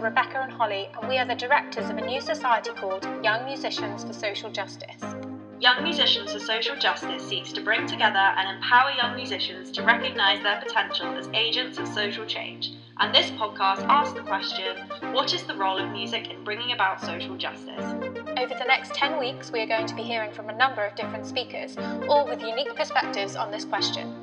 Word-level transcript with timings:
Rebecca 0.00 0.40
and 0.40 0.52
Holly, 0.52 0.88
and 0.98 1.08
we 1.08 1.18
are 1.18 1.26
the 1.26 1.34
directors 1.34 1.90
of 1.90 1.98
a 1.98 2.06
new 2.06 2.20
society 2.20 2.70
called 2.70 3.06
Young 3.22 3.44
Musicians 3.44 4.02
for 4.02 4.14
Social 4.14 4.50
Justice. 4.50 5.02
Young 5.60 5.82
Musicians 5.82 6.32
for 6.32 6.38
Social 6.38 6.74
Justice 6.76 7.22
seeks 7.28 7.52
to 7.52 7.62
bring 7.62 7.86
together 7.86 8.18
and 8.18 8.56
empower 8.56 8.92
young 8.92 9.14
musicians 9.14 9.70
to 9.72 9.82
recognise 9.82 10.42
their 10.42 10.58
potential 10.58 11.08
as 11.08 11.28
agents 11.34 11.76
of 11.76 11.86
social 11.86 12.24
change. 12.24 12.72
And 12.98 13.14
this 13.14 13.30
podcast 13.32 13.86
asks 13.88 14.14
the 14.14 14.22
question 14.22 14.76
what 15.12 15.34
is 15.34 15.42
the 15.42 15.54
role 15.54 15.76
of 15.76 15.90
music 15.90 16.30
in 16.30 16.44
bringing 16.44 16.72
about 16.72 17.02
social 17.02 17.36
justice? 17.36 17.84
Over 18.38 18.54
the 18.58 18.64
next 18.66 18.94
10 18.94 19.18
weeks, 19.18 19.50
we 19.50 19.60
are 19.60 19.66
going 19.66 19.86
to 19.86 19.94
be 19.94 20.02
hearing 20.02 20.32
from 20.32 20.48
a 20.48 20.56
number 20.56 20.82
of 20.82 20.94
different 20.94 21.26
speakers, 21.26 21.76
all 22.08 22.26
with 22.26 22.40
unique 22.40 22.74
perspectives 22.74 23.36
on 23.36 23.50
this 23.50 23.66
question. 23.66 24.19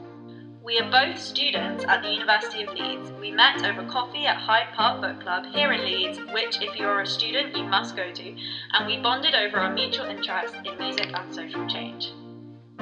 We 0.68 0.80
are 0.80 0.92
both 0.92 1.18
students 1.18 1.86
at 1.88 2.02
the 2.02 2.10
University 2.10 2.62
of 2.62 2.74
Leeds. 2.74 3.10
We 3.22 3.32
met 3.32 3.64
over 3.64 3.90
coffee 3.90 4.26
at 4.26 4.36
Hyde 4.36 4.74
Park 4.76 5.00
Book 5.00 5.22
Club 5.22 5.46
here 5.54 5.72
in 5.72 5.86
Leeds, 5.86 6.20
which, 6.34 6.62
if 6.62 6.78
you 6.78 6.86
are 6.86 7.00
a 7.00 7.08
student, 7.08 7.56
you 7.56 7.64
must 7.64 7.96
go 7.96 8.12
to, 8.12 8.36
and 8.74 8.86
we 8.86 8.98
bonded 8.98 9.34
over 9.34 9.60
our 9.60 9.74
mutual 9.74 10.08
interest 10.08 10.54
in 10.66 10.78
music 10.78 11.10
and 11.14 11.34
social 11.34 11.66
change. 11.70 12.12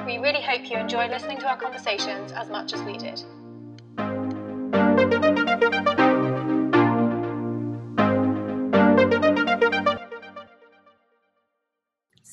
We 0.04 0.18
really 0.18 0.42
hope 0.42 0.68
you 0.68 0.76
enjoy 0.76 1.06
listening 1.06 1.38
to 1.38 1.46
our 1.46 1.56
conversations 1.56 2.32
as 2.32 2.48
much 2.48 2.72
as 2.72 2.82
we 2.82 2.98
did. 2.98 3.22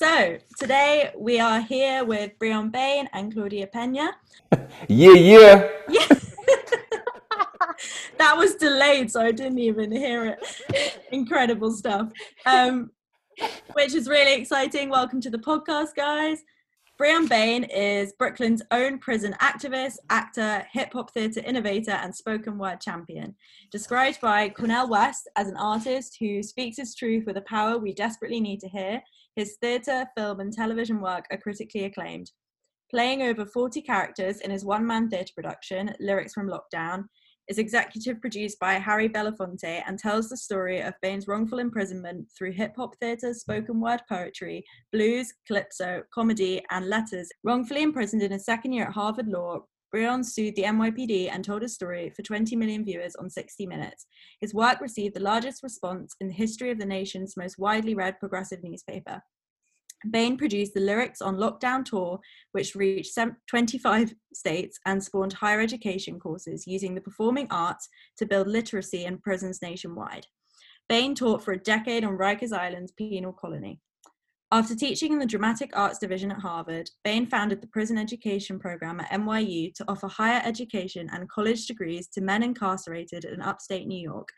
So, 0.04 0.38
today 0.60 1.14
we 1.18 1.40
are 1.40 1.62
here 1.62 2.04
with 2.04 2.38
Bryonn 2.38 2.74
Bain 2.74 3.08
and 3.14 3.34
Claudia 3.34 3.68
Pena. 3.68 4.12
yeah, 4.90 5.14
yeah. 5.14 5.70
Yeah. 5.88 6.08
that 8.18 8.36
was 8.36 8.56
delayed, 8.56 9.10
so 9.10 9.22
I 9.22 9.32
didn't 9.32 9.60
even 9.60 9.94
hear 9.94 10.26
it. 10.26 11.00
Incredible 11.14 11.72
stuff. 11.72 12.12
Um, 12.46 12.92
which 13.76 13.96
is 13.96 14.10
really 14.10 14.34
exciting. 14.34 14.90
Welcome 14.90 15.22
to 15.22 15.30
the 15.30 15.38
podcast, 15.38 15.96
guys. 15.96 16.40
Bryonn 17.00 17.30
Bain 17.30 17.64
is 17.64 18.12
Brooklyn's 18.12 18.62
own 18.72 19.00
prison 19.00 19.34
activist, 19.40 20.00
actor, 20.10 20.68
hip 20.74 20.92
hop 20.92 21.12
theatre 21.12 21.42
innovator, 21.46 21.92
and 21.92 22.14
spoken 22.14 22.58
word 22.58 22.82
champion. 22.82 23.36
Described 23.72 24.20
by 24.20 24.50
Cornel 24.50 24.90
West 24.90 25.30
as 25.38 25.48
an 25.48 25.56
artist 25.56 26.18
who 26.20 26.44
speaks 26.44 26.76
his 26.76 26.94
truth 26.94 27.26
with 27.26 27.38
a 27.38 27.42
power 27.42 27.78
we 27.78 27.94
desperately 27.94 28.42
need 28.42 28.60
to 28.60 28.68
hear, 28.68 29.02
his 29.36 29.58
theatre, 29.62 30.08
film, 30.16 30.40
and 30.40 30.54
television 30.54 31.02
work 31.02 31.26
are 31.32 31.38
critically 31.38 31.86
acclaimed. 31.86 32.32
Playing 32.92 33.24
over 33.24 33.46
40 33.46 33.82
characters 33.82 34.40
in 34.42 34.52
his 34.52 34.64
one 34.64 34.86
man 34.86 35.10
theatre 35.10 35.34
production, 35.36 35.94
Lyrics 36.00 36.34
from 36.34 36.50
Lockdown, 36.50 37.06
is 37.50 37.58
executive 37.58 38.22
produced 38.22 38.60
by 38.60 38.74
Harry 38.74 39.10
Belafonte 39.10 39.84
and 39.86 40.00
tells 40.00 40.30
the 40.30 40.38
story 40.38 40.82
of 40.82 40.94
Bain's 41.02 41.28
wrongful 41.28 41.60
imprisonment 41.60 42.28
through 42.38 42.54
hip 42.54 42.74
hop 42.78 42.96
theatre, 43.02 43.34
spoken 43.34 43.82
word 43.82 44.02
poetry, 44.08 44.64
blues, 44.92 45.34
calypso, 45.48 46.04
comedy, 46.14 46.64
and 46.72 46.88
letters. 46.88 47.30
Wrongfully 47.44 47.84
imprisoned 47.84 48.24
in 48.24 48.32
his 48.32 48.46
second 48.46 48.74
year 48.74 48.86
at 48.86 48.94
Harvard 48.94 49.28
Law, 49.28 49.66
Bryonn 49.94 50.26
sued 50.26 50.56
the 50.56 50.64
NYPD 50.64 51.30
and 51.32 51.46
told 51.46 51.62
his 51.62 51.76
story 51.76 52.10
for 52.10 52.24
20 52.24 52.56
million 52.56 52.84
viewers 52.84 53.16
on 53.16 53.30
60 53.30 53.68
Minutes. 53.68 54.08
His 54.42 54.54
work 54.54 54.82
received 54.82 55.16
the 55.16 55.22
largest 55.22 55.62
response 55.62 56.16
in 56.20 56.28
the 56.28 56.34
history 56.34 56.72
of 56.72 56.80
the 56.80 56.86
nation's 56.86 57.38
most 57.38 57.60
widely 57.60 57.94
read 57.94 58.20
progressive 58.20 58.64
newspaper. 58.64 59.22
Bain 60.10 60.36
produced 60.36 60.74
the 60.74 60.82
lyrics 60.82 61.22
on 61.22 61.38
Lockdown 61.38 61.86
Tour, 61.86 62.20
which 62.52 62.76
reached 62.76 63.18
25 63.48 64.14
states 64.34 64.80
and 64.86 65.02
spawned 65.02 65.34
higher 65.34 65.62
education 65.62 66.20
courses 66.20 66.68
using 66.68 66.96
the 66.96 67.02
performing 67.02 67.48
arts 67.50 67.88
to 68.18 68.26
build 68.26 68.48
literacy 68.48 69.06
in 69.06 69.20
prisons 69.20 69.62
nationwide. 69.62 70.26
Bain 70.90 71.16
taught 71.16 71.44
for 71.44 71.54
a 71.54 71.58
decade 71.58 72.04
on 72.04 72.18
Rikers 72.18 72.52
Island's 72.52 72.92
penal 72.92 73.32
colony. 73.32 73.80
After 74.54 74.76
teaching 74.76 75.14
in 75.14 75.18
the 75.18 75.26
Dramatic 75.26 75.72
Arts 75.74 75.98
Division 75.98 76.30
at 76.30 76.38
Harvard, 76.38 76.88
Bain 77.04 77.26
founded 77.26 77.60
the 77.60 77.66
Prison 77.66 77.98
Education 77.98 78.60
Program 78.60 79.00
at 79.00 79.10
NYU 79.10 79.74
to 79.74 79.86
offer 79.88 80.08
higher 80.08 80.44
education 80.46 81.10
and 81.12 81.28
college 81.28 81.66
degrees 81.66 82.08
to 82.10 82.22
men 82.22 82.44
incarcerated 82.44 83.26
in 83.26 83.42
upstate 83.42 83.88
New 83.88 84.00
York. 84.00 84.30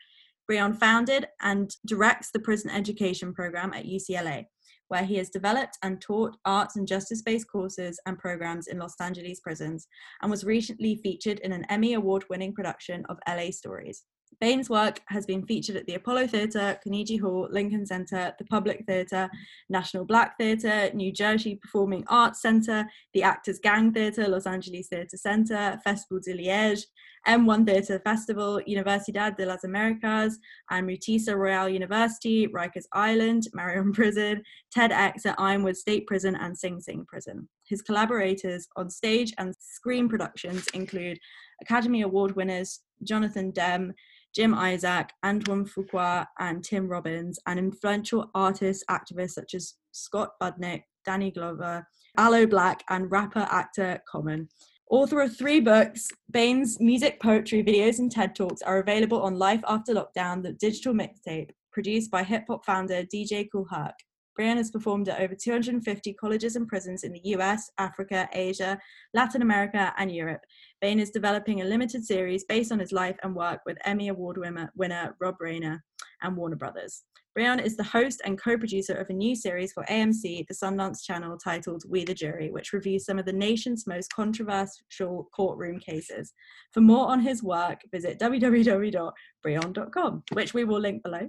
Bryonn 0.50 0.74
founded 0.74 1.26
and 1.42 1.76
directs 1.84 2.30
the 2.30 2.38
Prison 2.38 2.70
Education 2.70 3.34
Program 3.34 3.74
at 3.74 3.84
UCLA 3.84 4.46
where 4.88 5.04
he 5.04 5.16
has 5.16 5.28
developed 5.28 5.76
and 5.82 6.00
taught 6.00 6.36
arts 6.44 6.76
and 6.76 6.86
justice 6.86 7.20
based 7.20 7.50
courses 7.50 8.00
and 8.06 8.18
programs 8.18 8.68
in 8.68 8.78
Los 8.78 8.94
Angeles 9.00 9.40
prisons, 9.40 9.86
and 10.22 10.30
was 10.30 10.44
recently 10.44 10.96
featured 10.96 11.40
in 11.40 11.52
an 11.52 11.66
Emmy 11.68 11.94
Award 11.94 12.24
winning 12.30 12.54
production 12.54 13.04
of 13.08 13.18
LA 13.28 13.50
Stories. 13.50 14.04
Bain's 14.40 14.68
work 14.68 15.00
has 15.06 15.24
been 15.24 15.46
featured 15.46 15.76
at 15.76 15.86
the 15.86 15.94
Apollo 15.94 16.28
Theatre, 16.28 16.78
Carnegie 16.82 17.16
Hall, 17.16 17.48
Lincoln 17.50 17.86
Center, 17.86 18.34
the 18.38 18.44
Public 18.44 18.84
Theatre, 18.86 19.30
National 19.68 20.04
Black 20.04 20.36
Theatre, 20.38 20.90
New 20.94 21.12
Jersey 21.12 21.56
Performing 21.56 22.04
Arts 22.08 22.42
Center, 22.42 22.86
the 23.14 23.22
Actors 23.22 23.58
Gang 23.58 23.92
Theatre, 23.92 24.28
Los 24.28 24.46
Angeles 24.46 24.88
Theatre 24.88 25.16
Center, 25.16 25.80
Festival 25.84 26.20
de 26.20 26.34
Liège, 26.36 26.82
M1 27.26 27.66
Theatre 27.66 27.98
Festival, 28.04 28.60
Universidad 28.68 29.36
de 29.36 29.46
las 29.46 29.64
Americas, 29.64 30.38
and 30.70 30.88
Mutisa 30.88 31.36
Royal 31.36 31.68
University, 31.68 32.46
Rikers 32.46 32.86
Island, 32.92 33.48
Marion 33.52 33.92
Prison, 33.92 34.42
TEDx 34.76 35.26
at 35.26 35.40
Ironwood 35.40 35.76
State 35.76 36.06
Prison, 36.06 36.36
and 36.36 36.56
Sing 36.56 36.80
Sing 36.80 37.04
Prison. 37.06 37.48
His 37.64 37.82
collaborators 37.82 38.68
on 38.76 38.88
stage 38.90 39.32
and 39.38 39.54
screen 39.58 40.08
productions 40.08 40.68
include 40.68 41.18
Academy 41.60 42.02
Award 42.02 42.36
winners 42.36 42.80
Jonathan 43.02 43.50
Demme, 43.50 43.92
Jim 44.36 44.52
Isaac, 44.52 45.08
Antoine 45.24 45.64
Fuqua, 45.64 46.26
and 46.38 46.62
Tim 46.62 46.86
Robbins, 46.86 47.38
and 47.46 47.58
influential 47.58 48.30
artists, 48.34 48.84
activists 48.90 49.30
such 49.30 49.54
as 49.54 49.76
Scott 49.92 50.32
Budnick, 50.42 50.82
Danny 51.06 51.30
Glover, 51.30 51.88
Aloe 52.18 52.46
Blacc, 52.46 52.80
and 52.90 53.10
rapper 53.10 53.48
actor 53.50 53.98
Common. 54.06 54.46
Author 54.90 55.22
of 55.22 55.34
three 55.34 55.60
books, 55.60 56.08
Bain's 56.30 56.78
music, 56.80 57.18
poetry, 57.18 57.64
videos, 57.64 57.98
and 57.98 58.12
TED 58.12 58.36
Talks 58.36 58.60
are 58.60 58.78
available 58.78 59.22
on 59.22 59.38
Life 59.38 59.62
After 59.66 59.94
Lockdown, 59.94 60.42
the 60.42 60.52
digital 60.52 60.92
mixtape, 60.92 61.48
produced 61.72 62.10
by 62.10 62.22
hip 62.22 62.44
hop 62.46 62.66
founder 62.66 63.04
DJ 63.04 63.48
Kool 63.50 63.66
Herc. 63.70 63.94
Bryonn 64.38 64.56
has 64.56 64.70
performed 64.70 65.08
at 65.08 65.20
over 65.20 65.34
250 65.34 66.14
colleges 66.14 66.56
and 66.56 66.68
prisons 66.68 67.04
in 67.04 67.12
the 67.12 67.20
US, 67.24 67.70
Africa, 67.78 68.28
Asia, 68.32 68.78
Latin 69.14 69.42
America, 69.42 69.92
and 69.96 70.14
Europe. 70.14 70.42
Bain 70.80 71.00
is 71.00 71.10
developing 71.10 71.60
a 71.60 71.64
limited 71.64 72.04
series 72.04 72.44
based 72.44 72.72
on 72.72 72.78
his 72.78 72.92
life 72.92 73.16
and 73.22 73.34
work 73.34 73.60
with 73.64 73.78
Emmy 73.84 74.08
Award 74.08 74.38
winner, 74.38 75.16
Rob 75.20 75.36
Reiner 75.42 75.80
and 76.22 76.36
Warner 76.36 76.56
Brothers. 76.56 77.04
Breon 77.36 77.62
is 77.62 77.76
the 77.76 77.84
host 77.84 78.22
and 78.24 78.40
co 78.40 78.56
producer 78.56 78.94
of 78.94 79.10
a 79.10 79.12
new 79.12 79.36
series 79.36 79.74
for 79.74 79.84
AMC, 79.84 80.48
the 80.48 80.54
Sundance 80.54 81.04
Channel, 81.04 81.36
titled 81.36 81.82
We 81.86 82.02
the 82.02 82.14
Jury, 82.14 82.50
which 82.50 82.72
reviews 82.72 83.04
some 83.04 83.18
of 83.18 83.26
the 83.26 83.32
nation's 83.32 83.86
most 83.86 84.10
controversial 84.14 85.28
courtroom 85.36 85.78
cases. 85.78 86.32
For 86.72 86.80
more 86.80 87.08
on 87.08 87.20
his 87.20 87.42
work, 87.42 87.82
visit 87.92 88.18
www.breon.com, 88.18 90.22
which 90.32 90.54
we 90.54 90.64
will 90.64 90.80
link 90.80 91.02
below. 91.02 91.28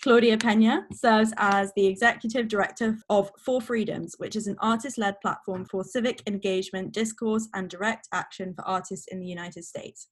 Claudia 0.00 0.38
Pena 0.38 0.86
serves 0.92 1.32
as 1.38 1.72
the 1.74 1.84
executive 1.84 2.46
director 2.46 2.96
of 3.10 3.32
For 3.44 3.60
Freedoms, 3.60 4.14
which 4.18 4.36
is 4.36 4.46
an 4.46 4.56
artist 4.60 4.96
led 4.96 5.20
platform 5.20 5.64
for 5.64 5.82
civic 5.82 6.22
engagement, 6.28 6.92
discourse, 6.92 7.48
and 7.52 7.68
direct 7.68 8.06
action 8.12 8.54
for 8.54 8.62
artists 8.62 9.08
in 9.10 9.18
the 9.18 9.26
United 9.26 9.64
States. 9.64 10.06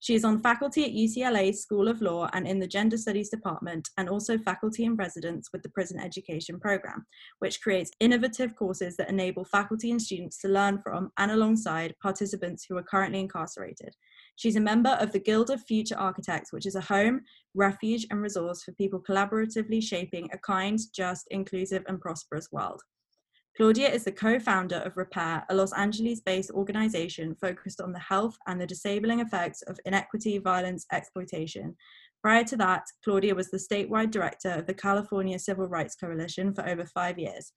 She 0.00 0.14
is 0.14 0.26
on 0.26 0.42
faculty 0.42 0.84
at 0.84 0.90
UCLA 0.90 1.54
School 1.54 1.88
of 1.88 2.02
Law 2.02 2.28
and 2.34 2.46
in 2.46 2.58
the 2.58 2.66
Gender 2.66 2.98
Studies 2.98 3.30
Department, 3.30 3.88
and 3.96 4.10
also 4.10 4.36
faculty 4.36 4.84
in 4.84 4.94
residence 4.94 5.48
with 5.50 5.62
the 5.62 5.70
Prison 5.70 5.98
Education 5.98 6.60
Program, 6.60 7.06
which 7.38 7.62
creates 7.62 7.92
innovative 8.00 8.54
courses 8.54 8.94
that 8.98 9.08
enable 9.08 9.46
faculty 9.46 9.90
and 9.90 10.02
students 10.02 10.36
to 10.42 10.48
learn 10.48 10.82
from 10.82 11.10
and 11.16 11.30
alongside 11.30 11.94
participants 12.02 12.66
who 12.68 12.76
are 12.76 12.82
currently 12.82 13.20
incarcerated. 13.20 13.96
She's 14.36 14.56
a 14.56 14.60
member 14.60 14.90
of 14.90 15.12
the 15.12 15.20
Guild 15.20 15.50
of 15.50 15.62
Future 15.62 15.96
Architects, 15.96 16.52
which 16.52 16.66
is 16.66 16.74
a 16.74 16.80
home, 16.80 17.22
refuge, 17.54 18.06
and 18.10 18.20
resource 18.20 18.62
for 18.62 18.72
people 18.72 19.00
collaboratively 19.00 19.82
shaping 19.82 20.28
a 20.32 20.38
kind, 20.38 20.78
just, 20.94 21.26
inclusive, 21.30 21.84
and 21.86 22.00
prosperous 22.00 22.48
world. 22.50 22.82
Claudia 23.56 23.88
is 23.88 24.02
the 24.02 24.10
co 24.10 24.40
founder 24.40 24.78
of 24.78 24.96
Repair, 24.96 25.44
a 25.48 25.54
Los 25.54 25.72
Angeles 25.72 26.20
based 26.20 26.50
organization 26.50 27.36
focused 27.40 27.80
on 27.80 27.92
the 27.92 28.00
health 28.00 28.36
and 28.48 28.60
the 28.60 28.66
disabling 28.66 29.20
effects 29.20 29.62
of 29.62 29.78
inequity, 29.84 30.38
violence, 30.38 30.84
exploitation. 30.90 31.76
Prior 32.20 32.42
to 32.42 32.56
that, 32.56 32.82
Claudia 33.04 33.34
was 33.34 33.50
the 33.50 33.58
statewide 33.58 34.10
director 34.10 34.50
of 34.50 34.66
the 34.66 34.74
California 34.74 35.38
Civil 35.38 35.68
Rights 35.68 35.94
Coalition 35.94 36.52
for 36.52 36.68
over 36.68 36.84
five 36.86 37.16
years, 37.16 37.52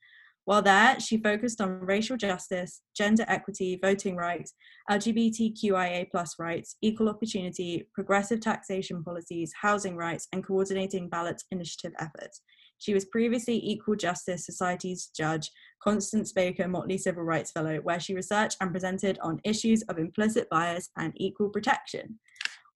while 0.47 0.61
there, 0.61 0.97
she 1.01 1.17
focused 1.17 1.59
on 1.59 1.81
racial 1.81 2.15
justice, 2.15 2.81
gender 2.95 3.25
equity, 3.27 3.77
voting 3.83 4.15
rights, 4.15 4.53
LGBTQIA 4.89 6.07
rights, 6.39 6.77
equal 6.81 7.09
opportunity, 7.09 7.89
progressive 7.93 8.39
taxation 8.39 9.03
policies, 9.03 9.51
housing 9.61 9.97
rights, 9.97 10.29
and 10.31 10.47
coordinating 10.47 11.09
ballot 11.09 11.43
initiative 11.51 11.91
efforts. 11.99 12.43
She 12.77 12.93
was 12.93 13.03
previously 13.03 13.59
Equal 13.61 13.97
Justice 13.97 14.45
Society's 14.45 15.07
judge, 15.13 15.51
Constance 15.83 16.31
Baker 16.31 16.69
Motley 16.69 16.97
Civil 16.97 17.23
Rights 17.23 17.51
Fellow, 17.51 17.79
where 17.83 17.99
she 17.99 18.15
researched 18.15 18.55
and 18.61 18.71
presented 18.71 19.19
on 19.21 19.41
issues 19.43 19.81
of 19.89 19.97
implicit 19.97 20.49
bias 20.49 20.91
and 20.95 21.11
equal 21.17 21.49
protection. 21.49 22.19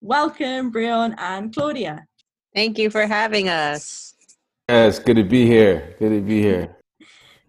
Welcome, 0.02 0.74
Bryonn 0.74 1.16
and 1.18 1.56
Claudia. 1.56 2.06
Thank 2.54 2.78
you 2.78 2.90
for 2.90 3.08
having 3.08 3.48
us. 3.48 4.14
Yes, 4.68 5.00
good 5.00 5.16
to 5.16 5.24
be 5.24 5.46
here. 5.46 5.96
Good 6.00 6.10
to 6.10 6.20
be 6.20 6.42
here. 6.42 6.76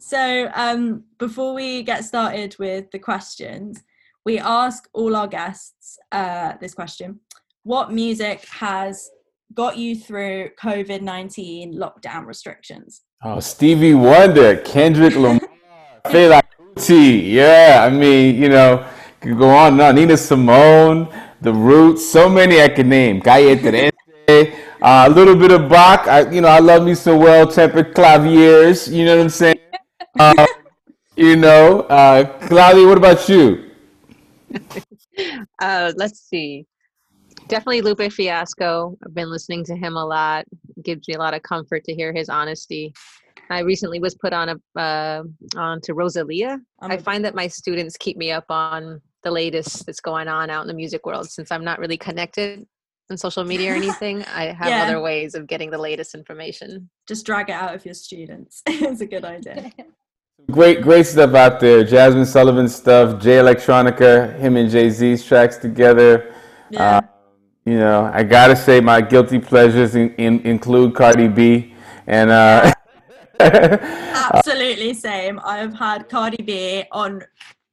So, 0.03 0.51
um, 0.55 1.05
before 1.19 1.55
we 1.55 1.85
get 1.85 2.05
started 2.05 2.57
with 2.59 2.91
the 2.91 2.99
questions, 2.99 3.85
we 4.25 4.41
ask 4.41 4.89
all 4.93 5.15
our 5.15 5.29
guests 5.29 5.97
uh, 6.11 6.55
this 6.61 6.75
question 6.75 7.21
What 7.63 7.93
music 7.93 8.45
has 8.47 9.09
got 9.55 9.79
you 9.79 9.95
through 9.95 10.51
COVID 10.61 11.03
19 11.03 11.75
lockdown 11.79 12.27
restrictions? 12.27 13.03
Oh, 13.23 13.39
Stevie 13.39 13.95
Wonder, 13.95 14.57
Kendrick 14.57 15.15
Lamar, 15.15 15.41
Fela 16.07 16.43
Kuti. 16.75 17.31
Yeah, 17.31 17.87
I 17.87 17.91
mean, 17.91 18.43
you 18.43 18.49
know, 18.49 18.85
could 19.21 19.39
go 19.39 19.51
on 19.51 19.75
and 19.75 19.83
on. 19.83 19.95
Nina 19.95 20.17
Simone, 20.17 21.07
The 21.43 21.53
Roots, 21.53 22.05
so 22.11 22.29
many 22.29 22.61
I 22.61 22.71
could 22.71 22.89
name. 22.89 23.21
Calle 23.21 23.57
Terence, 23.57 23.97
uh, 24.83 25.05
a 25.07 25.11
little 25.11 25.37
bit 25.37 25.53
of 25.53 25.69
Bach. 25.69 26.09
I, 26.09 26.29
you 26.29 26.41
know, 26.41 26.49
I 26.49 26.59
love 26.59 26.83
me 26.83 26.97
some 26.97 27.21
well-tempered 27.21 27.95
claviers. 27.95 28.93
You 28.93 29.05
know 29.05 29.17
what 29.17 29.23
I'm 29.23 29.29
saying? 29.29 29.61
Uh, 30.19 30.47
you 31.17 31.37
know, 31.37 31.81
uh, 31.83 32.25
Claudia, 32.49 32.87
what 32.87 32.99
about 32.99 33.29
you? 33.29 33.71
Uh, 35.61 35.93
let's 35.97 36.21
see. 36.29 36.67
Definitely 37.49 37.83
Lupe 37.83 38.11
Fiasco. 38.13 38.97
I've 39.05 39.15
been 39.15 39.31
listening 39.31 39.63
to 39.67 39.77
him 39.77 39.97
a 39.97 40.05
lot. 40.05 40.47
It 40.77 40.83
gives 40.85 41.07
me 41.07 41.15
a 41.15 41.19
lot 41.19 41.35
of 41.35 41.43
comfort 41.43 41.85
to 41.85 41.95
hear 41.95 42.13
his 42.15 42.29
honesty. 42.31 42.93
I 43.51 43.61
recently 43.61 44.01
was 44.01 44.15
put 44.15 44.33
on 44.33 44.49
a 44.49 44.81
uh, 44.81 45.23
on 45.57 45.81
to 45.83 45.93
Rosalia. 45.95 46.59
I'm 46.81 46.91
I 46.91 46.95
a- 46.95 46.99
find 47.01 47.25
that 47.25 47.35
my 47.35 47.47
students 47.47 47.97
keep 47.99 48.17
me 48.17 48.33
up 48.33 48.47
on 48.49 49.01
the 49.23 49.31
latest 49.31 49.85
that's 49.87 50.01
going 50.01 50.29
on 50.29 50.49
out 50.51 50.63
in 50.63 50.69
the 50.69 50.75
music 50.75 51.05
world 51.07 51.29
since 51.31 51.53
I'm 51.53 51.65
not 51.65 51.79
really 51.79 51.99
connected 51.99 52.67
on 53.11 53.17
social 53.19 53.45
media 53.45 53.73
or 53.73 53.77
anything. 53.77 54.25
I 54.35 54.47
have 54.47 54.69
Yeah. 54.69 54.83
other 54.83 55.01
ways 55.01 55.35
of 55.35 55.47
getting 55.47 55.71
the 55.71 55.79
latest 55.79 56.15
information. 56.15 56.89
Just 57.07 57.27
drag 57.27 57.51
it 57.51 57.53
out 57.53 57.75
of 57.75 57.85
your 57.85 57.95
students. 57.95 58.63
it's 58.67 59.03
a 59.03 59.07
good 59.07 59.25
idea. 59.27 59.71
Great, 60.51 60.83
great 60.83 61.07
stuff 61.07 61.35
out 61.35 61.61
there. 61.61 61.85
Jazmine 61.85 62.27
Sullivan 62.27 62.69
stuff, 62.69 63.23
Jay 63.23 63.37
Electronica, 63.37 64.39
him 64.39 64.57
and 64.57 64.71
Jay 64.71 64.91
Z's 64.91 65.25
tracks 65.25 65.57
together. 65.57 66.35
Yeah. 66.71 66.99
Uh, 66.99 67.01
you 67.65 67.79
know, 67.79 68.11
I 68.13 68.23
gotta 68.23 68.57
say 68.57 68.81
my 68.81 69.01
guilty 69.01 69.39
pleasures 69.39 69.95
in, 69.95 70.15
in, 70.17 70.41
include 70.41 70.95
Cardi 70.95 71.29
B 71.29 71.75
and 72.07 72.31
uh, 72.31 72.73
absolutely 73.41 74.95
same. 74.95 75.41
I've 75.45 75.75
had 75.75 76.09
Cardi 76.09 76.43
B 76.43 76.85
on 76.91 77.23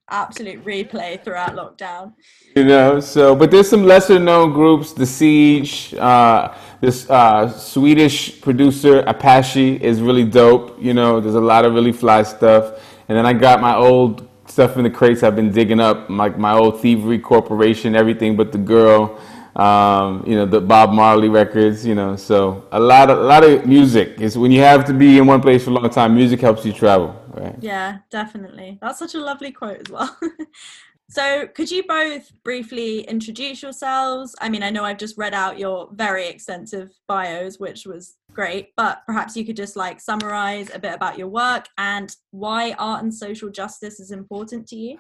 absolute 0.09 0.63
replay 0.65 1.23
throughout 1.23 1.51
lockdown. 1.55 2.13
you 2.55 2.65
know. 2.65 2.99
So, 2.99 3.35
but 3.35 3.51
there's 3.51 3.69
some 3.69 3.83
lesser 3.83 4.19
known 4.19 4.53
groups. 4.53 4.93
The 4.93 5.05
Siege, 5.05 5.93
uh, 5.95 6.55
this 6.81 7.09
uh, 7.09 7.49
Swedish 7.49 8.39
producer 8.41 8.99
Apache 9.01 9.83
is 9.83 10.01
really 10.01 10.23
dope. 10.23 10.81
You 10.81 10.93
know, 10.93 11.19
there's 11.19 11.35
a 11.35 11.41
lot 11.41 11.65
of 11.65 11.73
really 11.73 11.91
fly 11.91 12.23
stuff. 12.23 12.79
And 13.07 13.17
then 13.17 13.25
I 13.25 13.33
got 13.33 13.59
my 13.61 13.75
old 13.75 14.27
stuff 14.47 14.77
in 14.77 14.83
the 14.83 14.89
crates. 14.89 15.23
I've 15.23 15.35
been 15.35 15.51
digging 15.51 15.79
up 15.79 16.09
like 16.09 16.37
my 16.37 16.53
old 16.53 16.81
Thievery 16.81 17.19
Corporation, 17.19 17.95
everything 17.95 18.35
but 18.35 18.51
the 18.51 18.57
girl. 18.57 19.19
Um, 19.55 20.23
you 20.25 20.35
know 20.35 20.45
the 20.45 20.61
Bob 20.61 20.93
Marley 20.93 21.27
records. 21.27 21.85
You 21.85 21.95
know, 21.95 22.15
so 22.15 22.65
a 22.71 22.79
lot 22.79 23.09
of 23.09 23.17
a 23.17 23.23
lot 23.23 23.43
of 23.43 23.65
music 23.65 24.21
is 24.21 24.37
when 24.37 24.51
you 24.51 24.61
have 24.61 24.85
to 24.85 24.93
be 24.93 25.17
in 25.17 25.25
one 25.25 25.41
place 25.41 25.65
for 25.65 25.71
a 25.71 25.73
long 25.73 25.89
time. 25.89 26.15
Music 26.15 26.39
helps 26.39 26.63
you 26.65 26.71
travel, 26.71 27.19
right? 27.33 27.55
Yeah, 27.59 27.97
definitely. 28.09 28.77
That's 28.79 28.99
such 28.99 29.15
a 29.15 29.19
lovely 29.19 29.51
quote 29.51 29.81
as 29.81 29.89
well. 29.89 30.17
so, 31.09 31.47
could 31.47 31.71
you 31.71 31.83
both 31.83 32.31
briefly 32.43 33.01
introduce 33.01 33.63
yourselves? 33.63 34.35
I 34.39 34.47
mean, 34.47 34.61
I 34.61 34.69
know 34.69 34.85
I've 34.85 34.99
just 34.99 35.17
read 35.17 35.33
out 35.33 35.57
your 35.57 35.89
very 35.93 36.27
extensive 36.27 36.91
bios, 37.07 37.59
which 37.59 37.87
was 37.87 38.17
great, 38.31 38.69
but 38.77 39.01
perhaps 39.07 39.35
you 39.35 39.43
could 39.43 39.55
just 39.55 39.75
like 39.75 39.99
summarize 39.99 40.69
a 40.71 40.77
bit 40.77 40.93
about 40.93 41.17
your 41.17 41.27
work 41.27 41.65
and 41.79 42.15
why 42.29 42.73
art 42.73 43.01
and 43.01 43.11
social 43.11 43.49
justice 43.49 43.99
is 43.99 44.11
important 44.11 44.67
to 44.67 44.75
you. 44.75 44.99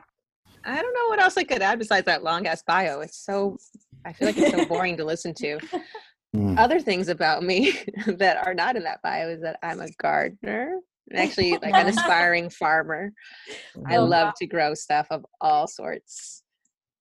I 0.65 0.81
don't 0.81 0.93
know 0.93 1.09
what 1.09 1.21
else 1.21 1.37
I 1.37 1.43
could 1.43 1.61
add 1.61 1.77
besides 1.77 2.07
that 2.07 2.23
long 2.23 2.47
ass 2.47 2.63
bio. 2.63 3.01
It's 3.01 3.23
so 3.23 3.57
I 4.03 4.11
feel 4.11 4.29
like 4.29 4.37
it's 4.37 4.51
so 4.51 4.65
boring 4.67 4.97
to 4.97 5.05
listen 5.05 5.35
to. 5.35 5.59
Mm. 6.35 6.57
Other 6.57 6.79
things 6.79 7.07
about 7.07 7.43
me 7.43 7.79
that 8.07 8.47
are 8.47 8.55
not 8.55 8.75
in 8.75 8.83
that 8.83 9.03
bio 9.03 9.29
is 9.29 9.41
that 9.41 9.59
I'm 9.61 9.79
a 9.79 9.89
gardener 10.01 10.79
and 11.09 11.19
actually 11.19 11.57
like 11.61 11.75
an 11.75 11.87
aspiring 11.87 12.49
farmer. 12.49 13.11
I 13.87 13.97
love 13.97 14.33
to 14.35 14.47
grow 14.47 14.73
stuff 14.73 15.07
of 15.11 15.25
all 15.41 15.67
sorts. 15.67 16.43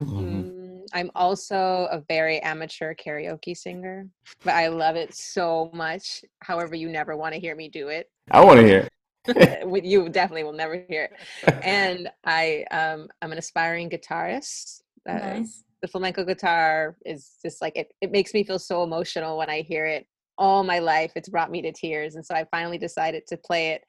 Mhm. 0.03 0.45
Mm, 0.45 0.87
I'm 0.93 1.11
also 1.15 1.89
a 1.91 2.03
very 2.09 2.41
amateur 2.41 2.95
karaoke 2.95 3.57
singer, 3.57 4.07
but 4.45 4.55
I 4.55 4.69
love 4.69 4.97
it 4.97 5.15
so 5.15 5.71
much. 5.75 6.25
However, 6.41 6.75
you 6.75 6.89
never 6.89 7.17
want 7.17 7.35
to 7.35 7.41
hear 7.41 7.55
me 7.55 7.69
do 7.69 7.89
it. 7.89 8.11
I 8.31 8.45
want 8.45 8.61
to 8.61 8.67
hear. 8.67 8.89
With- 9.67 9.85
you 9.85 10.09
definitely 10.09 10.45
will 10.45 10.53
never 10.53 10.77
hear 10.89 11.05
it. 11.11 11.63
And 11.63 12.09
I, 12.25 12.65
um, 12.71 13.09
I'm 13.21 13.33
an 13.33 13.39
aspiring 13.39 13.91
guitarist. 13.91 14.83
Uh, 15.09 15.19
Nice. 15.19 15.65
the 15.83 15.89
flamenco 15.89 16.25
guitar 16.25 16.97
is 17.05 17.37
just 17.43 17.61
like 17.61 17.77
it, 17.77 17.93
it 18.01 18.11
makes 18.11 18.33
me 18.35 18.45
feel 18.45 18.59
so 18.59 18.83
emotional 18.83 19.37
when 19.39 19.51
I 19.51 19.63
hear 19.63 19.87
it. 19.87 20.07
All 20.39 20.63
my 20.65 20.79
life, 20.79 21.13
it's 21.17 21.29
brought 21.29 21.51
me 21.51 21.61
to 21.63 21.73
tears. 21.73 22.15
And 22.15 22.25
so 22.25 22.35
I 22.35 22.45
finally 22.51 22.79
decided 22.79 23.27
to 23.29 23.37
play 23.37 23.71
it. 23.71 23.83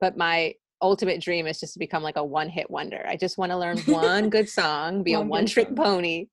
But 0.00 0.16
my 0.16 0.54
ultimate 0.82 1.20
dream 1.20 1.46
is 1.46 1.58
just 1.58 1.72
to 1.72 1.78
become 1.78 2.02
like 2.02 2.16
a 2.16 2.24
one 2.24 2.48
hit 2.48 2.70
wonder. 2.70 3.04
I 3.08 3.16
just 3.16 3.38
want 3.38 3.50
to 3.52 3.58
learn 3.58 3.78
one 3.80 4.30
good 4.30 4.48
song, 4.48 5.02
be 5.02 5.16
One 5.16 5.26
a 5.26 5.28
one 5.28 5.46
trick 5.46 5.68
song. 5.68 5.76
pony, 5.76 6.26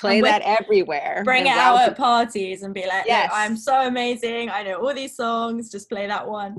play 0.00 0.20
that 0.22 0.42
everywhere. 0.42 1.22
Bring 1.24 1.46
it 1.46 1.50
out 1.50 1.80
at 1.88 1.96
parties 1.96 2.62
and 2.62 2.74
be 2.74 2.86
like, 2.86 3.04
Yes. 3.06 3.30
I'm 3.32 3.56
so 3.56 3.86
amazing. 3.86 4.50
I 4.50 4.62
know 4.62 4.76
all 4.84 4.94
these 4.94 5.14
songs. 5.16 5.70
Just 5.70 5.88
play 5.88 6.06
that 6.06 6.26
one. 6.28 6.56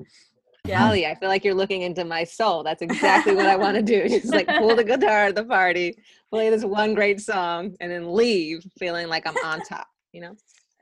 Yeah. 0.66 0.80
Holly, 0.80 1.06
I 1.06 1.16
feel 1.16 1.30
like 1.30 1.46
you're 1.46 1.54
looking 1.54 1.84
into 1.84 2.04
my 2.04 2.26
soul. 2.26 2.62
That's 2.62 2.82
exactly 2.82 3.34
what 3.36 3.46
I 3.46 3.56
want 3.64 3.76
to 3.78 3.82
do. 3.82 4.08
Just 4.10 4.34
like 4.34 4.48
pull 4.48 4.76
the 4.76 4.84
guitar 4.84 5.28
at 5.28 5.36
the 5.36 5.46
party, 5.46 5.98
play 6.30 6.50
this 6.50 6.66
one 6.66 6.94
great 6.94 7.22
song, 7.22 7.74
and 7.80 7.90
then 7.90 8.14
leave 8.14 8.66
feeling 8.78 9.08
like 9.08 9.26
I'm 9.26 9.38
on 9.46 9.62
top. 9.62 9.88
You 10.12 10.22
know, 10.22 10.36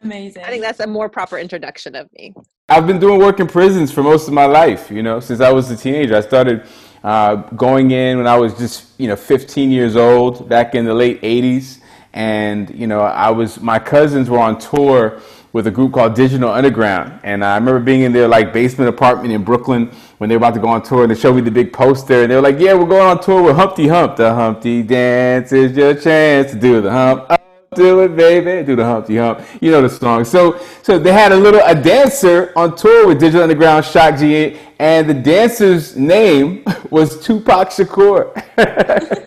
Amazing. 0.06 0.44
I 0.44 0.50
think 0.50 0.62
that's 0.62 0.80
a 0.80 0.86
more 0.88 1.10
proper 1.10 1.40
introduction 1.40 1.96
of 1.96 2.14
me. 2.14 2.32
I've 2.70 2.86
been 2.86 3.00
doing 3.00 3.20
work 3.20 3.40
in 3.40 3.48
prisons 3.48 3.92
for 3.92 4.04
most 4.04 4.28
of 4.28 4.36
my 4.36 4.46
life, 4.46 4.92
you 4.92 5.02
know, 5.02 5.20
since 5.20 5.42
I 5.42 5.52
was 5.52 5.72
a 5.72 5.76
teenager. 5.76 6.16
I 6.16 6.22
started 6.22 6.68
uh, 7.04 7.36
going 7.36 7.90
in 7.90 8.18
when 8.18 8.28
I 8.28 8.38
was 8.38 8.56
just, 8.56 9.00
you 9.00 9.08
know, 9.08 9.16
15 9.16 9.72
years 9.72 9.96
old 9.96 10.48
back 10.48 10.76
in 10.76 10.86
the 10.86 10.94
late 10.94 11.20
80s. 11.24 11.80
And, 12.14 12.70
you 12.70 12.86
know, 12.86 13.02
I 13.02 13.32
was, 13.32 13.60
my 13.60 13.80
cousins 13.80 14.30
were 14.30 14.38
on 14.38 14.60
tour 14.60 15.22
with 15.54 15.66
a 15.66 15.72
group 15.72 15.94
called 15.94 16.14
Digital 16.14 16.52
Underground. 16.52 17.20
And 17.24 17.44
I 17.44 17.56
remember 17.56 17.80
being 17.80 18.02
in 18.02 18.14
their 18.14 18.28
like 18.28 18.54
basement 18.54 18.90
apartment 18.90 19.34
in 19.34 19.44
Brooklyn 19.44 19.88
when 20.20 20.30
they 20.30 20.36
were 20.36 20.44
about 20.46 20.54
to 20.54 20.60
go 20.60 20.68
on 20.68 20.84
tour 20.84 21.02
and 21.02 21.12
they 21.12 21.20
showed 21.20 21.34
me 21.34 21.42
the 21.42 21.50
big 21.50 21.74
poster 21.74 22.22
and 22.22 22.32
they 22.32 22.36
were 22.36 22.42
like, 22.42 22.60
yeah, 22.60 22.76
we're 22.76 22.86
going 22.86 23.08
on 23.08 23.24
tour 23.24 23.42
with 23.42 23.56
Humpty 23.56 23.88
Hump. 23.88 24.18
The 24.18 24.36
Humpty 24.36 24.84
Dance 24.84 25.52
is 25.52 25.76
your 25.76 25.96
chance 25.96 26.52
to 26.52 26.60
do 26.60 26.80
the 26.82 26.92
hump. 26.92 27.35
Do 27.76 28.00
it, 28.02 28.16
baby. 28.16 28.66
Do 28.66 28.76
the 28.76 28.86
Humpty 28.86 29.18
Hump. 29.18 29.42
You 29.60 29.72
know 29.72 29.82
the 29.82 29.90
song. 29.90 30.24
So, 30.24 30.60
so 30.82 30.98
they 30.98 31.12
had 31.12 31.32
a 31.32 31.36
little 31.36 31.62
a 31.66 31.76
dancer 31.76 32.54
on 32.56 32.76
tour 32.76 33.08
with 33.08 33.20
Digital 33.20 33.44
Underground, 33.44 33.84
Shock 33.84 34.20
G, 34.20 34.58
and 34.80 35.10
the 35.10 35.14
dancer's 35.14 35.96
name 35.98 36.64
was 36.90 37.22
Tupac 37.24 37.70
Shakur. 37.70 38.34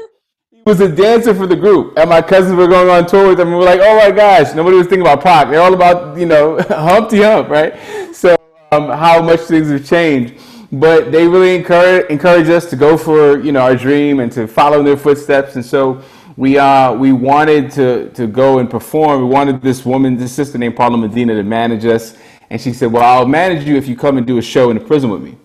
he 0.51 0.63
was 0.65 0.81
a 0.81 0.89
dancer 0.89 1.35
for 1.35 1.47
the 1.47 1.57
group, 1.57 1.99
and 1.99 2.09
my 2.09 2.23
cousins 2.23 2.57
were 2.57 2.69
going 2.69 2.89
on 2.89 3.07
tour 3.07 3.29
with 3.29 3.39
them. 3.39 3.49
And 3.49 3.59
we 3.59 3.65
were 3.65 3.71
like, 3.71 3.81
"Oh 3.83 3.97
my 3.99 4.11
gosh!" 4.11 4.55
Nobody 4.55 4.77
was 4.77 4.87
thinking 4.87 5.03
about 5.03 5.23
Pac. 5.23 5.51
They're 5.51 5.61
all 5.61 5.75
about 5.75 6.19
you 6.19 6.27
know 6.27 6.59
Humpty 6.69 7.23
Hump, 7.23 7.51
right? 7.51 7.75
So, 8.15 8.37
um, 8.73 8.89
how 8.89 9.21
much 9.21 9.41
things 9.41 9.69
have 9.69 9.87
changed. 9.87 10.41
But 10.73 11.13
they 11.13 11.27
really 11.27 11.55
encourage 11.55 12.11
encourage 12.11 12.49
us 12.49 12.69
to 12.71 12.77
go 12.77 12.97
for 12.97 13.39
you 13.41 13.53
know 13.53 13.61
our 13.61 13.77
dream 13.77 14.21
and 14.21 14.33
to 14.33 14.47
follow 14.47 14.79
in 14.79 14.85
their 14.85 14.97
footsteps, 14.97 15.57
and 15.57 15.65
so 15.65 16.03
we 16.39 16.57
uh, 16.57 16.93
we 16.93 17.11
wanted 17.11 17.69
to 17.73 18.11
to 18.11 18.29
go 18.29 18.61
and 18.61 18.71
perform. 18.71 19.23
We 19.23 19.27
wanted 19.27 19.61
this 19.61 19.85
woman, 19.85 20.17
this 20.17 20.33
sister 20.33 20.57
named 20.57 20.77
Paula 20.77 20.97
Medina, 20.97 21.35
to 21.35 21.43
manage 21.43 21.85
us, 21.85 22.17
and 22.49 22.61
she 22.61 22.73
said, 22.73 22.93
"Well, 22.93 23.03
I'll 23.03 23.27
manage 23.27 23.67
you 23.67 23.77
if 23.77 23.89
you 23.89 23.97
come 23.97 24.19
and 24.19 24.25
do 24.25 24.39
a 24.39 24.43
show 24.43 24.71
in 24.71 24.79
the 24.79 24.85
prison 24.85 25.11
with 25.11 25.21
me." 25.21 25.37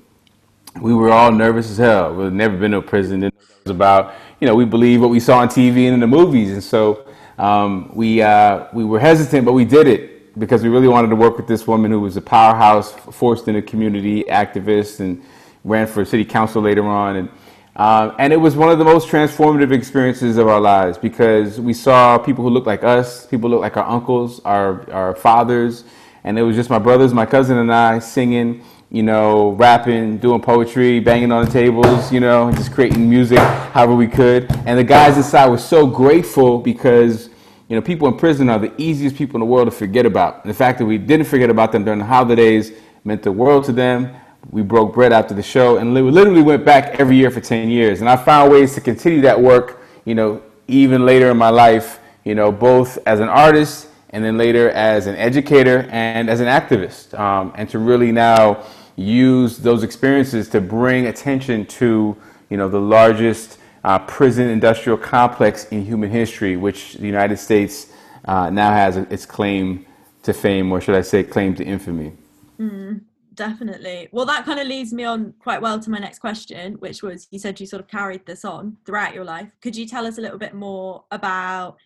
We 0.79 0.93
were 0.93 1.09
all 1.09 1.31
nervous 1.31 1.71
as 1.71 1.77
hell. 1.79 2.13
We've 2.13 2.31
never 2.31 2.55
been 2.55 2.71
to 2.71 2.77
a 2.77 2.81
prison. 2.83 3.23
It 3.23 3.33
was 3.63 3.71
about 3.71 4.13
you 4.39 4.45
know 4.45 4.53
we 4.53 4.65
believe 4.65 5.01
what 5.01 5.09
we 5.09 5.19
saw 5.19 5.39
on 5.39 5.47
TV 5.47 5.87
and 5.87 5.95
in 5.95 5.99
the 5.99 6.05
movies, 6.05 6.51
and 6.51 6.63
so 6.63 7.07
um, 7.39 7.91
we 7.95 8.21
uh, 8.21 8.67
we 8.71 8.85
were 8.85 8.99
hesitant, 8.99 9.45
but 9.45 9.53
we 9.53 9.65
did 9.65 9.87
it 9.87 10.37
because 10.37 10.61
we 10.61 10.69
really 10.69 10.87
wanted 10.87 11.07
to 11.07 11.15
work 11.15 11.37
with 11.37 11.47
this 11.47 11.65
woman 11.65 11.89
who 11.89 12.01
was 12.01 12.17
a 12.17 12.21
powerhouse, 12.21 12.91
forced 12.91 13.47
into 13.47 13.63
community 13.63 14.25
activist, 14.25 14.99
and 14.99 15.23
ran 15.63 15.87
for 15.87 16.05
city 16.05 16.23
council 16.23 16.61
later 16.61 16.85
on, 16.85 17.15
and. 17.15 17.29
Uh, 17.75 18.13
and 18.19 18.31
it 18.31 18.37
was 18.37 18.55
one 18.55 18.69
of 18.69 18.77
the 18.77 18.85
most 18.85 19.07
transformative 19.07 19.71
experiences 19.71 20.37
of 20.37 20.47
our 20.47 20.61
lives 20.61 20.97
because 20.97 21.59
we 21.59 21.73
saw 21.73 22.17
people 22.19 22.43
who 22.43 22.49
looked 22.49 22.67
like 22.67 22.83
us, 22.83 23.25
people 23.25 23.49
looked 23.49 23.61
like 23.61 23.77
our 23.77 23.87
uncles, 23.87 24.39
our, 24.45 24.89
our 24.91 25.15
fathers, 25.15 25.83
and 26.23 26.37
it 26.37 26.43
was 26.43 26.55
just 26.55 26.69
my 26.69 26.77
brothers, 26.77 27.13
my 27.13 27.25
cousin, 27.25 27.57
and 27.57 27.73
I 27.73 27.97
singing, 27.97 28.63
you 28.91 29.01
know, 29.01 29.51
rapping, 29.53 30.19
doing 30.19 30.39
poetry, 30.39 30.99
banging 30.99 31.31
on 31.31 31.45
the 31.45 31.51
tables, 31.51 32.11
you 32.11 32.19
know, 32.19 32.51
just 32.51 32.71
creating 32.71 33.09
music 33.09 33.39
however 33.39 33.95
we 33.95 34.07
could. 34.07 34.51
And 34.67 34.77
the 34.77 34.83
guys 34.83 35.17
inside 35.17 35.49
were 35.49 35.57
so 35.57 35.87
grateful 35.87 36.59
because, 36.59 37.27
you 37.27 37.33
you 37.73 37.75
know, 37.75 37.81
people 37.81 38.07
in 38.07 38.17
prison 38.17 38.49
are 38.49 38.59
the 38.59 38.71
easiest 38.79 39.15
people 39.15 39.37
in 39.37 39.39
the 39.39 39.51
world 39.51 39.65
to 39.65 39.71
forget 39.71 40.05
about. 40.05 40.43
And 40.43 40.49
the 40.51 40.53
fact 40.53 40.77
that 40.77 40.85
we 40.85 40.99
didn't 40.99 41.25
forget 41.25 41.49
about 41.49 41.71
them 41.71 41.83
during 41.83 41.97
the 41.97 42.05
holidays 42.05 42.71
meant 43.03 43.23
the 43.23 43.31
world 43.31 43.63
to 43.63 43.71
them. 43.71 44.15
We 44.51 44.61
broke 44.61 44.93
bread 44.93 45.13
after 45.13 45.33
the 45.33 45.43
show 45.43 45.77
and 45.77 45.93
literally 45.93 46.41
went 46.41 46.65
back 46.65 46.99
every 46.99 47.15
year 47.15 47.31
for 47.31 47.41
10 47.41 47.69
years. 47.69 48.01
And 48.01 48.09
I 48.09 48.15
found 48.15 48.51
ways 48.51 48.73
to 48.75 48.81
continue 48.81 49.21
that 49.21 49.39
work, 49.39 49.81
you 50.05 50.15
know, 50.15 50.41
even 50.67 51.05
later 51.05 51.31
in 51.31 51.37
my 51.37 51.49
life, 51.49 51.99
you 52.23 52.35
know, 52.35 52.51
both 52.51 52.97
as 53.05 53.19
an 53.19 53.29
artist 53.29 53.87
and 54.09 54.23
then 54.23 54.37
later 54.37 54.69
as 54.71 55.07
an 55.07 55.15
educator 55.15 55.87
and 55.91 56.29
as 56.29 56.39
an 56.39 56.47
activist. 56.47 57.17
Um, 57.17 57.51
and 57.55 57.69
to 57.69 57.79
really 57.79 58.11
now 58.11 58.63
use 58.95 59.57
those 59.57 59.83
experiences 59.83 60.49
to 60.49 60.61
bring 60.61 61.07
attention 61.07 61.65
to, 61.65 62.15
you 62.49 62.57
know, 62.57 62.69
the 62.69 62.79
largest 62.79 63.57
uh, 63.83 63.99
prison 63.99 64.49
industrial 64.49 64.97
complex 64.97 65.65
in 65.65 65.83
human 65.83 66.09
history, 66.09 66.55
which 66.57 66.93
the 66.93 67.05
United 67.05 67.37
States 67.37 67.87
uh, 68.25 68.49
now 68.49 68.71
has 68.71 68.97
its 68.97 69.25
claim 69.25 69.85
to 70.23 70.33
fame, 70.33 70.71
or 70.71 70.79
should 70.79 70.95
I 70.95 71.01
say, 71.01 71.23
claim 71.23 71.55
to 71.55 71.63
infamy. 71.63 72.13
Mm, 72.59 73.01
definitely. 73.33 74.09
Well, 74.11 74.25
that 74.25 74.45
kind 74.45 74.59
of 74.59 74.67
leads 74.67 74.93
me 74.93 75.03
on 75.03 75.33
quite 75.39 75.61
well 75.61 75.79
to 75.79 75.89
my 75.89 75.99
next 75.99 76.19
question, 76.19 76.73
which 76.75 77.03
was 77.03 77.27
you 77.31 77.39
said 77.39 77.59
you 77.59 77.65
sort 77.65 77.81
of 77.81 77.87
carried 77.87 78.25
this 78.25 78.45
on 78.45 78.77
throughout 78.85 79.13
your 79.13 79.23
life. 79.23 79.49
Could 79.61 79.75
you 79.75 79.87
tell 79.87 80.05
us 80.05 80.17
a 80.17 80.21
little 80.21 80.37
bit 80.37 80.53
more 80.53 81.03
about 81.11 81.77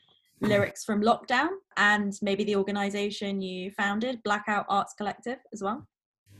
lyrics 0.41 0.85
from 0.85 1.01
lockdown 1.01 1.49
and 1.77 2.17
maybe 2.21 2.43
the 2.43 2.55
organization 2.55 3.41
you 3.41 3.71
founded, 3.71 4.21
Blackout 4.23 4.65
Arts 4.69 4.93
Collective, 4.93 5.39
as 5.51 5.63
well? 5.63 5.87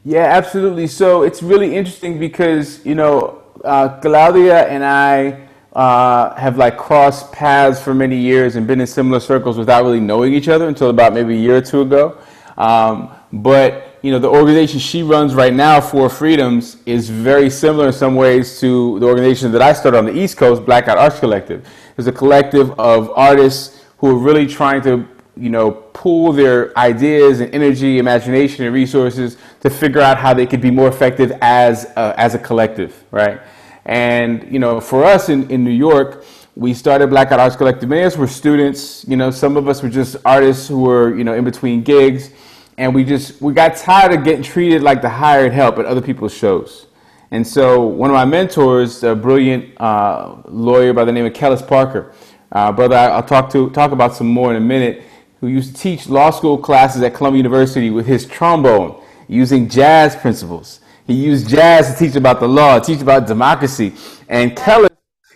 Yeah, 0.04 0.26
absolutely. 0.26 0.88
So 0.88 1.24
it's 1.24 1.42
really 1.42 1.76
interesting 1.76 2.20
because, 2.20 2.86
you 2.86 2.96
know, 2.96 3.42
uh, 3.66 4.00
Claudia 4.00 4.68
and 4.68 4.86
I 4.86 5.48
uh, 5.74 6.36
have 6.36 6.58
like 6.58 6.78
crossed 6.78 7.32
paths 7.32 7.82
for 7.82 7.94
many 7.94 8.18
years 8.18 8.56
and 8.56 8.66
been 8.66 8.80
in 8.80 8.88
similar 8.88 9.20
circles 9.20 9.58
without 9.58 9.84
really 9.84 10.00
knowing 10.00 10.34
each 10.34 10.48
other 10.48 10.68
until 10.68 10.90
about 10.90 11.14
maybe 11.14 11.36
a 11.36 11.40
year 11.40 11.58
or 11.58 11.62
two 11.62 11.82
ago. 11.82 12.18
Um, 12.58 13.12
but 13.34 13.87
you 14.08 14.14
know, 14.14 14.20
the 14.20 14.30
organization 14.30 14.80
she 14.80 15.04
runs 15.04 15.36
right 15.36 15.54
now, 15.54 15.82
For 15.82 16.08
Freedoms, 16.08 16.78
is 16.86 17.10
very 17.10 17.50
similar 17.50 17.88
in 17.88 17.92
some 17.92 18.16
ways 18.16 18.58
to 18.62 18.98
the 19.02 19.06
organization 19.06 19.52
that 19.52 19.62
I 19.62 19.74
started 19.74 19.98
on 19.98 20.06
the 20.06 20.18
East 20.18 20.38
Coast, 20.38 20.66
Blackout 20.66 20.98
Arts 20.98 21.20
Collective. 21.20 21.68
It's 21.98 22.08
a 22.08 22.14
collective 22.14 22.72
of 22.80 23.12
artists 23.18 23.84
who 23.98 24.08
are 24.12 24.18
really 24.18 24.48
trying 24.48 24.82
to, 24.84 25.06
you 25.36 25.50
know, 25.50 25.72
pool 25.72 26.32
their 26.32 26.72
ideas 26.80 27.42
and 27.42 27.54
energy, 27.54 28.00
imagination, 28.00 28.64
and 28.64 28.74
resources 28.74 29.36
to 29.60 29.70
figure 29.70 30.00
out 30.00 30.18
how 30.18 30.34
they 30.34 30.46
could 30.46 30.62
be 30.62 30.72
more 30.72 30.88
effective 30.88 31.34
as 31.42 31.84
a, 31.98 32.14
as 32.18 32.34
a 32.34 32.40
collective, 32.40 33.04
right? 33.12 33.42
And, 33.84 34.50
you 34.50 34.60
know, 34.60 34.80
for 34.80 35.04
us 35.04 35.28
in, 35.28 35.52
in 35.52 35.66
New 35.66 35.72
York, 35.72 36.24
we 36.56 36.74
started 36.74 37.08
Blackout 37.08 37.42
Arts 37.42 37.58
Collective. 37.58 37.90
Many 37.90 38.04
of 38.04 38.14
us 38.14 38.18
were 38.18 38.28
students, 38.28 39.06
you 39.06 39.18
know, 39.18 39.32
some 39.32 39.58
of 39.58 39.68
us 39.68 39.84
were 39.84 39.90
just 39.90 40.16
artists 40.24 40.66
who 40.70 40.80
were, 40.80 41.14
you 41.14 41.26
know, 41.26 41.34
in 41.34 41.44
between 41.44 41.84
gigs. 41.84 42.32
And 42.78 42.94
we 42.94 43.04
just, 43.04 43.42
we 43.42 43.54
got 43.54 43.76
tired 43.76 44.14
of 44.14 44.24
getting 44.24 44.44
treated 44.44 44.84
like 44.84 45.02
the 45.02 45.10
hired 45.10 45.52
help 45.52 45.80
at 45.80 45.86
other 45.86 46.02
people's 46.02 46.34
shows. 46.34 46.88
And 47.32 47.46
so 47.46 47.86
one 47.86 48.10
of 48.10 48.14
my 48.14 48.26
mentors, 48.26 49.04
a 49.04 49.16
brilliant 49.16 49.80
uh, 49.82 50.38
lawyer 50.46 50.94
by 50.94 51.04
the 51.04 51.12
name 51.12 51.26
of 51.26 51.34
Kellis 51.34 51.68
Parker, 51.68 52.14
uh, 52.52 52.72
brother, 52.72 52.96
I'll 52.96 53.24
talk 53.24 53.50
to 53.52 53.70
talk 53.72 53.92
about 53.92 54.16
some 54.16 54.28
more 54.28 54.52
in 54.52 54.58
a 54.58 54.66
minute, 54.66 55.04
who 55.42 55.48
used 55.48 55.76
to 55.76 55.82
teach 55.82 56.08
law 56.08 56.30
school 56.30 56.58
classes 56.58 57.02
at 57.04 57.14
Columbia 57.14 57.38
University 57.38 57.90
with 57.90 58.06
his 58.06 58.26
trombone 58.26 59.04
using 59.28 59.68
jazz 59.68 60.16
principles. 60.16 60.80
He 61.06 61.14
used 61.14 61.50
jazz 61.50 61.92
to 61.92 61.98
teach 61.98 62.16
about 62.16 62.40
the 62.40 62.48
law, 62.48 62.80
teach 62.80 63.02
about 63.02 63.28
democracy. 63.28 63.94
And 64.30 64.56
Kellis, 64.56 64.90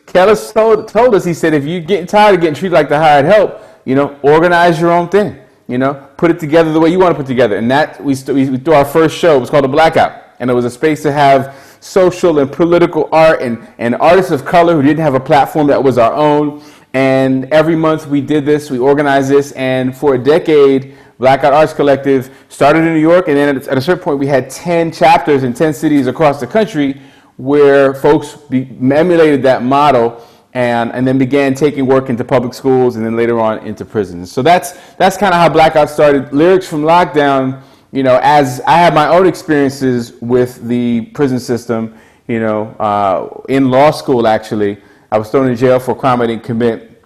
Kellis 0.05 0.53
told, 0.53 0.87
told 0.87 1.15
us, 1.15 1.25
he 1.25 1.33
said, 1.33 1.53
if 1.53 1.65
you're 1.65 1.81
getting 1.81 2.07
tired 2.07 2.35
of 2.35 2.41
getting 2.41 2.55
treated 2.55 2.73
like 2.73 2.89
the 2.89 2.97
hired 2.97 3.25
help, 3.25 3.61
you 3.85 3.95
know, 3.95 4.19
organize 4.21 4.79
your 4.79 4.91
own 4.91 5.09
thing. 5.09 5.39
You 5.71 5.77
know, 5.77 5.93
put 6.17 6.29
it 6.29 6.37
together 6.37 6.73
the 6.73 6.81
way 6.81 6.89
you 6.89 6.99
want 6.99 7.15
to 7.15 7.17
put 7.17 7.27
together. 7.27 7.55
And 7.55 7.71
that, 7.71 8.03
we, 8.03 8.13
st- 8.13 8.35
we 8.35 8.57
threw 8.57 8.73
our 8.73 8.83
first 8.83 9.17
show. 9.17 9.37
It 9.37 9.39
was 9.39 9.49
called 9.49 9.63
The 9.63 9.69
Blackout. 9.69 10.21
And 10.39 10.49
it 10.49 10.53
was 10.53 10.65
a 10.65 10.69
space 10.69 11.01
to 11.03 11.13
have 11.13 11.77
social 11.79 12.39
and 12.39 12.51
political 12.51 13.07
art 13.13 13.41
and, 13.41 13.65
and 13.77 13.95
artists 13.95 14.31
of 14.31 14.43
color 14.43 14.75
who 14.75 14.81
didn't 14.81 14.99
have 14.99 15.13
a 15.13 15.19
platform 15.19 15.67
that 15.67 15.81
was 15.81 15.97
our 15.97 16.11
own. 16.11 16.61
And 16.93 17.45
every 17.53 17.77
month 17.77 18.05
we 18.07 18.19
did 18.19 18.45
this, 18.45 18.69
we 18.69 18.79
organized 18.79 19.29
this, 19.29 19.53
and 19.53 19.95
for 19.95 20.15
a 20.15 20.17
decade, 20.21 20.97
Blackout 21.19 21.53
Arts 21.53 21.71
Collective 21.71 22.35
started 22.49 22.79
in 22.79 22.93
New 22.93 22.99
York, 22.99 23.29
and 23.29 23.37
then 23.37 23.55
at 23.55 23.77
a 23.77 23.81
certain 23.81 24.03
point, 24.03 24.19
we 24.19 24.27
had 24.27 24.49
10 24.49 24.91
chapters 24.91 25.43
in 25.43 25.53
10 25.53 25.73
cities 25.73 26.07
across 26.07 26.41
the 26.41 26.47
country 26.47 26.99
where 27.37 27.93
folks 27.93 28.35
be, 28.35 28.67
emulated 28.81 29.41
that 29.43 29.63
model 29.63 30.27
and, 30.53 30.91
and 30.91 31.07
then 31.07 31.17
began 31.17 31.53
taking 31.53 31.85
work 31.85 32.09
into 32.09 32.23
public 32.23 32.53
schools 32.53 32.95
and 32.95 33.05
then 33.05 33.15
later 33.15 33.39
on 33.39 33.59
into 33.59 33.85
prisons. 33.85 34.31
So 34.31 34.41
that's, 34.41 34.73
that's 34.95 35.17
kind 35.17 35.33
of 35.33 35.39
how 35.39 35.49
Blackout 35.49 35.89
started. 35.89 36.33
Lyrics 36.33 36.67
from 36.67 36.83
Lockdown, 36.83 37.61
you 37.91 38.03
know, 38.03 38.19
as 38.21 38.61
I 38.67 38.77
had 38.77 38.93
my 38.93 39.07
own 39.07 39.27
experiences 39.27 40.13
with 40.21 40.67
the 40.67 41.05
prison 41.13 41.39
system, 41.39 41.97
you 42.27 42.39
know, 42.39 42.67
uh, 42.79 43.41
in 43.49 43.69
law 43.69 43.91
school 43.91 44.27
actually. 44.27 44.77
I 45.11 45.17
was 45.17 45.29
thrown 45.29 45.49
in 45.49 45.55
jail 45.57 45.79
for 45.79 45.91
a 45.91 45.95
crime 45.95 46.21
I 46.21 46.27
didn't 46.27 46.43
commit 46.43 47.05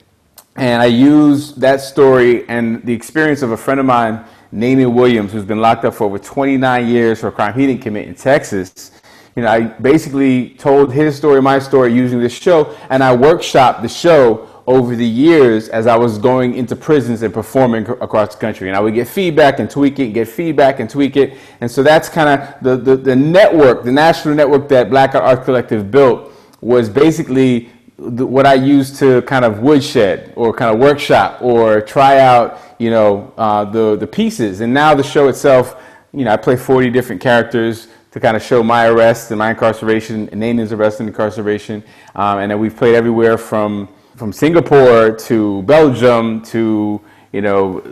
and 0.56 0.82
I 0.82 0.86
use 0.86 1.54
that 1.56 1.82
story 1.82 2.48
and 2.48 2.84
the 2.86 2.94
experience 2.94 3.42
of 3.42 3.52
a 3.52 3.58
friend 3.58 3.80
of 3.80 3.86
mine, 3.86 4.24
Nanon 4.52 4.94
Williams, 4.94 5.34
who's 5.34 5.44
been 5.44 5.60
locked 5.60 5.84
up 5.86 5.96
for 5.96 6.06
over 6.06 6.18
29 6.18 6.88
years 6.88 7.20
for 7.20 7.28
a 7.28 7.32
crime 7.32 7.54
he 7.54 7.68
didn't 7.68 7.82
commit 7.82 8.08
in 8.08 8.16
Texas. 8.16 8.92
You 9.36 9.42
know, 9.42 9.50
I 9.50 9.62
basically 9.62 10.52
told 10.52 10.94
his 10.94 11.18
story, 11.18 11.42
my 11.42 11.60
story, 11.60 11.94
using 11.94 12.22
this 12.22 12.34
show, 12.34 12.74
and 12.90 13.04
I 13.04 13.16
workshopped 13.16 13.82
the 13.82 13.90
show 13.90 14.48
over 14.66 14.96
the 14.96 15.06
years 15.06 15.68
as 15.70 15.88
I 15.88 15.98
was 15.98 16.18
going 16.18 16.56
into 16.56 16.76
prisons 16.76 17.22
and 17.22 17.34
performing 17.34 17.86
across 17.86 18.34
the 18.34 18.42
country. 18.42 18.70
And 18.70 18.78
I 18.78 18.80
would 18.80 18.94
get 18.94 19.08
feedback 19.08 19.60
and 19.60 19.70
tweak 19.70 20.00
it, 20.00 20.14
get 20.14 20.28
feedback 20.30 20.80
and 20.80 20.90
tweak 20.90 21.18
it. 21.18 21.38
And 21.62 21.70
so 21.70 21.84
that's 21.84 22.08
kind 22.08 22.42
of 22.42 22.56
the, 22.64 22.78
the, 22.78 22.96
the 22.96 23.16
network, 23.16 23.84
the 23.84 23.92
national 23.92 24.36
network 24.36 24.70
that 24.70 24.90
Blackout 24.90 25.24
Art 25.24 25.44
Collective 25.44 25.92
built 25.92 26.32
was 26.62 26.90
basically 26.90 27.70
the, 27.98 28.26
what 28.26 28.46
I 28.46 28.56
used 28.56 28.96
to 29.00 29.22
kind 29.24 29.46
of 29.46 29.60
woodshed 29.60 30.34
or 30.36 30.54
kind 30.54 30.74
of 30.74 30.80
workshop 30.80 31.42
or 31.42 31.82
try 31.82 32.20
out, 32.20 32.60
you 32.80 32.90
know, 32.90 33.34
uh, 33.38 33.66
the 33.66 33.98
the 33.98 34.08
pieces. 34.08 34.62
And 34.62 34.74
now 34.74 34.96
the 34.96 35.04
show 35.04 35.28
itself, 35.28 35.82
you 36.14 36.26
know, 36.26 36.32
I 36.32 36.38
play 36.38 36.56
40 36.56 36.90
different 36.90 37.22
characters 37.22 37.90
to 38.16 38.22
kind 38.22 38.38
of 38.38 38.42
show 38.42 38.64
my 38.64 38.88
arrest 38.88 39.32
and 39.32 39.40
my 39.40 39.50
incarceration, 39.50 40.30
and 40.30 40.40
Nathan's 40.40 40.72
arrest 40.72 41.02
and 41.02 41.10
incarceration. 41.10 41.84
Um, 42.16 42.40
and 42.40 42.50
then 42.50 42.60
we've 42.60 42.74
played 42.74 42.96
everywhere 42.96 43.38
from 43.38 43.90
from 44.16 44.32
Singapore 44.32 45.12
to 45.12 45.64
Belgium 45.64 46.42
to 46.44 47.02
you 47.34 47.42
know 47.42 47.84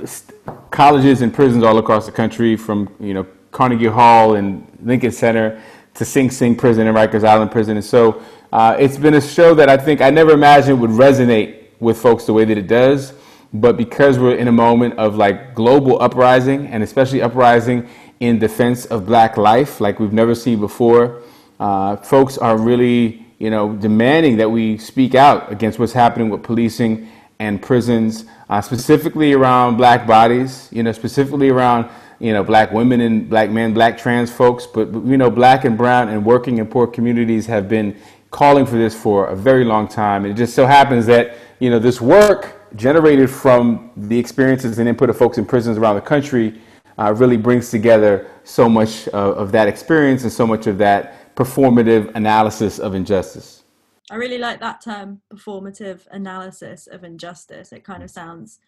colleges 0.71 1.21
and 1.21 1.33
prisons 1.33 1.61
all 1.61 1.77
across 1.77 2.05
the 2.05 2.11
country, 2.13 2.55
from 2.55 2.89
you 3.01 3.13
know 3.13 3.27
Carnegie 3.51 3.87
Hall 3.87 4.35
and 4.35 4.65
Lincoln 4.81 5.11
Center 5.11 5.61
to 5.95 6.05
Sing 6.05 6.31
Sing 6.31 6.55
Prison 6.55 6.87
and 6.87 6.95
Rikers 6.95 7.27
Island 7.27 7.51
Prison. 7.51 7.75
And 7.75 7.85
so 7.85 8.23
uh, 8.53 8.77
it's 8.79 8.95
been 8.95 9.15
a 9.15 9.21
show 9.21 9.53
that 9.55 9.67
I 9.67 9.75
think 9.75 9.99
I 9.99 10.09
never 10.09 10.31
imagined 10.31 10.79
would 10.79 10.91
resonate 10.91 11.65
with 11.81 11.97
folks 11.97 12.23
the 12.23 12.31
way 12.31 12.45
that 12.45 12.57
it 12.57 12.67
does. 12.67 13.11
But 13.55 13.75
because 13.75 14.17
we're 14.17 14.35
in 14.35 14.47
a 14.47 14.53
moment 14.53 14.97
of 14.97 15.17
like 15.17 15.53
global 15.53 16.01
uprising 16.01 16.67
and 16.67 16.81
especially 16.81 17.21
uprising 17.21 17.89
in 18.23 18.39
defense 18.39 18.85
of 18.85 19.05
black 19.05 19.35
life 19.35 19.81
like 19.81 19.99
we've 19.99 20.13
never 20.13 20.33
seen 20.33 20.57
before, 20.57 21.21
uh, 21.59 21.97
folks 21.97 22.37
are 22.37 22.57
really, 22.57 23.25
you 23.37 23.49
know, 23.49 23.73
demanding 23.75 24.37
that 24.37 24.49
we 24.49 24.77
speak 24.77 25.13
out 25.13 25.51
against 25.51 25.77
what's 25.77 25.91
happening 25.91 26.29
with 26.29 26.41
policing 26.41 27.05
and 27.39 27.61
prisons, 27.61 28.23
uh, 28.49 28.61
specifically 28.61 29.33
around 29.33 29.75
black 29.75 30.07
bodies, 30.07 30.69
you 30.71 30.81
know, 30.83 30.93
specifically 30.93 31.49
around 31.49 31.89
you 32.19 32.31
know, 32.31 32.41
black 32.41 32.71
women 32.71 33.01
and 33.01 33.29
black 33.29 33.49
men, 33.49 33.73
black 33.73 33.97
trans 33.97 34.31
folks, 34.31 34.65
but 34.65 34.93
you 34.93 35.17
know, 35.17 35.29
black 35.29 35.65
and 35.65 35.77
brown 35.77 36.07
and 36.07 36.23
working 36.23 36.61
and 36.61 36.71
poor 36.71 36.87
communities 36.87 37.45
have 37.47 37.67
been 37.67 37.93
calling 38.31 38.65
for 38.65 38.77
this 38.77 38.95
for 38.95 39.27
a 39.27 39.35
very 39.35 39.65
long 39.65 39.85
time. 39.85 40.23
And 40.23 40.33
it 40.33 40.37
just 40.37 40.55
so 40.55 40.65
happens 40.65 41.05
that, 41.07 41.35
you 41.59 41.69
know, 41.69 41.79
this 41.79 41.99
work 41.99 42.71
generated 42.77 43.29
from 43.29 43.91
the 43.97 44.17
experiences 44.17 44.79
and 44.79 44.87
input 44.87 45.09
of 45.09 45.17
folks 45.17 45.37
in 45.37 45.45
prisons 45.45 45.77
around 45.77 45.95
the 45.95 46.01
country 46.01 46.61
uh, 46.97 47.13
really 47.15 47.37
brings 47.37 47.69
together 47.69 48.29
so 48.43 48.69
much 48.69 49.07
uh, 49.13 49.33
of 49.33 49.51
that 49.51 49.67
experience 49.67 50.23
and 50.23 50.31
so 50.31 50.45
much 50.45 50.67
of 50.67 50.77
that 50.77 51.35
performative 51.35 52.13
analysis 52.15 52.79
of 52.79 52.93
injustice. 52.93 53.63
I 54.11 54.15
really 54.15 54.37
like 54.37 54.59
that 54.59 54.81
term, 54.83 55.21
performative 55.33 56.07
analysis 56.11 56.87
of 56.87 57.03
injustice. 57.03 57.71
It 57.71 57.83
kind 57.83 58.03
of 58.03 58.11
sounds, 58.11 58.59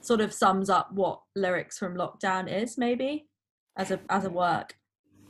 sort 0.00 0.20
of 0.20 0.32
sums 0.32 0.70
up 0.70 0.92
what 0.92 1.20
lyrics 1.34 1.78
from 1.78 1.96
lockdown 1.96 2.50
is, 2.52 2.78
maybe, 2.78 3.26
as 3.76 3.90
a 3.90 3.98
as 4.08 4.24
a 4.24 4.30
work. 4.30 4.76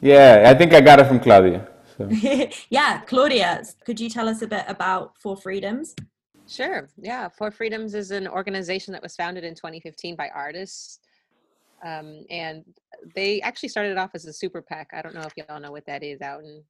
Yeah, 0.01 0.45
I 0.47 0.55
think 0.55 0.75
I 0.75 0.81
got 0.81 1.01
it 1.01 1.07
from 1.07 1.21
Claudia. 1.21 1.69
So. 1.97 2.09
yeah, 2.71 3.01
Claudia, 3.07 3.63
could 3.85 3.99
you 3.99 4.11
tell 4.11 4.29
us 4.29 4.43
a 4.43 4.47
bit 4.47 4.65
about 4.69 5.17
For 5.19 5.37
Freedoms? 5.37 5.95
Sure. 6.47 6.89
Yeah, 6.97 7.29
For 7.29 7.51
Freedoms 7.51 7.95
is 7.95 8.11
an 8.11 8.29
organization 8.29 8.93
that 8.93 9.03
was 9.03 9.17
founded 9.17 9.45
in 9.45 9.55
2015 9.55 10.17
by 10.17 10.31
artists. 10.35 11.01
Um, 11.85 12.25
and 12.31 12.65
they 13.15 13.41
actually 13.43 13.69
started 13.69 13.97
off 13.97 14.11
as 14.15 14.25
a 14.25 14.33
super 14.33 14.63
PAC. 14.63 14.91
I 14.93 15.03
don't 15.03 15.15
know 15.15 15.23
if 15.23 15.33
y'all 15.37 15.61
know 15.61 15.71
what 15.71 15.87
that 15.87 16.03
is 16.03 16.21
out 16.21 16.43
in. 16.43 16.63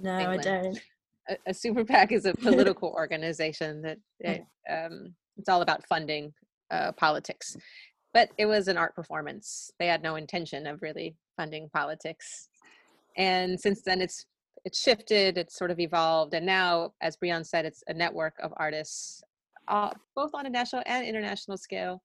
No, 0.00 0.18
England. 0.18 0.40
I 0.40 0.62
don't. 0.62 0.80
A, 1.28 1.36
a, 1.50 1.54
super 1.54 1.84
PAC 1.84 2.12
is 2.12 2.24
a 2.24 2.34
political 2.42 2.90
organization 2.90 3.82
that 3.82 3.98
it, 4.20 4.44
um, 4.68 5.14
it's 5.36 5.48
all 5.48 5.62
about 5.62 5.86
funding 5.86 6.32
uh, 6.70 6.92
politics. 6.92 7.56
But 8.12 8.30
it 8.38 8.46
was 8.46 8.66
an 8.66 8.76
art 8.76 8.94
performance. 8.96 9.70
They 9.78 9.86
had 9.86 10.02
no 10.02 10.16
intention 10.16 10.66
of 10.66 10.82
really 10.82 11.14
funding 11.36 11.68
politics. 11.72 12.48
And 13.16 13.60
since 13.60 13.82
then, 13.82 14.00
it's 14.00 14.26
it's 14.64 14.80
shifted, 14.80 15.38
it's 15.38 15.56
sort 15.56 15.70
of 15.70 15.80
evolved, 15.80 16.34
and 16.34 16.44
now, 16.44 16.92
as 17.00 17.16
Bryonn 17.16 17.46
said, 17.46 17.64
it's 17.64 17.82
a 17.88 17.94
network 17.94 18.34
of 18.42 18.52
artists, 18.58 19.22
uh, 19.68 19.90
both 20.14 20.32
on 20.34 20.44
a 20.44 20.50
national 20.50 20.82
and 20.86 21.06
international 21.06 21.56
scale, 21.56 22.02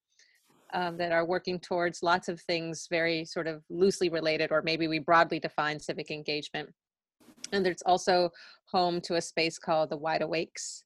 um, 0.73 0.97
that 0.97 1.11
are 1.11 1.25
working 1.25 1.59
towards 1.59 2.03
lots 2.03 2.27
of 2.27 2.41
things 2.41 2.87
very 2.89 3.25
sort 3.25 3.47
of 3.47 3.63
loosely 3.69 4.09
related, 4.09 4.51
or 4.51 4.61
maybe 4.61 4.87
we 4.87 4.99
broadly 4.99 5.39
define 5.39 5.79
civic 5.79 6.11
engagement. 6.11 6.69
And 7.51 7.65
it's 7.67 7.83
also 7.85 8.31
home 8.71 8.99
to 9.01 9.15
a 9.15 9.21
space 9.21 9.57
called 9.59 9.89
the 9.89 9.97
Wide 9.97 10.21
Awakes, 10.21 10.83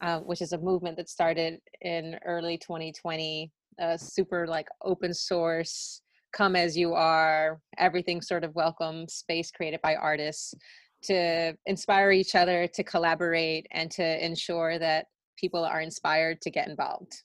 uh, 0.00 0.20
which 0.20 0.40
is 0.40 0.52
a 0.52 0.58
movement 0.58 0.96
that 0.96 1.08
started 1.08 1.60
in 1.80 2.18
early 2.24 2.56
2020, 2.56 3.50
a 3.80 3.98
super 3.98 4.46
like 4.46 4.68
open 4.82 5.12
source, 5.12 6.02
come 6.32 6.54
as 6.54 6.76
you 6.76 6.94
are, 6.94 7.60
everything 7.78 8.20
sort 8.20 8.44
of 8.44 8.54
welcome 8.54 9.08
space 9.08 9.50
created 9.50 9.80
by 9.82 9.96
artists 9.96 10.54
to 11.02 11.56
inspire 11.66 12.10
each 12.10 12.34
other 12.34 12.66
to 12.66 12.82
collaborate 12.82 13.66
and 13.70 13.90
to 13.90 14.24
ensure 14.24 14.78
that 14.78 15.06
people 15.36 15.64
are 15.64 15.80
inspired 15.80 16.40
to 16.40 16.50
get 16.50 16.68
involved 16.68 17.22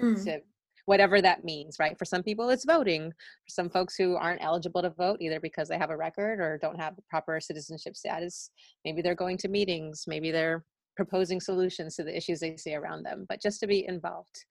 mm. 0.00 0.24
to 0.24 0.40
whatever 0.86 1.20
that 1.20 1.44
means 1.44 1.76
right? 1.78 1.98
For 1.98 2.04
some 2.04 2.22
people 2.22 2.48
it's 2.50 2.64
voting. 2.64 3.10
For 3.10 3.50
some 3.50 3.70
folks 3.70 3.96
who 3.96 4.16
aren't 4.16 4.42
eligible 4.42 4.82
to 4.82 4.90
vote 4.90 5.18
either 5.20 5.40
because 5.40 5.68
they 5.68 5.78
have 5.78 5.90
a 5.90 5.96
record 5.96 6.40
or 6.40 6.58
don't 6.58 6.80
have 6.80 6.94
proper 7.08 7.40
citizenship 7.40 7.96
status 7.96 8.50
maybe 8.84 9.02
they're 9.02 9.14
going 9.14 9.38
to 9.38 9.48
meetings 9.48 10.04
maybe 10.06 10.30
they're 10.30 10.64
proposing 10.96 11.40
solutions 11.40 11.96
to 11.96 12.02
the 12.02 12.14
issues 12.14 12.40
they 12.40 12.56
see 12.56 12.74
around 12.74 13.04
them. 13.04 13.24
But 13.28 13.40
just 13.40 13.60
to 13.60 13.66
be 13.66 13.86
involved. 13.86 14.44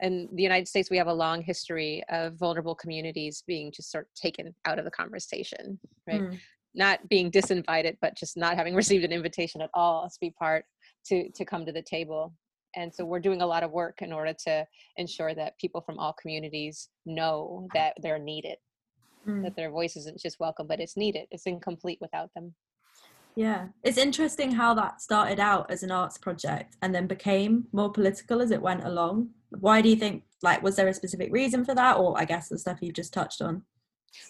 In 0.00 0.28
the 0.34 0.42
united 0.42 0.68
states 0.68 0.90
we 0.90 0.98
have 0.98 1.06
a 1.06 1.14
long 1.14 1.42
history 1.42 2.02
of 2.08 2.34
vulnerable 2.34 2.74
communities 2.74 3.44
being 3.46 3.72
just 3.72 3.90
sort 3.92 4.06
of 4.06 4.14
taken 4.20 4.54
out 4.64 4.78
of 4.78 4.84
the 4.84 4.90
conversation 4.90 5.78
right? 6.06 6.22
Mm 6.22 6.38
not 6.74 7.08
being 7.08 7.30
disinvited, 7.30 7.96
but 8.00 8.16
just 8.16 8.36
not 8.36 8.56
having 8.56 8.74
received 8.82 9.04
an 9.04 9.12
invitation 9.12 9.60
at 9.60 9.70
all 9.74 10.08
to 10.08 10.16
be 10.20 10.30
part 10.30 10.64
to 11.06 11.30
to 11.30 11.44
come 11.44 11.64
to 11.66 11.72
the 11.72 11.82
table. 11.82 12.32
And 12.76 12.94
so 12.94 13.04
we're 13.04 13.20
doing 13.20 13.42
a 13.42 13.46
lot 13.46 13.62
of 13.62 13.70
work 13.70 14.02
in 14.02 14.12
order 14.12 14.34
to 14.46 14.66
ensure 14.96 15.34
that 15.34 15.58
people 15.58 15.80
from 15.80 15.98
all 15.98 16.12
communities 16.12 16.88
know 17.06 17.68
that 17.74 17.94
they're 18.02 18.18
needed, 18.18 18.56
mm. 19.26 19.42
that 19.42 19.56
their 19.56 19.70
voice 19.70 19.96
isn't 19.96 20.20
just 20.20 20.40
welcome, 20.40 20.66
but 20.66 20.80
it's 20.80 20.96
needed. 20.96 21.26
It's 21.30 21.46
incomplete 21.46 21.98
without 22.00 22.30
them. 22.34 22.54
Yeah, 23.36 23.66
it's 23.82 23.98
interesting 23.98 24.52
how 24.52 24.74
that 24.74 25.00
started 25.00 25.40
out 25.40 25.70
as 25.70 25.82
an 25.82 25.90
arts 25.90 26.18
project 26.18 26.76
and 26.82 26.94
then 26.94 27.08
became 27.08 27.66
more 27.72 27.90
political 27.90 28.40
as 28.40 28.52
it 28.52 28.62
went 28.62 28.84
along. 28.84 29.30
Why 29.58 29.82
do 29.82 29.88
you 29.88 29.96
think, 29.96 30.22
like, 30.42 30.62
was 30.62 30.76
there 30.76 30.86
a 30.86 30.94
specific 30.94 31.32
reason 31.32 31.64
for 31.64 31.74
that, 31.74 31.96
or 31.96 32.16
I 32.16 32.26
guess 32.26 32.48
the 32.48 32.58
stuff 32.58 32.78
you've 32.80 32.94
just 32.94 33.12
touched 33.12 33.42
on? 33.42 33.62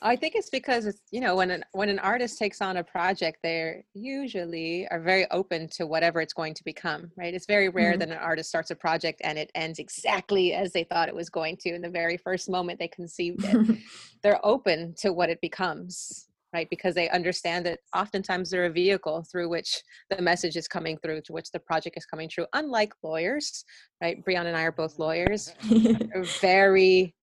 I 0.03 0.17
think 0.17 0.35
it's 0.35 0.51
because 0.51 0.87
it's 0.87 1.01
you 1.11 1.21
know 1.21 1.37
when 1.37 1.51
an 1.51 1.65
when 1.73 1.89
an 1.89 1.99
artist 1.99 2.39
takes 2.39 2.61
on 2.61 2.77
a 2.79 2.85
project, 2.85 3.39
they 3.43 3.85
usually 3.95 4.87
are 4.91 5.01
very 5.01 5.31
open 5.31 5.69
to 5.71 5.87
whatever 5.87 6.21
it's 6.21 6.33
going 6.33 6.55
to 6.55 6.65
become. 6.65 7.11
Right? 7.17 7.35
It's 7.35 7.47
very 7.47 7.69
rare 7.69 7.93
mm-hmm. 7.93 8.01
that 8.01 8.11
an 8.11 8.19
artist 8.19 8.49
starts 8.49 8.71
a 8.71 8.77
project 8.77 9.21
and 9.25 9.39
it 9.39 9.51
ends 9.55 9.79
exactly 9.79 10.53
as 10.53 10.73
they 10.73 10.85
thought 10.85 11.09
it 11.09 11.15
was 11.15 11.31
going 11.31 11.57
to 11.59 11.75
in 11.75 11.83
the 11.83 11.91
very 11.91 12.17
first 12.17 12.49
moment 12.49 12.79
they 12.79 12.89
conceived 12.89 13.45
it. 13.45 13.79
They're 14.23 14.45
open 14.45 14.95
to 14.99 15.13
what 15.13 15.29
it 15.31 15.41
becomes, 15.41 16.29
right? 16.55 16.69
Because 16.71 16.95
they 16.95 17.11
understand 17.11 17.67
that 17.67 17.81
oftentimes 17.95 18.49
they're 18.49 18.67
a 18.67 18.71
vehicle 18.71 19.27
through 19.31 19.51
which 19.51 19.83
the 20.09 20.23
message 20.23 20.57
is 20.57 20.67
coming 20.67 20.97
through, 20.99 21.21
to 21.23 21.33
which 21.33 21.51
the 21.51 21.59
project 21.59 21.99
is 21.99 22.07
coming 22.07 22.29
through. 22.29 22.47
Unlike 22.55 22.95
lawyers, 23.03 23.65
right? 24.01 24.25
Brianna 24.25 24.47
and 24.47 24.57
I 24.57 24.63
are 24.63 24.73
both 24.73 24.99
lawyers. 24.99 25.53
very 26.41 27.15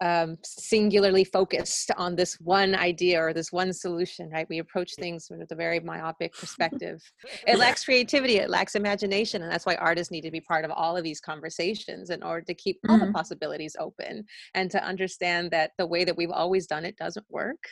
um, 0.00 0.36
singularly 0.42 1.24
focused 1.24 1.90
on 1.96 2.16
this 2.16 2.34
one 2.40 2.74
idea 2.74 3.20
or 3.20 3.32
this 3.32 3.52
one 3.52 3.72
solution, 3.72 4.30
right? 4.30 4.46
We 4.48 4.58
approach 4.58 4.94
things 4.94 5.28
with 5.30 5.50
a 5.50 5.54
very 5.54 5.80
myopic 5.80 6.32
perspective. 6.32 7.02
it 7.46 7.58
lacks 7.58 7.84
creativity, 7.84 8.36
it 8.36 8.50
lacks 8.50 8.74
imagination, 8.74 9.42
and 9.42 9.52
that's 9.52 9.66
why 9.66 9.74
artists 9.76 10.10
need 10.10 10.22
to 10.22 10.30
be 10.30 10.40
part 10.40 10.64
of 10.64 10.70
all 10.70 10.96
of 10.96 11.04
these 11.04 11.20
conversations 11.20 12.10
in 12.10 12.22
order 12.22 12.44
to 12.46 12.54
keep 12.54 12.78
all 12.88 12.96
mm-hmm. 12.96 13.06
the 13.06 13.12
possibilities 13.12 13.76
open 13.78 14.24
and 14.54 14.70
to 14.70 14.82
understand 14.82 15.50
that 15.50 15.72
the 15.78 15.86
way 15.86 16.04
that 16.04 16.16
we've 16.16 16.30
always 16.30 16.66
done 16.66 16.84
it 16.84 16.96
doesn't 16.96 17.26
work. 17.28 17.62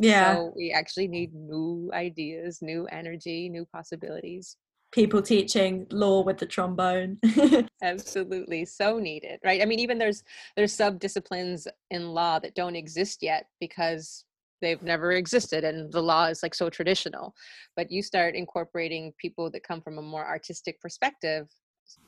Yeah. 0.00 0.34
So 0.34 0.52
we 0.56 0.72
actually 0.72 1.08
need 1.08 1.34
new 1.34 1.90
ideas, 1.92 2.58
new 2.62 2.86
energy, 2.86 3.48
new 3.48 3.66
possibilities 3.72 4.56
people 4.92 5.20
teaching 5.20 5.86
law 5.90 6.22
with 6.22 6.38
the 6.38 6.46
trombone 6.46 7.18
absolutely 7.82 8.64
so 8.64 8.98
needed 8.98 9.38
right 9.44 9.60
i 9.60 9.64
mean 9.64 9.78
even 9.78 9.98
there's 9.98 10.24
there's 10.56 10.72
sub 10.72 10.98
disciplines 10.98 11.68
in 11.90 12.10
law 12.10 12.38
that 12.38 12.54
don't 12.54 12.76
exist 12.76 13.22
yet 13.22 13.46
because 13.60 14.24
they've 14.60 14.82
never 14.82 15.12
existed 15.12 15.62
and 15.62 15.92
the 15.92 16.02
law 16.02 16.26
is 16.26 16.42
like 16.42 16.54
so 16.54 16.70
traditional 16.70 17.34
but 17.76 17.90
you 17.90 18.02
start 18.02 18.34
incorporating 18.34 19.12
people 19.18 19.50
that 19.50 19.62
come 19.62 19.80
from 19.80 19.98
a 19.98 20.02
more 20.02 20.26
artistic 20.26 20.80
perspective 20.80 21.48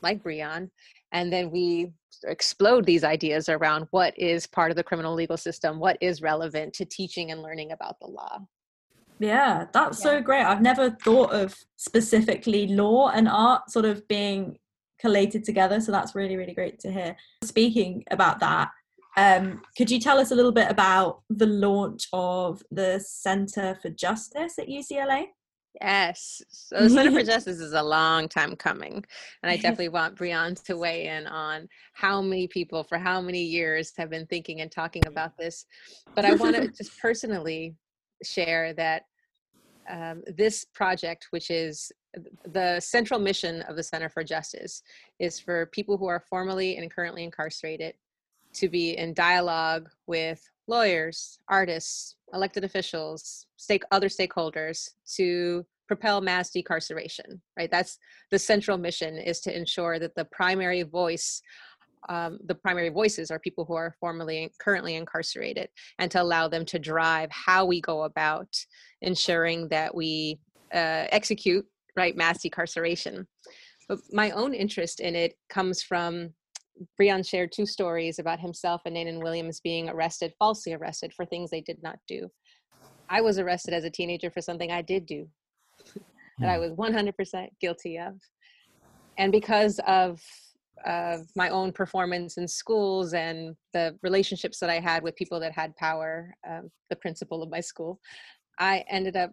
like 0.01 0.23
Bryonn, 0.23 0.69
and 1.11 1.31
then 1.31 1.51
we 1.51 1.91
explode 2.23 2.85
these 2.85 3.03
ideas 3.03 3.49
around 3.49 3.87
what 3.91 4.17
is 4.17 4.47
part 4.47 4.71
of 4.71 4.77
the 4.77 4.83
criminal 4.83 5.13
legal 5.13 5.37
system, 5.37 5.79
what 5.79 5.97
is 6.01 6.21
relevant 6.21 6.73
to 6.73 6.85
teaching 6.85 7.31
and 7.31 7.41
learning 7.41 7.71
about 7.71 7.99
the 7.99 8.07
law. 8.07 8.39
Yeah, 9.21 9.65
that's 9.71 9.99
yeah. 9.99 10.03
so 10.03 10.21
great. 10.21 10.43
I've 10.43 10.63
never 10.63 10.89
thought 10.89 11.31
of 11.31 11.55
specifically 11.77 12.67
law 12.67 13.09
and 13.09 13.29
art 13.29 13.69
sort 13.69 13.85
of 13.85 14.07
being 14.07 14.57
collated 14.99 15.43
together. 15.43 15.79
So 15.79 15.91
that's 15.91 16.15
really, 16.15 16.35
really 16.35 16.55
great 16.55 16.79
to 16.79 16.91
hear. 16.91 17.15
Speaking 17.43 18.03
about 18.09 18.39
that, 18.39 18.69
um, 19.17 19.61
could 19.77 19.91
you 19.91 19.99
tell 19.99 20.17
us 20.17 20.31
a 20.31 20.35
little 20.35 20.51
bit 20.51 20.71
about 20.71 21.21
the 21.29 21.45
launch 21.45 22.07
of 22.13 22.63
the 22.71 22.99
Center 23.05 23.77
for 23.79 23.91
Justice 23.91 24.57
at 24.57 24.67
UCLA? 24.67 25.25
Yes. 25.79 26.41
So 26.49 26.79
the 26.79 26.89
Center 26.89 27.11
for 27.11 27.23
Justice 27.31 27.59
is 27.59 27.73
a 27.73 27.83
long 27.83 28.27
time 28.27 28.55
coming. 28.55 29.05
And 29.43 29.51
I 29.51 29.55
definitely 29.57 29.89
want 29.89 30.15
Bryonn 30.15 30.61
to 30.63 30.77
weigh 30.77 31.07
in 31.07 31.27
on 31.27 31.67
how 31.93 32.23
many 32.23 32.47
people 32.47 32.83
for 32.83 32.97
how 32.97 33.21
many 33.21 33.43
years 33.43 33.93
have 33.97 34.09
been 34.09 34.25
thinking 34.25 34.61
and 34.61 34.71
talking 34.71 35.03
about 35.05 35.37
this. 35.37 35.65
But 36.15 36.25
I 36.25 36.33
want 36.33 36.55
to 36.55 36.67
just 36.77 36.99
personally 36.99 37.75
share 38.23 38.73
that 38.73 39.03
um, 39.91 40.23
this 40.35 40.65
project, 40.73 41.27
which 41.31 41.51
is 41.51 41.91
the 42.45 42.79
central 42.79 43.19
mission 43.19 43.61
of 43.63 43.75
the 43.75 43.83
Center 43.83 44.09
for 44.09 44.23
Justice, 44.23 44.81
is 45.19 45.39
for 45.39 45.67
people 45.67 45.97
who 45.97 46.07
are 46.07 46.23
formerly 46.29 46.77
and 46.77 46.89
currently 46.89 47.23
incarcerated 47.23 47.93
to 48.53 48.69
be 48.69 48.97
in 48.97 49.13
dialogue 49.13 49.89
with 50.07 50.41
lawyers, 50.67 51.39
artists, 51.47 52.15
elected 52.33 52.63
officials, 52.63 53.45
stake, 53.57 53.83
other 53.91 54.09
stakeholders 54.09 54.89
to 55.15 55.65
propel 55.87 56.21
mass 56.21 56.51
decarceration, 56.51 57.39
right? 57.57 57.69
That's 57.69 57.97
the 58.29 58.39
central 58.39 58.77
mission 58.77 59.17
is 59.17 59.41
to 59.41 59.55
ensure 59.55 59.99
that 59.99 60.15
the 60.15 60.25
primary 60.25 60.83
voice 60.83 61.41
um, 62.09 62.39
the 62.45 62.55
primary 62.55 62.89
voices 62.89 63.31
are 63.31 63.39
people 63.39 63.65
who 63.65 63.75
are 63.75 63.95
formerly 63.99 64.51
currently 64.59 64.95
incarcerated 64.95 65.69
and 65.99 66.09
to 66.11 66.21
allow 66.21 66.47
them 66.47 66.65
to 66.65 66.79
drive 66.79 67.29
how 67.31 67.65
we 67.65 67.79
go 67.81 68.03
about 68.03 68.47
ensuring 69.01 69.67
that 69.69 69.93
we 69.93 70.39
uh, 70.73 71.05
execute 71.11 71.65
right 71.95 72.15
mass 72.15 72.43
decarceration 72.43 73.25
but 73.87 73.99
my 74.11 74.31
own 74.31 74.53
interest 74.53 74.99
in 74.99 75.15
it 75.15 75.33
comes 75.49 75.83
from 75.83 76.33
Bryonn 76.99 77.27
shared 77.27 77.51
two 77.51 77.65
stories 77.65 78.19
about 78.19 78.39
himself 78.39 78.81
and 78.85 78.95
Nanon 78.95 79.19
Williams 79.19 79.59
being 79.59 79.89
arrested, 79.89 80.33
falsely 80.39 80.73
arrested 80.73 81.13
for 81.13 81.25
things 81.25 81.49
they 81.49 81.61
did 81.61 81.81
not 81.83 81.97
do. 82.07 82.29
I 83.09 83.21
was 83.21 83.37
arrested 83.37 83.73
as 83.73 83.83
a 83.83 83.89
teenager 83.89 84.31
for 84.31 84.41
something 84.41 84.71
I 84.71 84.81
did 84.81 85.05
do 85.05 85.27
that 86.39 86.49
I 86.49 86.55
hmm. 86.55 86.61
was 86.61 86.71
100% 86.71 87.47
guilty 87.59 87.99
of. 87.99 88.13
And 89.17 89.31
because 89.31 89.79
of 89.85 90.21
of 90.85 91.21
my 91.35 91.49
own 91.49 91.71
performance 91.71 92.37
in 92.37 92.47
schools 92.47 93.13
and 93.13 93.55
the 93.73 93.97
relationships 94.03 94.59
that 94.59 94.69
I 94.69 94.79
had 94.79 95.03
with 95.03 95.15
people 95.15 95.39
that 95.39 95.53
had 95.53 95.75
power, 95.75 96.33
um, 96.49 96.69
the 96.89 96.95
principal 96.95 97.43
of 97.43 97.49
my 97.49 97.59
school, 97.59 97.99
I 98.59 98.83
ended 98.89 99.15
up 99.15 99.31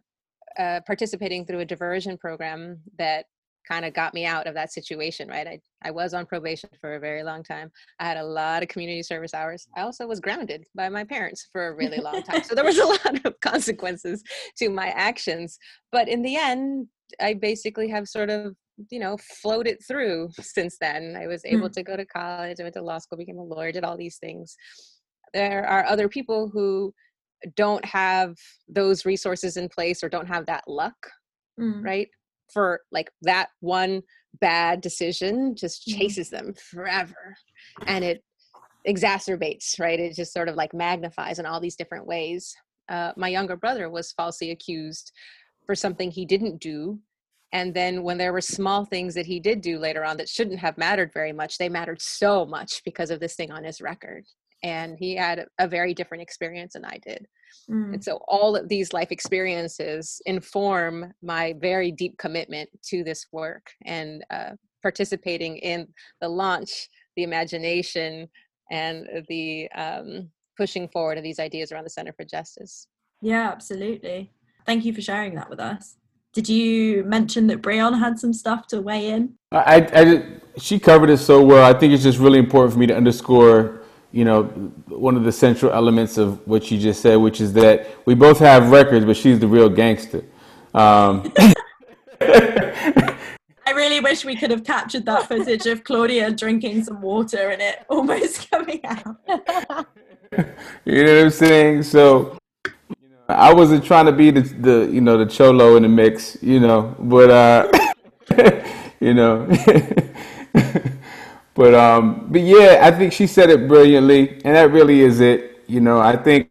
uh, 0.59 0.81
participating 0.87 1.45
through 1.45 1.61
a 1.61 1.65
diversion 1.65 2.17
program 2.17 2.81
that 2.99 3.27
kind 3.69 3.85
of 3.85 3.93
got 3.93 4.15
me 4.15 4.25
out 4.25 4.47
of 4.47 4.55
that 4.55 4.73
situation, 4.73 5.29
right? 5.29 5.47
I, 5.47 5.61
I 5.83 5.91
was 5.91 6.15
on 6.15 6.25
probation 6.25 6.71
for 6.81 6.95
a 6.95 7.01
very 7.01 7.23
long 7.23 7.43
time. 7.43 7.71
I 8.01 8.07
had 8.07 8.17
a 8.17 8.25
lot 8.25 8.63
of 8.63 8.69
community 8.69 9.03
service 9.03 9.35
hours. 9.35 9.67
I 9.77 9.83
also 9.83 10.07
was 10.07 10.21
grounded 10.21 10.65
by 10.75 10.89
my 10.89 11.05
parents 11.05 11.49
for 11.53 11.69
a 11.69 11.75
really 11.75 11.99
long 11.99 12.23
time. 12.23 12.43
so 12.43 12.55
there 12.55 12.65
was 12.65 12.79
a 12.79 12.85
lot 13.05 13.27
of 13.27 13.39
consequences 13.41 14.23
to 14.57 14.71
my 14.71 14.89
actions. 14.89 15.59
But 15.93 16.09
in 16.09 16.23
the 16.23 16.37
end, 16.37 16.89
I 17.21 17.35
basically 17.35 17.89
have 17.89 18.09
sort 18.09 18.31
of 18.31 18.57
you 18.91 18.99
know 18.99 19.17
floated 19.17 19.79
through 19.87 20.29
since 20.41 20.77
then 20.81 21.17
i 21.21 21.27
was 21.27 21.45
able 21.45 21.69
mm. 21.69 21.73
to 21.73 21.83
go 21.83 21.97
to 21.97 22.05
college 22.05 22.59
i 22.61 22.63
went 22.63 22.75
to 22.75 22.83
law 22.83 22.99
school 22.99 23.19
became 23.19 23.39
a 23.39 23.43
lawyer 23.43 23.73
did 23.73 23.85
all 23.85 23.97
these 23.97 24.19
things 24.19 24.57
there 25.35 25.67
are 25.67 25.85
other 25.85 26.09
people 26.09 26.49
who 26.49 26.93
don't 27.55 27.85
have 27.85 28.35
those 28.69 29.05
resources 29.05 29.57
in 29.57 29.69
place 29.69 30.03
or 30.03 30.09
don't 30.09 30.27
have 30.27 30.47
that 30.47 30.65
luck 30.67 30.97
mm. 31.61 31.85
right 31.85 32.09
for 32.53 32.81
like 32.91 33.11
that 33.23 33.49
one 33.61 34.03
bad 34.41 34.81
decision 34.81 35.55
just 35.55 35.83
hmm. 35.85 35.99
chases 35.99 36.31
them 36.31 36.55
forever 36.71 37.35
and 37.87 38.05
it 38.05 38.23
exacerbates, 38.87 39.79
right? 39.79 40.01
It 40.01 40.15
just 40.15 40.33
sort 40.33 40.49
of 40.49 40.57
like 40.57 40.73
magnifies 40.75 41.39
in 41.39 41.47
all 41.47 41.61
these 41.61 41.77
different 41.77 42.07
ways. 42.07 42.55
Uh, 42.89 43.13
my 43.17 43.29
younger 43.29 43.57
brother 43.57 43.91
was 43.91 44.13
falsely 44.13 44.51
accused 44.51 45.13
for 45.67 45.75
something 45.75 46.11
he 46.11 46.25
didn't 46.25 46.61
do. 46.61 46.99
And 47.53 47.73
then 47.75 48.03
when 48.03 48.19
there 48.19 48.33
were 48.33 48.41
small 48.41 48.85
things 48.85 49.15
that 49.15 49.27
he 49.27 49.41
did 49.41 49.61
do 49.61 49.79
later 49.79 50.05
on 50.05 50.17
that 50.19 50.29
shouldn't 50.29 50.59
have 50.61 50.77
mattered 50.77 51.13
very 51.13 51.33
much, 51.33 51.57
they 51.57 51.69
mattered 51.69 52.01
so 52.01 52.45
much 52.45 52.83
because 52.85 53.11
of 53.11 53.21
this 53.21 53.35
thing 53.35 53.51
on 53.51 53.65
his 53.65 53.81
record. 53.81 54.25
And 54.63 54.97
he 54.99 55.17
had 55.17 55.47
a 55.59 55.69
very 55.69 55.95
different 55.95 56.23
experience 56.23 56.75
than 56.75 56.85
I 56.85 56.99
did. 57.07 57.27
Mm. 57.71 57.95
And 57.95 58.05
so 58.05 58.21
all 58.29 58.57
of 58.57 58.69
these 58.69 58.93
life 58.93 59.11
experiences 59.11 60.21
inform 60.27 61.13
my 61.23 61.55
very 61.59 61.91
deep 61.93 62.19
commitment 62.19 62.69
to 62.89 63.03
this 63.05 63.27
work 63.33 63.71
and 63.85 64.25
uh, 64.31 64.51
participating 64.83 65.57
in 65.59 65.89
the 66.21 66.29
launch, 66.29 66.89
the 67.17 67.23
imagination, 67.23 68.29
and 68.71 69.07
the 69.29 69.71
um, 69.75 70.29
pushing 70.57 70.89
forward 70.89 71.17
of 71.17 71.25
these 71.25 71.39
ideas 71.39 71.73
around 71.73 71.85
the 71.85 71.91
Center 71.91 72.13
for 72.13 72.25
Justice. 72.25 72.89
Yeah, 73.23 73.51
absolutely. 73.51 74.33
Thank 74.67 74.85
you 74.85 74.93
for 74.93 75.01
sharing 75.01 75.35
that 75.37 75.49
with 75.49 75.61
us. 75.61 75.97
Did 76.39 76.49
you 76.49 77.03
mention 77.03 77.49
that 77.49 77.63
Bryonn 77.63 77.99
had 77.99 78.17
some 78.17 78.33
stuff 78.33 78.69
to 78.69 78.81
weigh 78.81 79.11
in? 79.11 79.35
I, 79.51 79.89
I, 79.93 80.25
she 80.57 80.79
covered 80.79 81.11
it 81.11 81.17
so 81.17 81.45
well. 81.45 81.65
I 81.65 81.77
think 81.77 81.93
it's 81.93 82.05
just 82.05 82.21
really 82.21 82.39
important 82.39 82.75
for 82.75 82.79
me 82.79 82.87
to 82.87 82.97
underscore, 82.97 83.81
you 84.13 84.25
know, 84.25 84.45
one 84.87 85.17
of 85.17 85.25
the 85.25 85.33
central 85.33 85.73
elements 85.73 86.17
of 86.17 86.47
what 86.47 86.63
she 86.63 86.79
just 86.79 87.03
said, 87.03 87.17
which 87.17 87.41
is 87.41 87.55
that 87.55 87.89
we 88.07 88.15
both 88.15 88.39
have 88.39 88.71
records, 88.71 89.05
but 89.05 89.17
she's 89.17 89.41
the 89.41 89.49
real 89.49 89.69
gangster. 89.69 90.23
Um, 90.75 91.33
I 92.21 93.17
really 93.75 93.99
wish 93.99 94.25
we 94.25 94.37
could 94.37 94.53
have 94.53 94.63
captured 94.63 95.07
that 95.07 95.27
footage 95.27 95.67
of 95.67 95.83
Claudia 95.83 96.31
drinking 96.31 96.85
some 96.85 97.03
water 97.03 97.49
and 97.49 97.61
it 97.61 97.85
almost 97.89 98.49
coming 98.53 98.81
out. 98.85 99.17
you 100.85 101.05
know 101.05 101.17
what 101.17 101.25
I'm 101.25 101.31
saying? 101.31 101.83
So 101.83 102.39
I 103.29 103.53
wasn't 103.53 103.85
trying 103.85 104.07
to 104.07 104.13
be 104.13 104.31
the, 104.31 104.41
the 104.41 104.91
you 104.91 105.03
know 105.03 105.19
the 105.23 105.27
cholo 105.27 105.77
in 105.77 105.83
the 105.83 105.89
mix, 105.89 106.43
you 106.43 106.61
know, 106.61 106.97
but 106.99 107.31
uh, 107.31 107.71
you 109.01 109.13
know, 109.13 109.47
but 111.55 111.75
um, 111.75 112.27
but 112.31 112.41
yeah, 112.41 112.81
I 112.83 112.91
think 112.91 113.13
she 113.13 113.27
said 113.27 113.51
it 113.51 113.69
brilliantly, 113.69 114.31
and 114.45 114.57
that 114.57 114.71
really 114.71 115.01
is 115.01 115.21
it. 115.21 115.63
You 115.67 115.81
know, 115.81 116.01
I 116.01 116.17
think 116.17 116.49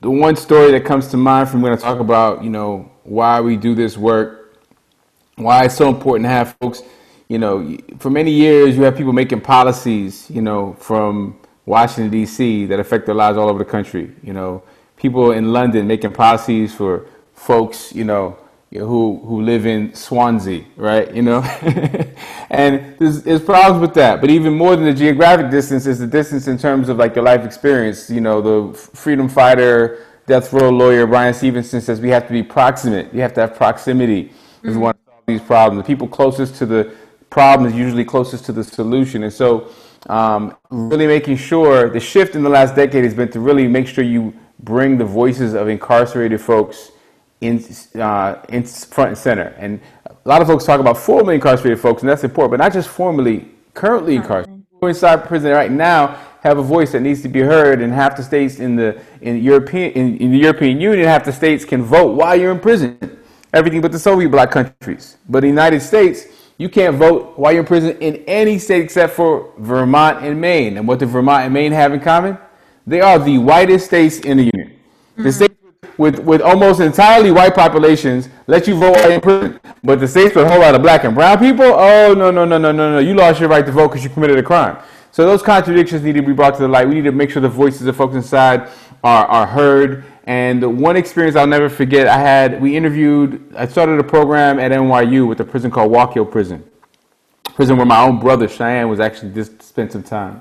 the 0.00 0.10
one 0.10 0.34
story 0.34 0.70
that 0.72 0.86
comes 0.86 1.08
to 1.08 1.18
mind 1.18 1.50
from 1.50 1.60
when 1.60 1.72
I 1.72 1.76
talk 1.76 2.00
about 2.00 2.42
you 2.42 2.48
know 2.48 2.90
why 3.02 3.42
we 3.42 3.58
do 3.58 3.74
this 3.74 3.98
work, 3.98 4.58
why 5.36 5.66
it's 5.66 5.76
so 5.76 5.90
important 5.90 6.24
to 6.24 6.30
have 6.30 6.56
folks. 6.58 6.82
You 7.28 7.38
know, 7.38 7.76
for 7.98 8.08
many 8.08 8.30
years 8.30 8.78
you 8.78 8.82
have 8.84 8.96
people 8.96 9.12
making 9.12 9.42
policies, 9.42 10.30
you 10.30 10.40
know, 10.40 10.72
from 10.74 11.38
Washington 11.66 12.10
D.C. 12.10 12.64
that 12.66 12.80
affect 12.80 13.04
their 13.04 13.14
lives 13.14 13.36
all 13.36 13.50
over 13.50 13.58
the 13.58 13.70
country. 13.70 14.10
You 14.22 14.32
know 14.32 14.62
people 15.02 15.32
in 15.32 15.52
London 15.52 15.88
making 15.88 16.12
policies 16.12 16.72
for 16.72 17.06
folks, 17.34 17.92
you 17.92 18.04
know, 18.04 18.38
who 18.70 19.20
who 19.26 19.42
live 19.42 19.66
in 19.66 19.92
Swansea, 19.94 20.64
right? 20.76 21.12
You 21.12 21.22
know, 21.22 21.42
and 22.50 22.96
there's, 22.98 23.22
there's 23.24 23.42
problems 23.42 23.80
with 23.82 23.94
that. 23.94 24.20
But 24.20 24.30
even 24.30 24.54
more 24.54 24.76
than 24.76 24.84
the 24.84 24.94
geographic 24.94 25.50
distance 25.50 25.86
is 25.86 25.98
the 25.98 26.06
distance 26.06 26.46
in 26.46 26.56
terms 26.56 26.88
of 26.88 26.96
like 26.96 27.16
your 27.16 27.24
life 27.24 27.44
experience. 27.44 28.08
You 28.08 28.20
know, 28.20 28.40
the 28.40 28.78
freedom 28.78 29.28
fighter, 29.28 30.06
death 30.26 30.52
row 30.52 30.70
lawyer 30.70 31.06
Bryan 31.06 31.34
Stevenson 31.34 31.80
says 31.80 32.00
we 32.00 32.08
have 32.10 32.26
to 32.28 32.32
be 32.32 32.44
proximate. 32.44 33.12
You 33.12 33.20
have 33.22 33.34
to 33.34 33.40
have 33.40 33.56
proximity 33.56 34.24
mm-hmm. 34.24 34.68
if 34.68 34.74
we 34.74 34.80
want 34.80 34.96
to 34.96 35.10
solve 35.10 35.24
these 35.26 35.42
problems. 35.42 35.82
The 35.82 35.86
people 35.86 36.06
closest 36.06 36.54
to 36.56 36.66
the 36.66 36.94
problem 37.28 37.68
is 37.68 37.74
usually 37.74 38.04
closest 38.04 38.46
to 38.46 38.52
the 38.52 38.62
solution, 38.62 39.24
and 39.24 39.32
so. 39.32 39.68
Um, 40.08 40.56
really 40.68 41.06
making 41.06 41.36
sure 41.36 41.88
the 41.88 42.00
shift 42.00 42.34
in 42.34 42.42
the 42.42 42.48
last 42.48 42.74
decade 42.74 43.04
has 43.04 43.14
been 43.14 43.30
to 43.30 43.38
really 43.38 43.68
make 43.68 43.86
sure 43.86 44.02
you 44.02 44.34
bring 44.62 44.98
the 44.98 45.04
voices 45.04 45.54
of 45.54 45.68
incarcerated 45.68 46.40
folks 46.40 46.92
in, 47.40 47.64
uh, 48.00 48.40
in 48.48 48.62
front 48.64 49.08
and 49.08 49.18
center. 49.18 49.54
And 49.58 49.80
a 50.06 50.28
lot 50.28 50.40
of 50.40 50.46
folks 50.46 50.64
talk 50.64 50.80
about 50.80 50.96
formerly 50.96 51.34
incarcerated 51.34 51.80
folks, 51.80 52.02
and 52.02 52.08
that's 52.08 52.24
important, 52.24 52.52
but 52.52 52.64
not 52.64 52.72
just 52.72 52.88
formerly, 52.88 53.48
currently 53.74 54.16
incarcerated. 54.16 54.64
People 54.72 54.88
inside 54.88 55.24
prison 55.24 55.50
right 55.50 55.70
now 55.70 56.18
have 56.42 56.58
a 56.58 56.62
voice 56.62 56.92
that 56.92 57.00
needs 57.00 57.22
to 57.22 57.28
be 57.28 57.40
heard, 57.40 57.80
and 57.80 57.92
half 57.92 58.16
the 58.16 58.22
states 58.22 58.58
in 58.58 58.74
the 58.76 59.00
in 59.20 59.42
European 59.42 59.92
in, 59.92 60.16
in 60.18 60.32
the 60.32 60.38
European 60.38 60.80
Union, 60.80 61.06
half 61.06 61.24
the 61.24 61.32
states 61.32 61.64
can 61.64 61.82
vote 61.82 62.14
while 62.16 62.34
you're 62.34 62.52
in 62.52 62.58
prison. 62.58 62.98
Everything 63.52 63.80
but 63.80 63.92
the 63.92 63.98
Soviet 63.98 64.30
bloc 64.30 64.50
countries. 64.50 65.18
But 65.28 65.40
the 65.40 65.48
United 65.48 65.80
States, 65.80 66.26
you 66.58 66.68
can't 66.68 66.96
vote 66.96 67.38
while 67.38 67.52
you're 67.52 67.60
in 67.60 67.66
prison 67.66 67.96
in 67.98 68.16
any 68.26 68.58
state 68.58 68.82
except 68.82 69.12
for 69.14 69.52
Vermont 69.58 70.24
and 70.24 70.40
Maine. 70.40 70.78
And 70.78 70.88
what 70.88 70.98
do 70.98 71.06
Vermont 71.06 71.44
and 71.44 71.52
Maine 71.52 71.72
have 71.72 71.92
in 71.92 72.00
common? 72.00 72.38
They 72.86 73.00
are 73.00 73.18
the 73.18 73.38
whitest 73.38 73.86
states 73.86 74.18
in 74.20 74.38
the 74.38 74.50
union. 74.52 74.70
Mm-hmm. 74.70 75.22
The 75.22 75.32
states 75.32 75.54
with, 75.98 76.18
with 76.20 76.40
almost 76.40 76.80
entirely 76.80 77.30
white 77.30 77.54
populations 77.54 78.28
let 78.46 78.66
you 78.66 78.74
vote 78.74 78.96
while 78.96 79.10
in 79.10 79.20
prison. 79.20 79.60
But 79.84 80.00
the 80.00 80.08
states 80.08 80.34
with 80.34 80.46
a 80.46 80.48
whole 80.48 80.60
lot 80.60 80.74
of 80.74 80.82
black 80.82 81.04
and 81.04 81.14
brown 81.14 81.38
people, 81.38 81.64
oh, 81.64 82.14
no, 82.14 82.30
no, 82.30 82.44
no, 82.44 82.58
no, 82.58 82.72
no, 82.72 82.92
no. 82.92 82.98
You 82.98 83.14
lost 83.14 83.40
your 83.40 83.48
right 83.48 83.64
to 83.64 83.72
vote 83.72 83.88
because 83.88 84.04
you 84.04 84.10
committed 84.10 84.38
a 84.38 84.42
crime. 84.42 84.78
So 85.10 85.26
those 85.26 85.42
contradictions 85.42 86.02
need 86.02 86.14
to 86.14 86.22
be 86.22 86.32
brought 86.32 86.54
to 86.54 86.62
the 86.62 86.68
light. 86.68 86.88
We 86.88 86.94
need 86.94 87.04
to 87.04 87.12
make 87.12 87.30
sure 87.30 87.42
the 87.42 87.48
voices 87.48 87.86
of 87.86 87.96
folks 87.96 88.14
inside 88.14 88.70
are, 89.04 89.26
are 89.26 89.46
heard. 89.46 90.04
And 90.24 90.62
the 90.62 90.70
one 90.70 90.96
experience 90.96 91.36
I'll 91.36 91.46
never 91.46 91.68
forget, 91.68 92.06
I 92.06 92.18
had, 92.18 92.62
we 92.62 92.76
interviewed, 92.76 93.52
I 93.56 93.66
started 93.66 93.98
a 93.98 94.04
program 94.04 94.58
at 94.58 94.70
NYU 94.70 95.28
with 95.28 95.40
a 95.40 95.44
prison 95.44 95.70
called 95.70 95.92
Wallkill 95.92 96.30
Prison. 96.30 96.64
Prison 97.44 97.76
where 97.76 97.84
my 97.84 98.00
own 98.00 98.18
brother, 98.18 98.48
Cheyenne, 98.48 98.88
was 98.88 99.00
actually 99.00 99.32
just 99.32 99.62
spent 99.62 99.92
some 99.92 100.02
time. 100.02 100.40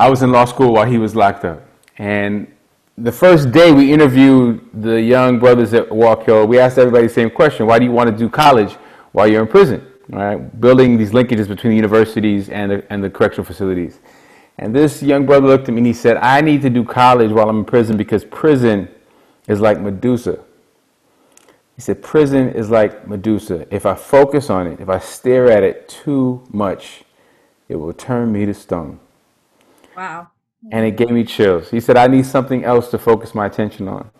I 0.00 0.08
was 0.08 0.22
in 0.22 0.32
law 0.32 0.46
school 0.46 0.72
while 0.72 0.86
he 0.86 0.96
was 0.96 1.14
locked 1.14 1.44
up. 1.44 1.62
And 1.98 2.50
the 2.96 3.12
first 3.12 3.52
day 3.52 3.70
we 3.70 3.92
interviewed 3.92 4.66
the 4.72 4.98
young 4.98 5.38
brothers 5.38 5.74
at 5.74 5.90
Wallkill, 5.90 6.48
we 6.48 6.58
asked 6.58 6.78
everybody 6.78 7.06
the 7.06 7.12
same 7.12 7.28
question 7.28 7.66
Why 7.66 7.78
do 7.78 7.84
you 7.84 7.92
want 7.92 8.08
to 8.10 8.16
do 8.16 8.30
college 8.30 8.72
while 9.12 9.26
you're 9.26 9.42
in 9.42 9.46
prison? 9.46 9.86
Right? 10.08 10.38
Building 10.58 10.96
these 10.96 11.10
linkages 11.10 11.48
between 11.48 11.72
the 11.72 11.76
universities 11.76 12.48
and 12.48 12.70
the, 12.70 12.86
and 12.90 13.04
the 13.04 13.10
correctional 13.10 13.44
facilities. 13.44 14.00
And 14.56 14.74
this 14.74 15.02
young 15.02 15.26
brother 15.26 15.48
looked 15.48 15.68
at 15.68 15.74
me 15.74 15.80
and 15.80 15.86
he 15.86 15.92
said, 15.92 16.16
I 16.16 16.40
need 16.40 16.62
to 16.62 16.70
do 16.70 16.82
college 16.82 17.30
while 17.30 17.50
I'm 17.50 17.58
in 17.58 17.64
prison 17.66 17.98
because 17.98 18.24
prison 18.24 18.88
is 19.48 19.60
like 19.60 19.80
Medusa. 19.80 20.42
He 21.76 21.82
said, 21.82 22.02
Prison 22.02 22.48
is 22.54 22.70
like 22.70 23.06
Medusa. 23.06 23.66
If 23.70 23.84
I 23.84 23.96
focus 23.96 24.48
on 24.48 24.66
it, 24.66 24.80
if 24.80 24.88
I 24.88 24.98
stare 24.98 25.50
at 25.50 25.62
it 25.62 25.90
too 25.90 26.42
much, 26.50 27.04
it 27.68 27.76
will 27.76 27.92
turn 27.92 28.32
me 28.32 28.46
to 28.46 28.54
stone. 28.54 28.98
Wow. 29.96 30.28
And 30.72 30.84
it 30.84 30.96
gave 30.96 31.10
me 31.10 31.24
chills. 31.24 31.70
He 31.70 31.80
said, 31.80 31.96
I 31.96 32.06
need 32.06 32.26
something 32.26 32.64
else 32.64 32.90
to 32.90 32.98
focus 32.98 33.34
my 33.34 33.46
attention 33.46 33.88
on. 33.88 34.10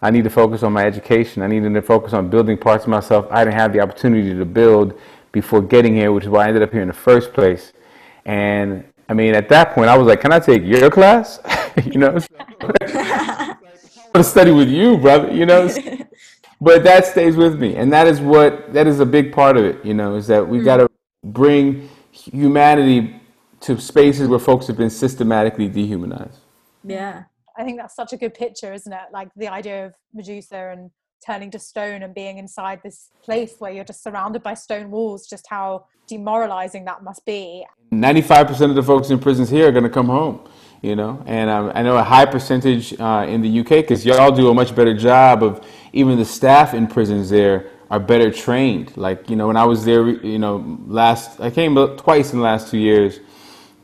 I 0.00 0.10
need 0.10 0.24
to 0.24 0.30
focus 0.30 0.62
on 0.62 0.72
my 0.72 0.84
education. 0.84 1.42
I 1.42 1.46
needed 1.46 1.72
to 1.74 1.82
focus 1.82 2.12
on 2.12 2.28
building 2.28 2.58
parts 2.58 2.84
of 2.84 2.90
myself 2.90 3.26
I 3.30 3.44
didn't 3.44 3.58
have 3.58 3.72
the 3.72 3.80
opportunity 3.80 4.34
to 4.34 4.44
build 4.44 4.98
before 5.30 5.62
getting 5.62 5.94
here, 5.94 6.12
which 6.12 6.24
is 6.24 6.30
why 6.30 6.44
I 6.44 6.48
ended 6.48 6.62
up 6.62 6.72
here 6.72 6.82
in 6.82 6.88
the 6.88 6.94
first 6.94 7.32
place. 7.32 7.72
And 8.24 8.84
I 9.08 9.14
mean, 9.14 9.34
at 9.34 9.48
that 9.50 9.74
point, 9.74 9.88
I 9.88 9.96
was 9.96 10.06
like, 10.06 10.20
"Can 10.20 10.32
I 10.32 10.40
take 10.40 10.62
your 10.64 10.90
class?" 10.90 11.40
you 11.84 11.98
know, 11.98 12.18
I 12.60 13.56
want 14.14 14.14
to 14.14 14.24
study 14.24 14.50
with 14.50 14.68
you, 14.68 14.98
brother. 14.98 15.32
You 15.32 15.46
know, 15.46 15.68
but 16.60 16.82
that 16.84 17.06
stays 17.06 17.36
with 17.36 17.60
me, 17.60 17.76
and 17.76 17.92
that 17.92 18.06
is 18.06 18.20
what 18.20 18.72
that 18.72 18.86
is 18.86 19.00
a 19.00 19.06
big 19.06 19.32
part 19.32 19.56
of 19.56 19.64
it. 19.64 19.84
You 19.84 19.94
know, 19.94 20.16
is 20.16 20.26
that 20.28 20.46
we 20.46 20.58
mm. 20.58 20.64
got 20.64 20.76
to 20.78 20.88
bring 21.24 21.88
humanity 22.10 23.20
to 23.62 23.80
spaces 23.80 24.28
where 24.28 24.38
folks 24.38 24.66
have 24.66 24.76
been 24.76 24.90
systematically 24.90 25.68
dehumanized. 25.68 26.38
Yeah. 26.84 27.24
I 27.56 27.64
think 27.64 27.78
that's 27.78 27.94
such 27.94 28.12
a 28.12 28.16
good 28.16 28.34
picture, 28.34 28.72
isn't 28.72 28.92
it? 28.92 29.08
Like 29.12 29.28
the 29.36 29.48
idea 29.48 29.86
of 29.86 29.94
Medusa 30.12 30.70
and 30.72 30.90
turning 31.24 31.50
to 31.52 31.58
stone 31.58 32.02
and 32.02 32.14
being 32.14 32.38
inside 32.38 32.80
this 32.82 33.10
place 33.22 33.54
where 33.58 33.70
you're 33.70 33.84
just 33.84 34.02
surrounded 34.02 34.42
by 34.42 34.54
stone 34.54 34.90
walls, 34.90 35.28
just 35.28 35.46
how 35.48 35.86
demoralizing 36.08 36.84
that 36.86 37.04
must 37.04 37.24
be. 37.24 37.64
95% 37.92 38.70
of 38.70 38.74
the 38.74 38.82
folks 38.82 39.10
in 39.10 39.18
prisons 39.18 39.48
here 39.48 39.68
are 39.68 39.72
going 39.72 39.84
to 39.84 39.90
come 39.90 40.06
home, 40.06 40.48
you 40.80 40.96
know, 40.96 41.22
and 41.26 41.48
um, 41.48 41.70
I 41.74 41.82
know 41.82 41.96
a 41.96 42.02
high 42.02 42.26
percentage 42.26 42.98
uh, 42.98 43.26
in 43.28 43.42
the 43.42 43.60
UK 43.60 43.68
because 43.68 44.04
y'all 44.04 44.32
do 44.32 44.48
a 44.48 44.54
much 44.54 44.74
better 44.74 44.94
job 44.96 45.44
of 45.44 45.64
even 45.92 46.18
the 46.18 46.24
staff 46.24 46.74
in 46.74 46.88
prisons 46.88 47.30
there 47.30 47.70
are 47.90 48.00
better 48.00 48.30
trained. 48.32 48.96
Like, 48.96 49.30
you 49.30 49.36
know, 49.36 49.46
when 49.46 49.56
I 49.56 49.64
was 49.64 49.84
there, 49.84 50.08
you 50.08 50.38
know, 50.38 50.78
last, 50.86 51.40
I 51.40 51.50
came 51.50 51.76
twice 51.96 52.32
in 52.32 52.38
the 52.38 52.44
last 52.44 52.70
two 52.70 52.78
years 52.78 53.20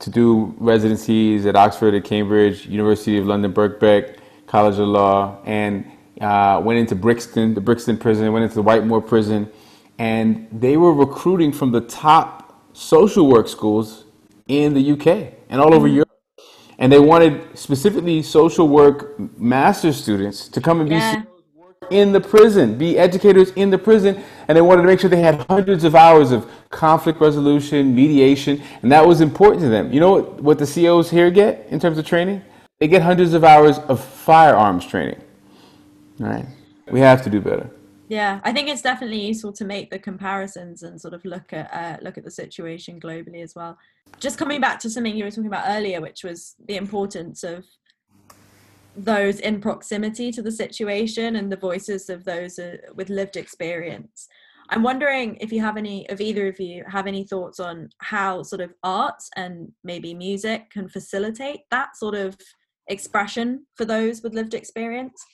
to 0.00 0.11
do 0.11 0.54
residencies 0.58 1.46
at 1.46 1.56
Oxford, 1.56 1.94
at 1.94 2.04
Cambridge, 2.04 2.66
University 2.66 3.18
of 3.18 3.26
London, 3.26 3.52
Birkbeck, 3.52 4.18
College 4.46 4.78
of 4.78 4.88
Law, 4.88 5.38
and 5.44 5.84
uh, 6.20 6.61
went 6.64 6.78
into 6.78 6.94
Brixton, 6.94 7.54
the 7.54 7.61
Brixton 7.61 7.96
prison, 7.96 8.32
went 8.32 8.44
into 8.44 8.56
the 8.56 8.62
Whitemoor 8.62 9.00
prison, 9.00 9.50
and 9.98 10.48
they 10.52 10.76
were 10.76 10.92
recruiting 10.92 11.52
from 11.52 11.72
the 11.72 11.80
top 11.82 12.61
social 12.72 13.26
work 13.26 13.48
schools 13.48 14.04
in 14.46 14.74
the 14.74 14.92
UK 14.92 15.34
and 15.48 15.61
all 15.61 15.74
over 15.74 15.87
mm-hmm. 15.87 15.96
Europe. 15.96 16.08
And 16.78 16.92
they 16.92 17.00
wanted 17.00 17.58
specifically 17.58 18.22
social 18.22 18.68
work 18.68 19.18
master 19.38 19.92
students 19.92 20.48
to 20.48 20.61
come 20.61 20.80
and 20.80 20.88
be 20.88 20.94
yeah. 20.94 21.22
In 21.90 22.12
the 22.12 22.20
prison, 22.20 22.77
be 22.77 22.98
educators 22.98 23.51
in 23.53 23.70
the 23.70 23.79
prison, 23.79 24.22
and 24.46 24.57
they 24.57 24.62
wanted 24.62 24.83
to 24.83 24.88
make 24.88 25.01
sure 25.01 25.11
they 25.11 25.20
had 25.20 25.44
hundreds 25.48 25.85
of 25.85 25.94
hours 25.94 26.33
of 26.33 26.51
conflict 26.70 27.20
resolution, 27.20 27.94
mediation, 27.94 28.62
and 28.83 28.92
that 28.92 29.07
was 29.07 29.20
important 29.20 29.62
to 29.62 29.68
them. 29.68 29.92
You 29.92 30.01
know 30.01 30.12
what, 30.12 30.42
what 30.42 30.59
the 30.59 30.66
COs 30.66 31.11
here 31.11 31.31
get 31.31 31.66
in 31.70 31.81
terms 31.81 31.98
of 31.98 32.07
training? 32.07 32.42
They 32.79 32.88
get 32.88 33.03
hundreds 33.03 33.35
of 33.35 33.44
hours 33.44 33.79
of 33.79 34.03
firearms 34.03 34.87
training. 34.87 35.20
All 36.20 36.27
right, 36.27 36.46
we 36.90 37.01
have 37.01 37.22
to 37.24 37.31
do 37.31 37.40
better. 37.40 37.70
Yeah, 38.09 38.40
I 38.42 38.53
think 38.53 38.68
it's 38.68 38.81
definitely 38.81 39.20
useful 39.27 39.53
to 39.53 39.64
make 39.66 39.90
the 39.90 39.98
comparisons 39.98 40.83
and 40.83 40.98
sort 40.98 41.12
of 41.12 41.24
look 41.27 41.53
at 41.53 41.72
uh, 41.72 42.03
look 42.03 42.16
at 42.16 42.24
the 42.24 42.31
situation 42.31 42.98
globally 42.98 43.42
as 43.42 43.55
well. 43.55 43.79
Just 44.18 44.38
coming 44.38 44.61
back 44.61 44.79
to 44.81 44.90
something 44.90 45.14
you 45.14 45.24
were 45.24 45.31
talking 45.31 45.46
about 45.46 45.64
earlier, 45.68 46.01
which 46.01 46.24
was 46.24 46.55
the 46.66 46.77
importance 46.77 47.44
of 47.44 47.66
those 49.04 49.40
in 49.40 49.61
proximity 49.61 50.32
to 50.32 50.42
the 50.42 50.52
situation 50.52 51.37
and 51.37 51.50
the 51.50 51.56
voices 51.56 52.11
of 52.11 52.24
those 52.24 52.58
uh, 52.58 52.76
with 52.94 53.08
lived 53.08 53.37
experience. 53.37 54.28
I'm 54.70 54.82
wondering 54.82 55.37
if 55.40 55.50
you 55.50 55.61
have 55.62 55.76
any 55.76 56.08
of 56.11 56.20
either 56.20 56.46
of 56.48 56.61
you 56.61 56.84
have 56.87 57.06
any 57.06 57.24
thoughts 57.24 57.58
on 57.58 57.88
how 57.98 58.42
sort 58.42 58.61
of 58.61 58.74
arts 58.82 59.30
and 59.37 59.72
maybe 59.82 60.12
music 60.12 60.70
can 60.70 60.88
facilitate 60.88 61.61
that 61.70 61.96
sort 61.96 62.14
of 62.14 62.37
expression 62.88 63.66
for 63.76 63.84
those 63.84 64.22
with 64.22 64.34
lived 64.34 64.52
experience. 64.52 65.24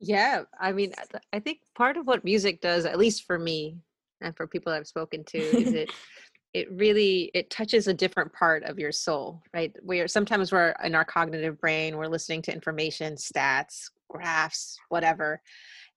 Yeah, 0.00 0.42
I 0.60 0.72
mean, 0.72 0.92
I 1.32 1.40
think 1.40 1.58
part 1.76 1.96
of 1.96 2.06
what 2.06 2.24
music 2.24 2.60
does, 2.60 2.84
at 2.84 2.98
least 2.98 3.24
for 3.24 3.38
me 3.38 3.78
and 4.20 4.36
for 4.36 4.46
people 4.46 4.72
I've 4.72 4.86
spoken 4.86 5.24
to, 5.24 5.38
is 5.38 5.72
it 5.72 5.90
it 6.54 6.70
really 6.72 7.30
it 7.34 7.50
touches 7.50 7.86
a 7.86 7.94
different 7.94 8.32
part 8.32 8.62
of 8.64 8.78
your 8.78 8.92
soul 8.92 9.42
right? 9.54 9.74
We're 9.82 10.08
sometimes 10.08 10.52
we're 10.52 10.74
in 10.84 10.94
our 10.94 11.04
cognitive 11.04 11.60
brain 11.60 11.96
we're 11.96 12.06
listening 12.06 12.42
to 12.42 12.52
information 12.52 13.14
stats 13.14 13.90
graphs 14.08 14.76
whatever 14.88 15.40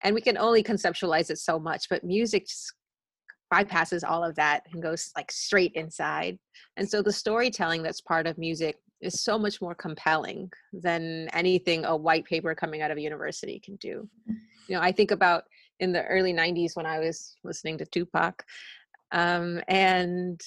and 0.04 0.15
we 0.15 0.22
can 0.22 0.38
only 0.38 0.63
conceptualize 0.63 1.30
it 1.30 1.38
so 1.38 1.60
much 1.60 1.89
but 1.89 2.04
music 2.04 2.48
just 2.48 2.74
bypasses 3.54 4.04
all 4.08 4.24
of 4.24 4.36
that 4.36 4.63
and 4.74 4.82
goes 4.82 5.12
like 5.15 5.32
straight 5.32 5.74
inside 5.74 6.38
and 6.78 6.89
so 6.89 7.02
the 7.02 7.12
storytelling 7.12 7.84
that's 7.84 8.02
part 8.02 8.26
of 8.26 8.38
music 8.38 8.78
is 9.02 9.22
so 9.22 9.38
much 9.38 9.62
more 9.62 9.76
compelling 9.76 10.50
than 10.74 11.28
anything 11.34 11.86
a 11.86 11.96
white 11.96 12.26
paper 12.26 12.56
coming 12.56 12.82
out 12.82 12.91
of 12.91 12.98
a 12.98 13.02
university 13.02 13.60
can 13.60 13.76
do. 13.76 14.08
Mm. 14.30 14.36
You 14.68 14.76
know 14.76 14.82
i 14.82 14.91
think 14.91 15.12
about 15.12 15.44
in 15.80 15.91
the 15.91 16.06
early 16.06 16.34
90s 16.34 16.76
when 16.76 16.86
i 16.86 17.00
was 17.00 17.36
listening 17.44 17.78
to 17.78 17.86
tupac 17.86 18.44
um, 19.15 19.62
and 19.69 20.39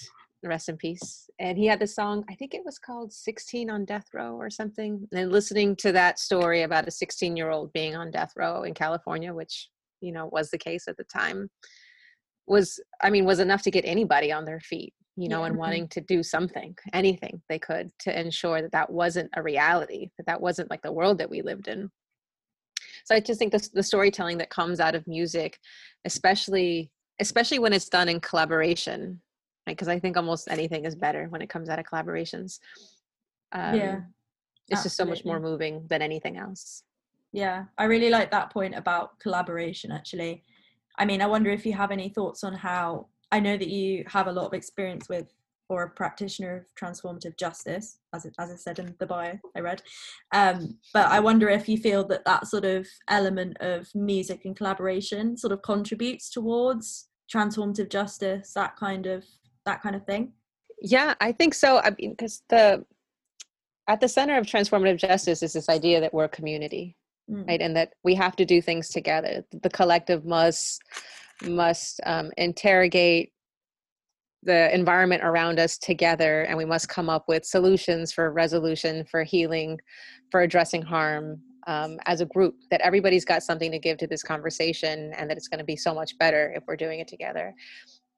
rest 0.44 0.68
in 0.68 0.76
peace. 0.76 1.28
And 1.40 1.58
he 1.58 1.66
had 1.66 1.80
this 1.80 1.96
song, 1.96 2.24
I 2.30 2.34
think 2.34 2.54
it 2.54 2.64
was 2.64 2.78
called 2.78 3.12
16 3.12 3.70
on 3.70 3.84
Death 3.84 4.04
Row 4.14 4.36
or 4.36 4.50
something. 4.50 5.08
And 5.10 5.32
listening 5.32 5.74
to 5.76 5.90
that 5.92 6.18
story 6.18 6.62
about 6.62 6.86
a 6.86 6.92
16 6.92 7.36
year 7.36 7.50
old 7.50 7.72
being 7.72 7.96
on 7.96 8.12
death 8.12 8.32
row 8.36 8.62
in 8.62 8.74
California, 8.74 9.34
which, 9.34 9.68
you 10.00 10.12
know, 10.12 10.28
was 10.30 10.50
the 10.50 10.58
case 10.58 10.86
at 10.86 10.96
the 10.96 11.04
time, 11.04 11.50
was, 12.46 12.78
I 13.02 13.10
mean, 13.10 13.24
was 13.24 13.40
enough 13.40 13.62
to 13.62 13.70
get 13.70 13.84
anybody 13.84 14.30
on 14.30 14.44
their 14.44 14.60
feet, 14.60 14.92
you 15.16 15.28
know, 15.28 15.40
yeah. 15.40 15.46
and 15.46 15.54
mm-hmm. 15.54 15.60
wanting 15.60 15.88
to 15.88 16.00
do 16.02 16.22
something, 16.22 16.76
anything 16.92 17.42
they 17.48 17.58
could 17.58 17.90
to 18.00 18.20
ensure 18.20 18.62
that 18.62 18.72
that 18.72 18.90
wasn't 18.90 19.30
a 19.34 19.42
reality, 19.42 20.10
that 20.18 20.26
that 20.26 20.40
wasn't 20.40 20.70
like 20.70 20.82
the 20.82 20.92
world 20.92 21.18
that 21.18 21.30
we 21.30 21.42
lived 21.42 21.68
in. 21.68 21.90
So 23.04 23.14
I 23.14 23.20
just 23.20 23.38
think 23.38 23.52
the, 23.52 23.68
the 23.72 23.82
storytelling 23.82 24.38
that 24.38 24.50
comes 24.50 24.78
out 24.78 24.94
of 24.94 25.06
music, 25.06 25.58
especially 26.04 26.90
especially 27.20 27.58
when 27.58 27.72
it's 27.72 27.88
done 27.88 28.08
in 28.08 28.20
collaboration 28.20 29.20
right? 29.66 29.76
Because 29.76 29.88
i 29.88 29.98
think 29.98 30.16
almost 30.16 30.48
anything 30.50 30.84
is 30.84 30.94
better 30.94 31.26
when 31.28 31.42
it 31.42 31.48
comes 31.48 31.68
out 31.68 31.78
of 31.78 31.84
collaborations. 31.84 32.58
Um, 33.52 33.74
yeah 33.74 34.00
it's 34.70 34.80
absolutely. 34.80 34.84
just 34.84 34.96
so 34.96 35.04
much 35.06 35.24
more 35.24 35.40
moving 35.40 35.86
than 35.88 36.02
anything 36.02 36.36
else. 36.36 36.82
Yeah 37.32 37.64
i 37.76 37.84
really 37.84 38.10
like 38.10 38.30
that 38.30 38.50
point 38.50 38.74
about 38.74 39.18
collaboration 39.20 39.92
actually. 39.92 40.42
I 40.98 41.04
mean 41.04 41.22
i 41.22 41.26
wonder 41.26 41.50
if 41.50 41.64
you 41.66 41.72
have 41.74 41.90
any 41.90 42.08
thoughts 42.08 42.42
on 42.44 42.54
how 42.54 43.08
i 43.30 43.38
know 43.40 43.56
that 43.56 43.68
you 43.68 44.04
have 44.06 44.26
a 44.26 44.32
lot 44.32 44.46
of 44.46 44.54
experience 44.54 45.08
with 45.08 45.32
or 45.68 45.82
a 45.82 45.90
practitioner 45.90 46.56
of 46.56 46.64
transformative 46.80 47.36
justice, 47.38 47.98
as 48.14 48.24
it, 48.24 48.34
as 48.38 48.50
I 48.50 48.56
said 48.56 48.78
in 48.78 48.94
the 48.98 49.06
bio 49.06 49.38
I 49.56 49.60
read. 49.60 49.82
Um, 50.32 50.78
but 50.94 51.06
I 51.06 51.20
wonder 51.20 51.48
if 51.48 51.68
you 51.68 51.76
feel 51.76 52.06
that 52.08 52.24
that 52.24 52.46
sort 52.46 52.64
of 52.64 52.86
element 53.08 53.56
of 53.60 53.88
music 53.94 54.44
and 54.44 54.56
collaboration 54.56 55.36
sort 55.36 55.52
of 55.52 55.62
contributes 55.62 56.30
towards 56.30 57.08
transformative 57.32 57.90
justice, 57.90 58.52
that 58.54 58.76
kind 58.76 59.06
of 59.06 59.24
that 59.66 59.82
kind 59.82 59.94
of 59.94 60.04
thing. 60.06 60.32
Yeah, 60.80 61.14
I 61.20 61.32
think 61.32 61.54
so. 61.54 61.78
I 61.78 61.94
mean, 61.98 62.10
because 62.12 62.42
the 62.48 62.84
at 63.88 64.00
the 64.00 64.08
center 64.08 64.36
of 64.38 64.46
transformative 64.46 64.98
justice 64.98 65.42
is 65.42 65.52
this 65.52 65.68
idea 65.68 66.00
that 66.00 66.14
we're 66.14 66.24
a 66.24 66.28
community, 66.28 66.96
mm. 67.30 67.46
right, 67.46 67.60
and 67.60 67.76
that 67.76 67.92
we 68.04 68.14
have 68.14 68.36
to 68.36 68.44
do 68.44 68.62
things 68.62 68.88
together. 68.88 69.44
The 69.62 69.70
collective 69.70 70.24
must 70.24 70.82
must 71.42 72.00
um, 72.06 72.30
interrogate 72.36 73.32
the 74.42 74.72
environment 74.74 75.22
around 75.24 75.58
us 75.58 75.78
together 75.78 76.42
and 76.42 76.56
we 76.56 76.64
must 76.64 76.88
come 76.88 77.08
up 77.08 77.24
with 77.28 77.44
solutions 77.44 78.12
for 78.12 78.32
resolution 78.32 79.04
for 79.04 79.24
healing 79.24 79.78
for 80.30 80.42
addressing 80.42 80.82
harm 80.82 81.40
um, 81.66 81.98
as 82.06 82.20
a 82.20 82.26
group 82.26 82.54
that 82.70 82.80
everybody's 82.80 83.24
got 83.24 83.42
something 83.42 83.70
to 83.72 83.78
give 83.78 83.98
to 83.98 84.06
this 84.06 84.22
conversation 84.22 85.12
and 85.14 85.28
that 85.28 85.36
it's 85.36 85.48
going 85.48 85.58
to 85.58 85.64
be 85.64 85.76
so 85.76 85.92
much 85.92 86.16
better 86.18 86.52
if 86.56 86.62
we're 86.66 86.76
doing 86.76 87.00
it 87.00 87.08
together 87.08 87.52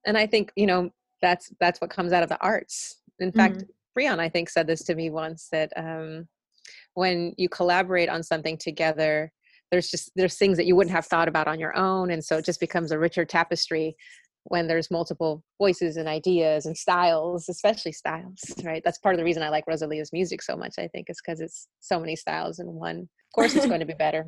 and 0.06 0.18
i 0.18 0.26
think 0.26 0.52
you 0.56 0.66
know 0.66 0.90
that's 1.22 1.50
that's 1.58 1.80
what 1.80 1.90
comes 1.90 2.12
out 2.12 2.22
of 2.22 2.28
the 2.28 2.40
arts 2.40 3.00
in 3.18 3.32
fact 3.32 3.56
mm-hmm. 3.56 3.98
Bryonn, 3.98 4.18
i 4.18 4.28
think 4.28 4.50
said 4.50 4.66
this 4.66 4.84
to 4.84 4.94
me 4.94 5.10
once 5.10 5.48
that 5.50 5.72
um, 5.76 6.28
when 6.94 7.34
you 7.38 7.48
collaborate 7.48 8.08
on 8.10 8.22
something 8.22 8.58
together 8.58 9.32
there's 9.70 9.90
just 9.90 10.10
there's 10.16 10.36
things 10.36 10.56
that 10.56 10.66
you 10.66 10.76
wouldn't 10.76 10.94
have 10.94 11.06
thought 11.06 11.28
about 11.28 11.48
on 11.48 11.58
your 11.58 11.76
own 11.76 12.10
and 12.10 12.22
so 12.22 12.36
it 12.36 12.44
just 12.44 12.60
becomes 12.60 12.92
a 12.92 12.98
richer 12.98 13.24
tapestry 13.24 13.96
when 14.44 14.66
there's 14.66 14.90
multiple 14.90 15.42
voices 15.58 15.96
and 15.96 16.08
ideas 16.08 16.66
and 16.66 16.76
styles, 16.76 17.48
especially 17.48 17.92
styles, 17.92 18.40
right? 18.64 18.82
That's 18.84 18.98
part 18.98 19.14
of 19.14 19.18
the 19.18 19.24
reason 19.24 19.42
I 19.42 19.48
like 19.48 19.66
Rosalia's 19.66 20.12
music 20.12 20.42
so 20.42 20.56
much, 20.56 20.74
I 20.78 20.88
think, 20.88 21.08
is 21.10 21.20
because 21.24 21.40
it's 21.40 21.68
so 21.80 22.00
many 22.00 22.16
styles 22.16 22.58
in 22.58 22.66
one. 22.66 23.00
Of 23.00 23.34
course, 23.34 23.54
it's 23.54 23.66
going 23.66 23.80
to 23.80 23.86
be 23.86 23.94
better. 23.98 24.26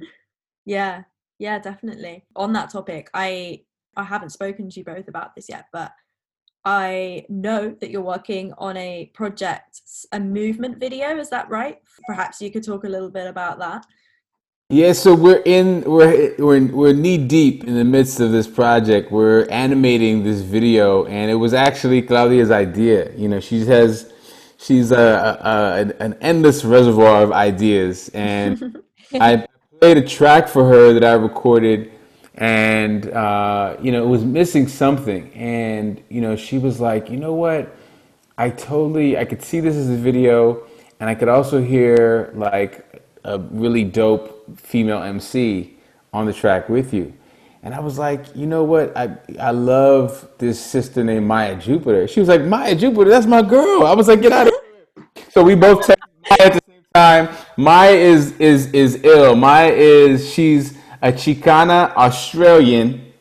Yeah, 0.64 1.02
yeah, 1.38 1.58
definitely. 1.58 2.24
On 2.36 2.52
that 2.52 2.70
topic, 2.70 3.10
I 3.14 3.62
I 3.96 4.04
haven't 4.04 4.30
spoken 4.30 4.70
to 4.70 4.80
you 4.80 4.84
both 4.84 5.08
about 5.08 5.34
this 5.34 5.48
yet, 5.48 5.66
but 5.72 5.92
I 6.64 7.26
know 7.28 7.76
that 7.80 7.90
you're 7.90 8.00
working 8.00 8.52
on 8.56 8.76
a 8.76 9.10
project, 9.14 9.80
a 10.12 10.20
movement 10.20 10.78
video. 10.78 11.18
Is 11.18 11.30
that 11.30 11.50
right? 11.50 11.78
Perhaps 12.06 12.40
you 12.40 12.50
could 12.50 12.64
talk 12.64 12.84
a 12.84 12.88
little 12.88 13.10
bit 13.10 13.26
about 13.26 13.58
that. 13.58 13.84
Yeah, 14.72 14.94
so 14.94 15.14
we're 15.14 15.42
in 15.44 15.82
we're 15.82 16.34
we're 16.38 16.64
we're 16.64 16.92
knee 16.94 17.18
deep 17.18 17.64
in 17.64 17.74
the 17.74 17.84
midst 17.84 18.20
of 18.20 18.32
this 18.32 18.46
project. 18.46 19.12
We're 19.12 19.46
animating 19.50 20.24
this 20.24 20.40
video, 20.40 21.04
and 21.04 21.30
it 21.30 21.34
was 21.34 21.52
actually 21.52 22.00
Claudia's 22.00 22.50
idea. 22.50 23.14
You 23.14 23.28
know, 23.28 23.38
she 23.38 23.66
has 23.66 24.10
she's 24.56 24.90
a, 24.90 24.96
a, 24.98 26.02
an 26.02 26.16
endless 26.22 26.64
reservoir 26.64 27.22
of 27.22 27.32
ideas, 27.32 28.08
and 28.14 28.82
I 29.20 29.46
played 29.78 29.98
a 29.98 30.08
track 30.08 30.48
for 30.48 30.64
her 30.64 30.94
that 30.94 31.04
I 31.04 31.12
recorded, 31.12 31.92
and 32.36 33.10
uh, 33.10 33.76
you 33.78 33.92
know, 33.92 34.02
it 34.02 34.08
was 34.08 34.24
missing 34.24 34.66
something, 34.68 35.30
and 35.34 36.02
you 36.08 36.22
know, 36.22 36.34
she 36.34 36.56
was 36.56 36.80
like, 36.80 37.10
you 37.10 37.18
know 37.18 37.34
what, 37.34 37.76
I 38.38 38.48
totally 38.48 39.18
I 39.18 39.26
could 39.26 39.42
see 39.42 39.60
this 39.60 39.76
as 39.76 39.90
a 39.90 39.96
video, 39.96 40.66
and 40.98 41.10
I 41.10 41.14
could 41.14 41.28
also 41.28 41.60
hear 41.60 42.32
like 42.34 43.04
a 43.24 43.38
really 43.38 43.84
dope 43.84 44.31
female 44.56 45.02
MC 45.02 45.76
on 46.12 46.26
the 46.26 46.32
track 46.32 46.68
with 46.68 46.92
you. 46.92 47.12
And 47.62 47.74
I 47.74 47.80
was 47.80 47.98
like, 47.98 48.34
you 48.34 48.46
know 48.46 48.64
what? 48.64 48.96
I 48.96 49.16
I 49.38 49.52
love 49.52 50.28
this 50.38 50.58
sister 50.60 51.04
named 51.04 51.26
Maya 51.26 51.54
Jupiter. 51.56 52.08
She 52.08 52.18
was 52.18 52.28
like, 52.28 52.42
Maya 52.42 52.74
Jupiter, 52.74 53.08
that's 53.08 53.26
my 53.26 53.42
girl. 53.42 53.84
I 53.86 53.94
was 53.94 54.08
like, 54.08 54.20
get 54.20 54.32
out 54.32 54.48
of 54.48 54.52
here. 54.52 55.06
So 55.30 55.44
we 55.44 55.54
both 55.54 55.86
texted 55.86 55.96
Maya 56.28 56.38
at 56.40 56.52
the 56.54 56.60
same 56.68 56.84
time. 56.92 57.28
Maya 57.56 57.92
is 57.92 58.32
is 58.38 58.66
is 58.72 59.04
ill. 59.04 59.36
Maya 59.36 59.70
is 59.72 60.28
she's 60.32 60.76
a 61.00 61.12
Chicana 61.12 61.94
Australian 61.94 63.12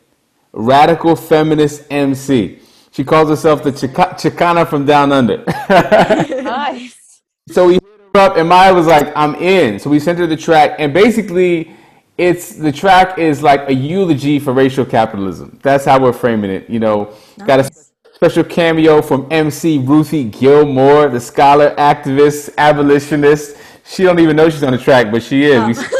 radical 0.53 1.15
feminist 1.15 1.83
MC. 1.91 2.59
She 2.91 3.03
calls 3.03 3.29
herself 3.29 3.63
the 3.63 3.71
Chica- 3.71 4.15
Chicana 4.17 4.67
from 4.67 4.85
down 4.85 5.11
under. 5.11 5.43
nice. 5.69 7.21
So 7.49 7.67
we 7.67 7.79
up, 8.15 8.37
and 8.37 8.47
Maya 8.47 8.73
was 8.73 8.87
like, 8.87 9.11
"I'm 9.15 9.35
in." 9.35 9.79
So 9.79 9.89
we 9.89 9.99
sent 9.99 10.19
her 10.19 10.27
the 10.27 10.37
track, 10.37 10.75
and 10.79 10.93
basically, 10.93 11.75
it's 12.17 12.55
the 12.55 12.71
track 12.71 13.17
is 13.17 13.41
like 13.41 13.67
a 13.69 13.73
eulogy 13.73 14.39
for 14.39 14.53
racial 14.53 14.85
capitalism. 14.85 15.59
That's 15.63 15.85
how 15.85 15.99
we're 15.99 16.13
framing 16.13 16.51
it. 16.51 16.69
You 16.69 16.79
know, 16.79 17.13
nice. 17.37 17.47
got 17.47 17.59
a 17.59 17.69
special 18.13 18.43
cameo 18.43 19.01
from 19.01 19.27
MC 19.31 19.79
Ruthie 19.79 20.25
Gilmore, 20.25 21.09
the 21.09 21.19
scholar, 21.19 21.73
activist, 21.75 22.55
abolitionist. 22.57 23.57
She 23.85 24.03
don't 24.03 24.19
even 24.19 24.35
know 24.35 24.49
she's 24.49 24.63
on 24.63 24.73
the 24.73 24.77
track, 24.77 25.11
but 25.11 25.23
she 25.23 25.45
is. 25.45 25.79
Oh. 25.79 25.97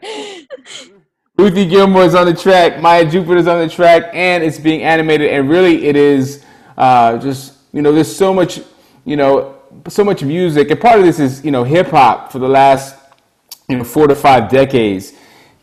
Ruthie 1.38 1.66
Gilmore 1.66 2.02
is 2.02 2.16
on 2.16 2.26
the 2.26 2.34
track. 2.34 2.80
Maya 2.80 3.08
Jupiter 3.08 3.36
is 3.36 3.46
on 3.46 3.60
the 3.60 3.72
track, 3.72 4.10
and 4.12 4.42
it's 4.42 4.58
being 4.58 4.82
animated. 4.82 5.30
And 5.30 5.48
really, 5.48 5.86
it 5.86 5.94
is 5.94 6.44
uh, 6.76 7.18
just 7.18 7.54
you 7.72 7.82
know, 7.82 7.92
there's 7.92 8.14
so 8.14 8.34
much 8.34 8.60
you 9.04 9.16
know 9.16 9.57
so 9.88 10.04
much 10.04 10.22
music, 10.22 10.70
and 10.70 10.80
part 10.80 10.98
of 10.98 11.04
this 11.04 11.18
is 11.18 11.44
you 11.44 11.50
know 11.50 11.64
hip 11.64 11.88
hop 11.88 12.32
for 12.32 12.38
the 12.38 12.48
last 12.48 12.96
you 13.68 13.76
know 13.76 13.84
four 13.84 14.06
to 14.06 14.14
five 14.14 14.50
decades 14.50 15.12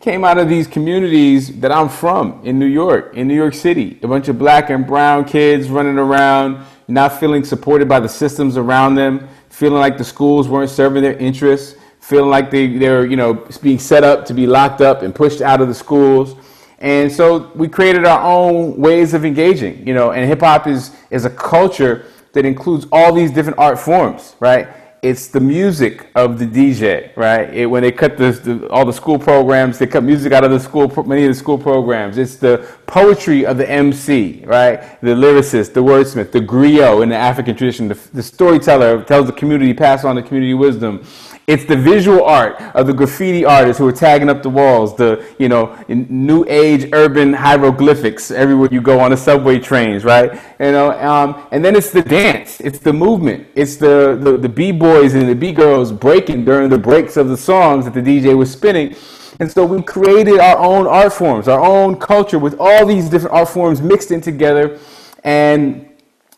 came 0.05 0.23
out 0.23 0.37
of 0.37 0.47
these 0.47 0.67
communities 0.67 1.59
that 1.61 1.71
I'm 1.71 1.89
from 1.89 2.39
in 2.43 2.59
New 2.59 2.67
York, 2.67 3.15
in 3.15 3.27
New 3.27 3.33
York 3.33 3.55
City. 3.55 3.99
A 4.03 4.07
bunch 4.07 4.27
of 4.27 4.37
black 4.37 4.69
and 4.69 4.85
brown 4.85 5.25
kids 5.25 5.67
running 5.67 5.97
around, 5.97 6.63
not 6.87 7.19
feeling 7.19 7.43
supported 7.43 7.89
by 7.89 7.99
the 7.99 8.07
systems 8.07 8.55
around 8.55 8.93
them, 8.93 9.27
feeling 9.49 9.79
like 9.79 9.97
the 9.97 10.03
schools 10.03 10.47
weren't 10.47 10.69
serving 10.69 11.01
their 11.01 11.17
interests, 11.17 11.75
feeling 12.01 12.29
like 12.29 12.51
they, 12.51 12.77
they're, 12.77 13.07
you 13.07 13.15
know, 13.15 13.33
being 13.63 13.79
set 13.79 14.03
up 14.03 14.25
to 14.25 14.35
be 14.35 14.45
locked 14.45 14.79
up 14.79 15.01
and 15.01 15.15
pushed 15.15 15.41
out 15.41 15.59
of 15.59 15.67
the 15.67 15.73
schools. 15.73 16.35
And 16.77 17.11
so 17.11 17.51
we 17.55 17.67
created 17.67 18.05
our 18.05 18.21
own 18.21 18.77
ways 18.77 19.15
of 19.15 19.25
engaging, 19.25 19.87
you 19.87 19.95
know, 19.95 20.11
and 20.11 20.29
hip 20.29 20.41
hop 20.41 20.67
is, 20.67 20.95
is 21.09 21.25
a 21.25 21.31
culture 21.31 22.05
that 22.35 22.45
includes 22.45 22.85
all 22.91 23.11
these 23.11 23.31
different 23.31 23.57
art 23.57 23.79
forms, 23.79 24.35
right? 24.39 24.67
it's 25.05 25.27
the 25.27 25.39
music 25.39 26.07
of 26.15 26.39
the 26.39 26.47
DJ, 26.47 27.15
right? 27.15 27.53
It, 27.53 27.67
when 27.67 27.83
they 27.83 27.91
cut 27.91 28.17
the, 28.17 28.31
the, 28.31 28.67
all 28.69 28.85
the 28.85 28.91
school 28.91 29.19
programs, 29.19 29.77
they 29.77 29.85
cut 29.85 30.03
music 30.03 30.33
out 30.33 30.43
of 30.43 30.49
the 30.49 30.59
school, 30.59 30.91
many 31.05 31.25
of 31.25 31.27
the 31.27 31.35
school 31.35 31.59
programs. 31.59 32.17
It's 32.17 32.37
the 32.37 32.67
poetry 32.87 33.45
of 33.45 33.59
the 33.59 33.69
MC, 33.69 34.41
right? 34.47 34.99
The 35.01 35.11
lyricist, 35.11 35.73
the 35.73 35.83
wordsmith, 35.83 36.31
the 36.31 36.39
griot 36.39 37.03
in 37.03 37.09
the 37.09 37.15
African 37.15 37.55
tradition, 37.55 37.87
the, 37.87 37.99
the 38.13 38.23
storyteller 38.23 39.03
tells 39.03 39.27
the 39.27 39.33
community, 39.33 39.75
pass 39.75 40.05
on 40.05 40.15
the 40.15 40.23
community 40.23 40.55
wisdom. 40.55 41.05
It's 41.47 41.63
the 41.65 41.75
visual 41.75 42.23
art 42.23 42.59
of 42.73 42.87
the 42.87 42.93
graffiti 42.93 43.45
artists 43.45 43.77
who 43.77 43.87
are 43.87 43.91
tagging 43.91 44.29
up 44.29 44.41
the 44.41 44.49
walls, 44.49 44.95
the 44.95 45.23
you 45.37 45.47
know 45.47 45.77
new 45.87 46.43
age 46.47 46.89
urban 46.91 47.33
hieroglyphics 47.33 48.31
everywhere 48.31 48.67
you 48.71 48.81
go 48.81 48.99
on 48.99 49.11
the 49.11 49.17
subway 49.17 49.59
trains, 49.59 50.03
right? 50.03 50.33
You 50.59 50.71
know, 50.71 50.91
um, 50.99 51.47
and 51.51 51.63
then 51.63 51.75
it's 51.75 51.91
the 51.91 52.01
dance, 52.01 52.59
it's 52.61 52.79
the 52.79 52.93
movement, 52.93 53.47
it's 53.53 53.75
the 53.75 54.17
the, 54.19 54.37
the 54.37 54.49
b 54.49 54.71
boys 54.71 55.13
and 55.13 55.29
the 55.29 55.35
b 55.35 55.51
girls 55.51 55.91
breaking 55.91 56.45
during 56.45 56.69
the 56.69 56.79
breaks 56.79 57.15
of 57.15 57.29
the 57.29 57.37
songs 57.37 57.85
that 57.85 57.93
the 57.93 58.01
DJ 58.01 58.35
was 58.35 58.51
spinning. 58.51 58.95
And 59.39 59.51
so 59.51 59.65
we 59.65 59.83
created 59.83 60.39
our 60.39 60.57
own 60.57 60.87
art 60.87 61.13
forms, 61.13 61.47
our 61.47 61.59
own 61.59 61.97
culture 61.97 62.39
with 62.39 62.55
all 62.59 62.85
these 62.85 63.07
different 63.09 63.35
art 63.35 63.49
forms 63.49 63.81
mixed 63.81 64.09
in 64.09 64.21
together, 64.21 64.79
and 65.23 65.85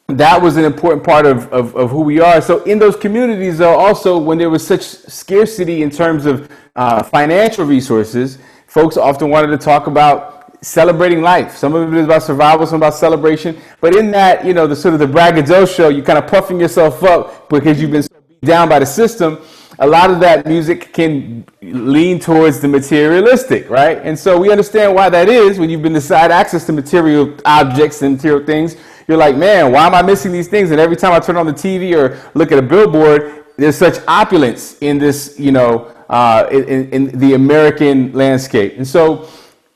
that 0.08 0.42
was 0.42 0.56
an 0.56 0.64
important 0.64 1.04
part 1.04 1.26
of, 1.26 1.52
of, 1.52 1.76
of, 1.76 1.92
who 1.92 2.02
we 2.02 2.22
are. 2.22 2.40
So 2.40 2.64
in 2.64 2.80
those 2.80 2.96
communities, 2.96 3.58
though, 3.58 3.78
also 3.78 4.18
when 4.18 4.38
there 4.38 4.50
was 4.50 4.66
such 4.66 4.82
scarcity 4.82 5.84
in 5.84 5.90
terms 5.90 6.26
of 6.26 6.50
uh, 6.78 7.04
financial 7.04 7.66
resources, 7.66 8.38
folks 8.68 8.96
often 8.96 9.30
wanted 9.30 9.48
to 9.48 9.58
talk 9.58 9.88
about 9.88 10.56
celebrating 10.64 11.22
life. 11.22 11.58
Some 11.58 11.76
of 11.76 11.94
it 11.94 12.00
is 12.00 12.06
about 12.06 12.24
survival, 12.24 12.66
some 12.66 12.78
about 12.78 12.96
celebration. 12.96 13.60
But 13.82 13.96
in 13.96 14.10
that, 14.12 14.46
you 14.46 14.54
know, 14.54 14.66
the 14.66 14.78
sort 14.78 14.94
of 14.94 15.02
the 15.02 15.08
braggadocio, 15.08 15.90
you're 15.90 16.06
kind 16.06 16.18
of 16.18 16.28
puffing 16.28 16.60
yourself 16.60 17.04
up 17.04 17.50
because 17.50 17.82
you've 17.82 17.92
been 17.92 18.04
so 18.04 18.10
down 18.44 18.70
by 18.70 18.80
the 18.80 18.86
system. 18.86 19.40
A 19.80 19.86
lot 19.86 20.10
of 20.10 20.22
that 20.22 20.48
music 20.48 20.94
can 20.94 21.46
lean 21.62 22.20
towards 22.20 22.62
the 22.62 22.68
materialistic, 22.68 23.70
right? 23.70 24.00
And 24.02 24.18
so 24.18 24.40
we 24.40 24.52
understand 24.52 24.96
why 24.96 25.10
that 25.10 25.28
is 25.28 25.60
when 25.60 25.70
you've 25.70 25.84
been 25.84 25.94
denied 25.94 26.32
access 26.32 26.66
to 26.68 26.74
material 26.74 27.38
objects 27.46 28.02
and 28.02 28.16
material 28.16 28.46
things 28.46 28.78
you're 29.08 29.18
like, 29.18 29.36
man, 29.36 29.72
why 29.72 29.88
am 29.88 29.96
I 29.96 30.02
missing 30.02 30.32
these 30.32 30.48
things? 30.48 30.72
And 30.72 30.80
every 30.80 30.96
time 30.96 31.14
I 31.14 31.20
turn 31.20 31.38
on 31.38 31.46
the 31.46 31.54
TV 31.54 31.96
or 31.96 32.20
look 32.34 32.52
at 32.52 32.60
a 32.60 32.62
billboard, 32.62 33.46
there's 33.56 33.78
such 33.78 34.00
opulence 34.08 34.78
in 34.82 34.98
this, 34.98 35.40
you 35.40 35.52
know, 35.52 35.94
uh, 36.10 36.48
in, 36.52 36.90
in 36.92 37.20
the 37.20 37.34
American 37.34 38.12
landscape. 38.14 38.76
And 38.78 38.88
so 38.88 39.30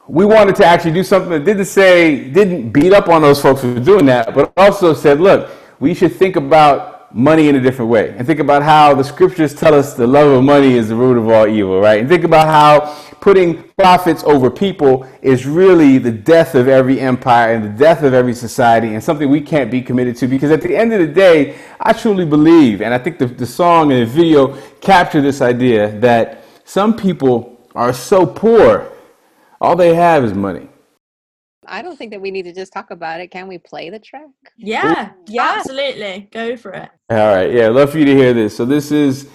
we 0.08 0.26
wanted 0.26 0.56
to 0.58 0.66
actually 0.66 0.92
do 0.92 1.04
something 1.04 1.32
that 1.32 1.46
didn't 1.46 1.66
say, 1.66 2.30
didn't 2.30 2.72
beat 2.72 2.94
up 2.94 3.08
on 3.08 3.22
those 3.22 3.42
folks 3.42 3.62
for 3.62 3.80
doing 3.80 4.06
that, 4.08 4.36
but 4.36 4.52
also 4.58 4.94
said, 4.94 5.22
look, 5.22 5.50
we 5.80 5.94
should 5.94 6.14
think 6.14 6.36
about 6.36 7.01
money 7.14 7.50
in 7.50 7.56
a 7.56 7.60
different 7.60 7.92
way 7.92 8.16
and 8.18 8.26
think 8.26 8.40
about 8.40 8.64
how 8.64 8.94
the 8.94 9.04
scriptures 9.04 9.54
tell 9.54 9.74
us 9.74 9.94
the 9.94 10.08
love 10.08 10.32
of 10.32 10.44
money 10.44 10.74
is 10.74 10.90
the 10.90 10.96
root 10.96 11.18
of 11.18 11.28
all 11.28 11.48
evil, 11.48 11.80
right? 11.82 12.00
And 12.00 12.10
think 12.10 12.24
about 12.24 12.48
how 12.48 12.96
putting 13.20 13.64
profits 13.78 14.24
over 14.24 14.50
people 14.50 15.08
is 15.22 15.46
really 15.46 15.98
the 15.98 16.12
death 16.12 16.56
of 16.56 16.68
every 16.68 17.00
empire 17.00 17.54
and 17.54 17.64
the 17.64 17.70
death 17.70 18.04
of 18.04 18.14
every 18.14 18.34
society 18.34 18.94
and 18.94 19.04
something 19.04 19.30
we 19.30 19.42
can't 19.42 19.70
be 19.70 19.82
committed 19.82 20.16
to 20.18 20.28
because 20.28 20.52
at 20.52 20.62
the 20.62 20.76
end 20.76 20.92
of 20.94 21.00
the 21.00 21.14
day, 21.14 21.58
I 21.80 21.94
truly 21.94 22.26
believe, 22.26 22.82
and 22.82 22.94
I 22.94 22.98
think 22.98 23.20
the, 23.20 23.28
the 23.28 23.46
song 23.46 23.92
and 23.92 24.02
the 24.02 24.06
video 24.06 24.60
capture 24.82 25.22
this 25.22 25.42
idea 25.42 26.00
that 26.00 26.44
some 26.66 26.96
people 26.96 27.60
are 27.76 27.94
so 27.94 28.26
poor, 28.26 28.92
all 29.60 29.76
they 29.76 29.94
have 29.94 30.24
is 30.24 30.34
money. 30.34 30.68
I 31.72 31.82
don't 31.82 31.98
think 31.98 32.12
that 32.12 32.20
we 32.20 32.32
need 32.32 32.44
to 32.44 32.54
just 32.54 32.74
talk 32.74 32.92
about 32.92 33.22
it. 33.22 33.32
Can 33.32 33.48
we 33.48 33.58
play 33.58 33.90
the 33.90 33.98
track? 33.98 34.28
Yeah, 34.58 35.12
yeah, 35.28 35.56
absolutely. 35.58 36.28
Go 36.30 36.58
for 36.58 36.74
it. 36.74 36.90
All 37.10 37.18
right, 37.18 37.50
yeah, 37.50 37.70
love 37.70 37.92
for 37.92 37.98
you 37.98 38.06
to 38.06 38.14
hear 38.14 38.34
this. 38.34 38.58
So 38.58 38.66
this 38.66 38.92
is 38.92 39.30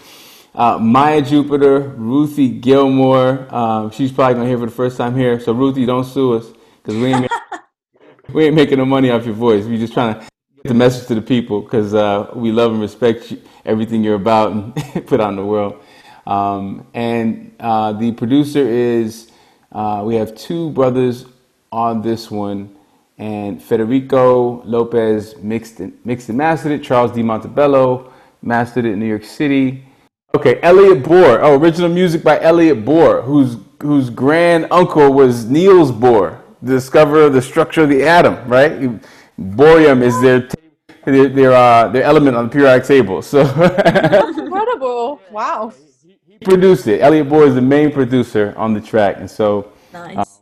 uh, 0.55 0.77
Maya 0.79 1.23
Jupiter, 1.23 1.81
Ruthie 1.81 2.51
Gilmore. 2.51 3.53
Um, 3.53 3.91
she's 3.91 4.13
probably 4.13 4.35
gonna 4.35 4.49
hear 4.49 4.59
for 4.59 4.67
the 4.67 4.73
first 4.73 4.99
time 4.99 5.17
here. 5.17 5.41
So 5.41 5.55
Ruthie, 5.55 5.87
don't 5.87 6.05
sue 6.05 6.35
us 6.35 6.47
because 6.83 7.01
we 7.01 7.07
ain't 7.07 7.33
we 8.35 8.45
ain't 8.45 8.55
making 8.55 8.79
no 8.79 8.85
money 8.85 9.11
off 9.11 9.25
your 9.25 9.35
voice. 9.35 9.65
We 9.65 9.79
just 9.79 9.95
trying 9.95 10.17
to 10.17 10.21
get 10.21 10.69
the 10.69 10.75
message 10.75 11.09
to 11.09 11.15
the 11.15 11.23
people 11.23 11.63
because 11.63 11.95
uh, 11.95 12.31
we 12.35 12.53
love 12.53 12.71
and 12.71 12.83
respect 12.83 13.31
you, 13.31 13.41
everything 13.65 14.05
you're 14.05 14.15
about 14.15 14.53
and 14.53 14.75
put 15.07 15.23
out 15.23 15.31
in 15.31 15.37
the 15.37 15.45
world. 15.45 15.83
Um, 16.27 16.87
and 16.93 17.55
uh, 17.61 17.93
the 17.93 18.13
producer 18.13 18.61
is 18.61 19.31
uh, 19.73 20.03
we 20.05 20.17
have 20.17 20.35
two 20.35 20.69
brothers 20.71 21.25
on 21.77 22.01
this 22.01 22.31
one. 22.31 22.75
And 23.19 23.63
Federico 23.63 24.63
Lopez 24.65 25.37
mixed 25.37 25.81
and, 25.81 25.97
mixed 26.05 26.29
and 26.31 26.39
mastered 26.39 26.73
it. 26.73 26.83
Charles 26.83 27.13
D. 27.13 27.23
Montebello 27.23 28.13
mastered 28.43 28.87
it 28.87 28.93
in 28.93 29.01
New 29.01 29.07
York 29.07 29.25
City. 29.25 29.85
Okay, 30.35 30.59
Elliot 30.63 31.03
Bohr. 31.03 31.41
Oh, 31.43 31.59
original 31.59 31.89
music 31.89 32.23
by 32.23 32.41
Elliot 32.41 32.85
Bohr, 32.85 33.23
whose 33.25 33.57
whose 33.81 34.11
grand 34.11 34.67
uncle 34.71 35.13
was 35.13 35.45
Niels 35.47 35.93
Bohr, 35.93 36.41
the 36.63 36.73
discoverer 36.73 37.23
of 37.23 37.33
the 37.33 37.43
structure 37.43 37.83
of 37.83 37.89
the 37.89 38.03
atom. 38.03 38.37
Right, 38.47 38.73
bohrium 39.39 40.03
is 40.03 40.21
their 40.21 40.49
their 41.05 41.29
their, 41.29 41.53
uh, 41.53 41.89
their 41.89 42.03
element 42.03 42.37
on 42.37 42.47
the 42.47 42.51
periodic 42.51 42.87
table. 42.87 43.23
So 43.23 43.41
incredible! 44.39 45.21
Wow. 45.31 45.73
He 46.27 46.39
produced 46.45 46.87
it. 46.87 47.01
Elliot 47.01 47.29
Bohr 47.29 47.47
is 47.47 47.55
the 47.55 47.63
main 47.63 47.91
producer 47.91 48.53
on 48.59 48.75
the 48.75 48.81
track, 48.81 49.17
and 49.19 49.31
so 49.31 49.73
nice. 49.95 50.19
Um, 50.19 50.36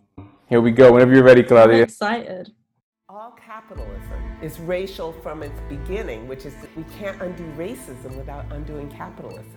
here 0.49 0.61
we 0.61 0.71
go. 0.71 0.93
Whenever 0.93 1.15
you're 1.15 1.25
ready, 1.25 1.43
Claudia. 1.43 1.77
I'm 1.79 1.83
excited. 1.85 2.53
All 3.09 3.33
capitalism 3.33 4.23
is 4.43 4.59
racial 4.61 5.13
from 5.13 5.43
its 5.43 5.61
beginning, 5.69 6.27
which 6.27 6.45
is 6.45 6.55
we 6.77 6.85
can't 6.99 7.21
undo 7.23 7.45
racism 7.57 8.17
without 8.17 8.45
undoing 8.53 8.91
capitalism. 8.91 9.55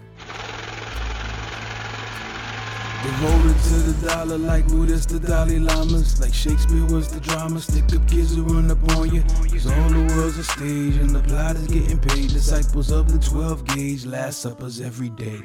Devoted 3.04 3.58
to 3.63 3.76
the 3.76 4.08
dollar 4.08 4.38
like 4.38 4.67
Buddhists, 4.67 5.12
the 5.12 5.19
Dalai 5.19 5.60
Lamas. 5.60 6.19
Like 6.19 6.34
Shakespeare 6.34 6.86
was 6.86 7.12
the 7.12 7.19
drama. 7.19 7.60
Stick 7.60 7.86
up 7.95 8.08
kids 8.08 8.36
who 8.36 8.43
run 8.43 8.69
up 8.71 8.84
on 8.97 9.13
you. 9.13 9.21
Cause 9.21 9.67
all 9.67 9.89
the 9.89 10.13
world's 10.15 10.38
a 10.38 10.43
stage 10.43 10.97
and 10.97 11.12
the 11.12 11.21
plot 11.21 11.56
is 11.56 11.67
getting 11.67 12.00
paid. 12.00 12.30
Disciples 12.30 12.91
of 12.91 13.12
the 13.12 13.19
12 13.19 13.65
gauge, 13.65 14.06
last 14.06 14.41
suppers 14.41 14.82
every 14.82 15.10
day. 15.10 15.39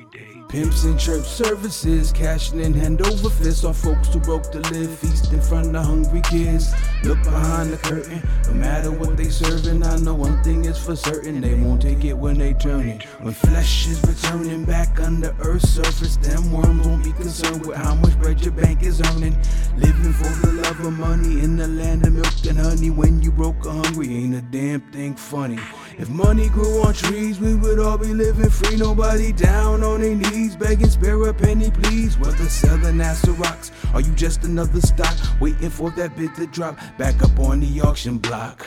Pimps 0.52 0.84
and 0.84 1.00
church 1.00 1.24
services, 1.24 2.12
cashing 2.12 2.60
in 2.60 2.74
hand 2.74 3.00
over 3.00 3.30
fist 3.30 3.64
on 3.64 3.72
folks 3.72 4.10
too 4.10 4.20
broke 4.20 4.52
to 4.52 4.60
live, 4.70 4.98
feast 4.98 5.32
in 5.32 5.40
front 5.40 5.74
of 5.74 5.82
hungry 5.82 6.20
kids. 6.20 6.74
Look 7.04 7.16
behind 7.24 7.72
the 7.72 7.78
curtain, 7.78 8.22
no 8.48 8.52
matter 8.52 8.90
what 8.90 9.16
they 9.16 9.30
serving, 9.30 9.82
I 9.82 9.96
know 9.96 10.12
one 10.12 10.42
thing 10.42 10.66
is 10.66 10.76
for 10.76 10.94
certain, 10.94 11.40
they 11.40 11.54
won't 11.54 11.80
take 11.80 12.04
it 12.04 12.12
when 12.12 12.36
they 12.36 12.52
turn 12.52 12.86
it. 12.86 13.04
When 13.22 13.32
flesh 13.32 13.86
is 13.86 14.02
returning 14.02 14.66
back 14.66 15.00
under 15.00 15.34
earth's 15.40 15.70
surface, 15.70 16.18
them 16.18 16.52
worms 16.52 16.86
won't 16.86 17.02
be 17.02 17.12
concerned 17.12 17.64
with 17.64 17.78
how 17.78 17.94
much 17.94 18.18
bread 18.20 18.42
your 18.42 18.52
bank 18.52 18.82
is 18.82 19.00
earning. 19.00 19.34
Living 19.78 20.12
for 20.12 20.46
the 20.46 20.52
love 20.52 20.80
of 20.80 20.92
money 20.92 21.40
in 21.40 21.56
the 21.56 21.66
land 21.66 22.06
of 22.06 22.12
milk 22.12 22.44
and 22.46 22.58
honey, 22.58 22.90
when 22.90 23.22
you 23.22 23.32
broke 23.32 23.64
or 23.64 23.72
hungry, 23.72 24.14
ain't 24.16 24.34
a 24.34 24.42
damn 24.42 24.82
thing 24.92 25.14
funny. 25.14 25.58
If 25.98 26.08
money 26.08 26.48
grew 26.48 26.82
on 26.82 26.94
trees, 26.94 27.38
we 27.38 27.54
would 27.54 27.78
all 27.78 27.98
be 27.98 28.14
living 28.14 28.50
free, 28.50 28.76
nobody 28.76 29.32
down 29.32 29.82
on 29.82 30.00
their 30.00 30.14
knees 30.14 30.56
begging 30.56 30.88
spare 30.88 31.22
a 31.28 31.34
penny, 31.34 31.70
please. 31.70 32.18
Whether 32.18 32.48
selling 32.48 32.96
NASA 32.96 33.38
rocks, 33.38 33.70
are 33.92 34.00
you 34.00 34.12
just 34.14 34.44
another 34.44 34.80
stock 34.80 35.14
waiting 35.40 35.70
for 35.70 35.90
that 35.92 36.16
bid 36.16 36.34
to 36.36 36.46
drop 36.46 36.78
back 36.98 37.22
up 37.22 37.38
on 37.38 37.60
the 37.60 37.80
auction 37.82 38.18
block? 38.18 38.66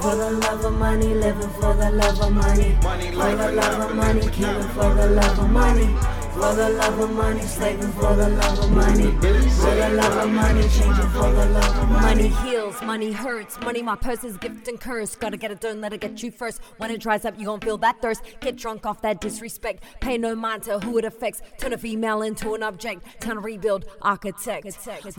For 0.00 0.16
the 0.16 0.30
love 0.32 0.64
of 0.64 0.72
money, 0.74 1.14
living 1.14 1.50
for 1.50 1.74
the 1.74 1.90
love 1.90 2.20
of 2.20 2.32
money. 2.32 2.76
money 2.82 3.10
for 3.10 3.36
the 3.36 3.52
love 3.52 3.90
of 3.90 3.96
money, 3.96 4.28
killing 4.30 4.68
for 4.68 4.94
the 4.94 5.06
love 5.10 5.38
of 5.38 5.50
money. 5.50 5.96
For 6.32 6.54
the 6.54 6.70
love 6.70 6.98
of 6.98 7.10
money, 7.10 7.42
slaving 7.42 7.92
for 7.92 8.16
the 8.16 8.28
love 8.30 8.58
of 8.60 8.70
money. 8.70 9.10
For 9.10 9.74
the 9.74 9.90
love 9.90 10.16
of 10.24 10.30
money, 10.30 10.62
changing 10.62 11.10
for 11.10 11.30
the 11.32 11.46
love 11.46 11.76
of 11.76 11.88
money. 11.90 12.30
Money 12.30 12.50
heals, 12.50 12.80
money 12.82 13.12
hurts. 13.12 13.60
Money, 13.60 13.82
my 13.82 13.96
purse 13.96 14.24
is 14.24 14.38
gift 14.38 14.66
and 14.68 14.80
curse. 14.80 15.16
Gotta 15.16 15.36
get 15.36 15.50
it 15.50 15.60
done, 15.60 15.82
let 15.82 15.92
it 15.92 16.00
get 16.00 16.22
you 16.22 16.30
first. 16.40 16.60
When 16.78 16.90
it 16.90 17.00
dries 17.00 17.26
up, 17.26 17.38
you 17.38 17.44
gon' 17.44 17.60
feel 17.60 17.76
that 17.78 18.00
thirst. 18.00 18.22
Get 18.40 18.56
drunk 18.56 18.86
off 18.86 19.02
that 19.02 19.20
disrespect. 19.20 19.84
Pay 20.00 20.16
no 20.16 20.34
mind 20.34 20.62
to 20.64 20.80
who 20.80 20.96
it 20.96 21.04
affects. 21.04 21.42
Turn 21.58 21.74
a 21.74 21.78
female 21.78 22.22
into 22.22 22.54
an 22.54 22.62
object. 22.62 23.04
Time 23.20 23.36
to 23.36 23.40
rebuild, 23.40 23.84
architect. 24.00 24.64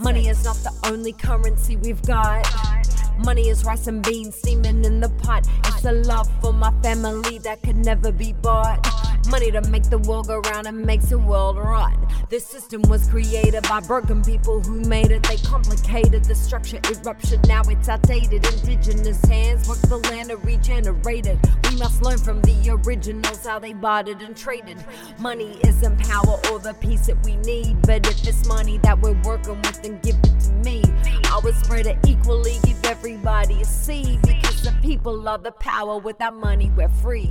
Money 0.00 0.28
is 0.28 0.44
not 0.44 0.56
the 0.56 0.74
only 0.90 1.12
currency 1.12 1.76
we've 1.76 2.02
got. 2.02 2.42
Money 3.24 3.48
is 3.48 3.64
rice 3.64 3.86
and 3.86 4.02
beans 4.02 4.34
steaming 4.34 4.84
in 4.84 4.98
the 4.98 5.10
pot. 5.10 5.46
It's 5.66 5.84
a 5.84 5.92
love 5.92 6.28
for 6.40 6.52
my 6.52 6.72
family 6.82 7.38
that 7.38 7.62
could 7.62 7.76
never 7.76 8.10
be 8.10 8.32
bought. 8.32 9.01
Money 9.28 9.50
to 9.52 9.62
make 9.70 9.84
the 9.84 9.98
world 9.98 10.26
go 10.26 10.40
round 10.40 10.66
and 10.66 10.84
makes 10.84 11.06
the 11.06 11.18
world 11.18 11.56
run. 11.56 11.96
This 12.28 12.44
system 12.44 12.82
was 12.82 13.08
created 13.08 13.62
by 13.68 13.80
broken 13.80 14.22
people 14.22 14.60
who 14.60 14.80
made 14.80 15.10
it. 15.10 15.22
They 15.22 15.36
complicated 15.36 16.24
the 16.24 16.34
structure, 16.34 16.78
it 16.78 16.98
ruptured. 17.04 17.46
Now 17.46 17.62
it's 17.62 17.88
outdated. 17.88 18.44
Indigenous 18.46 19.24
hands 19.24 19.68
work 19.68 19.78
the 19.82 19.98
land 20.10 20.30
to 20.30 20.36
regenerate 20.38 21.26
it. 21.26 21.38
We 21.70 21.76
must 21.76 22.02
learn 22.02 22.18
from 22.18 22.42
the 22.42 22.78
originals 22.84 23.46
how 23.46 23.58
they 23.58 23.72
bartered 23.72 24.22
and 24.22 24.36
traded. 24.36 24.84
Money 25.18 25.60
isn't 25.64 25.98
power 26.00 26.40
or 26.50 26.58
the 26.58 26.74
peace 26.80 27.06
that 27.06 27.22
we 27.24 27.36
need. 27.36 27.80
But 27.82 28.06
if 28.06 28.26
it's 28.26 28.46
money 28.46 28.78
that 28.78 29.00
we're 29.00 29.20
working 29.22 29.56
with, 29.56 29.82
then 29.82 29.98
give 30.00 30.16
it 30.16 30.40
to 30.40 30.50
me. 30.64 30.82
I 31.24 31.40
would 31.42 31.54
spread 31.64 31.86
it 31.86 31.98
equally, 32.06 32.58
give 32.64 32.84
everybody 32.84 33.62
a 33.62 33.64
seed. 33.64 34.20
Because 34.22 34.62
the 34.62 34.74
people 34.82 35.28
are 35.28 35.38
the 35.38 35.52
power. 35.52 35.98
Without 35.98 36.34
money, 36.34 36.70
we're 36.76 36.88
free. 36.88 37.30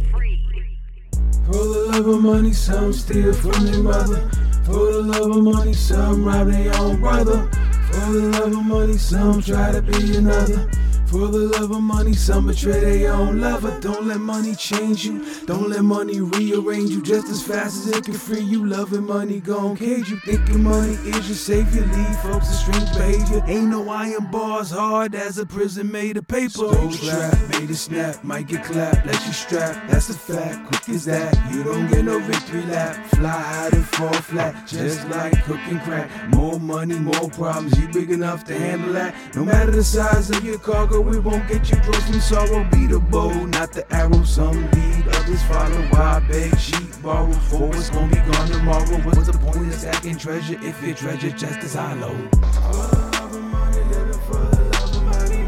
For 1.45 1.53
the 1.53 1.87
love 1.91 2.07
of 2.07 2.21
money, 2.21 2.53
some 2.53 2.93
steal 2.93 3.33
from 3.33 3.65
their 3.65 3.83
mother. 3.83 4.29
For 4.65 4.93
the 4.93 5.01
love 5.01 5.35
of 5.35 5.43
money, 5.43 5.73
some 5.73 6.23
rob 6.23 6.47
their 6.47 6.75
own 6.77 6.99
brother. 6.99 7.49
For 7.91 8.11
the 8.11 8.29
love 8.39 8.53
of 8.53 8.65
money, 8.65 8.97
some 8.97 9.41
try 9.41 9.71
to 9.71 9.81
be 9.81 10.15
another. 10.17 10.69
For 11.11 11.27
the 11.27 11.39
love 11.39 11.71
of 11.71 11.81
money, 11.81 12.13
some 12.13 12.47
betray 12.47 12.79
their 12.79 13.11
own 13.11 13.41
lover. 13.41 13.77
Don't 13.81 14.05
let 14.05 14.21
money 14.21 14.55
change 14.55 15.03
you. 15.03 15.25
Don't 15.45 15.67
let 15.67 15.83
money 15.83 16.21
rearrange 16.21 16.89
you 16.91 17.01
just 17.01 17.27
as 17.27 17.43
fast 17.43 17.85
as 17.85 17.97
it 17.97 18.05
can 18.05 18.13
free 18.13 18.39
you. 18.39 18.65
Loving 18.65 19.05
money 19.05 19.41
gon' 19.41 19.75
cage 19.75 20.09
you. 20.09 20.15
Thinking 20.21 20.63
money 20.63 20.93
is 20.93 21.27
your 21.27 21.35
savior. 21.35 21.81
Leave 21.81 22.15
folks 22.21 22.47
in 22.47 22.53
strange 22.53 22.93
behavior. 22.93 23.43
Ain't 23.45 23.67
no 23.67 23.89
iron 23.89 24.31
bars 24.31 24.71
hard 24.71 25.13
as 25.13 25.37
a 25.37 25.45
prison 25.45 25.91
made 25.91 26.15
of 26.15 26.29
paper. 26.29 26.49
Stole 26.49 26.91
trap, 26.91 27.37
made 27.59 27.69
it 27.69 27.75
snap, 27.75 28.23
might 28.23 28.47
get 28.47 28.63
clapped. 28.63 29.05
Let 29.05 29.25
you 29.25 29.33
strap, 29.33 29.89
that's 29.89 30.09
a 30.09 30.13
fact. 30.13 30.65
Quick 30.67 30.95
as 30.95 31.03
that, 31.05 31.35
you 31.53 31.65
don't 31.65 31.91
get 31.91 32.05
no 32.05 32.19
victory 32.19 32.63
lap. 32.67 32.95
Fly 33.07 33.29
high 33.29 33.69
and 33.73 33.85
fall 33.85 34.13
flat, 34.13 34.65
just 34.65 35.05
like 35.09 35.33
cooking 35.43 35.79
crack. 35.81 36.09
More 36.29 36.57
money, 36.57 36.97
more 36.97 37.29
problems. 37.31 37.77
You 37.77 37.89
big 37.89 38.11
enough 38.11 38.45
to 38.45 38.57
handle 38.57 38.93
that. 38.93 39.13
No 39.35 39.43
matter 39.43 39.71
the 39.71 39.83
size 39.83 40.29
of 40.29 40.41
your 40.45 40.57
cargo, 40.57 41.00
we 41.03 41.19
won't 41.19 41.47
get 41.47 41.69
you 41.69 41.77
draws 41.77 42.03
from 42.03 42.19
sorrow. 42.19 42.63
Be 42.71 42.87
the 42.87 42.99
bow, 42.99 43.31
not 43.45 43.71
the 43.71 43.85
arrow. 43.93 44.23
Some 44.23 44.69
lead, 44.71 45.07
others 45.07 45.43
follow. 45.43 45.81
Why 45.89 46.19
beg, 46.27 46.57
cheat, 46.57 47.01
borrow? 47.01 47.31
For 47.31 47.67
what's 47.67 47.89
gonna 47.89 48.07
be 48.07 48.15
gone 48.31 48.47
tomorrow. 48.47 48.97
What's 49.03 49.27
the 49.27 49.37
point 49.37 49.67
of 49.67 49.73
stacking 49.73 50.17
treasure 50.17 50.59
if 50.61 50.81
your 50.83 50.95
treasure 50.95 51.31
just 51.31 51.59
is 51.59 51.75
hollow? 51.75 52.13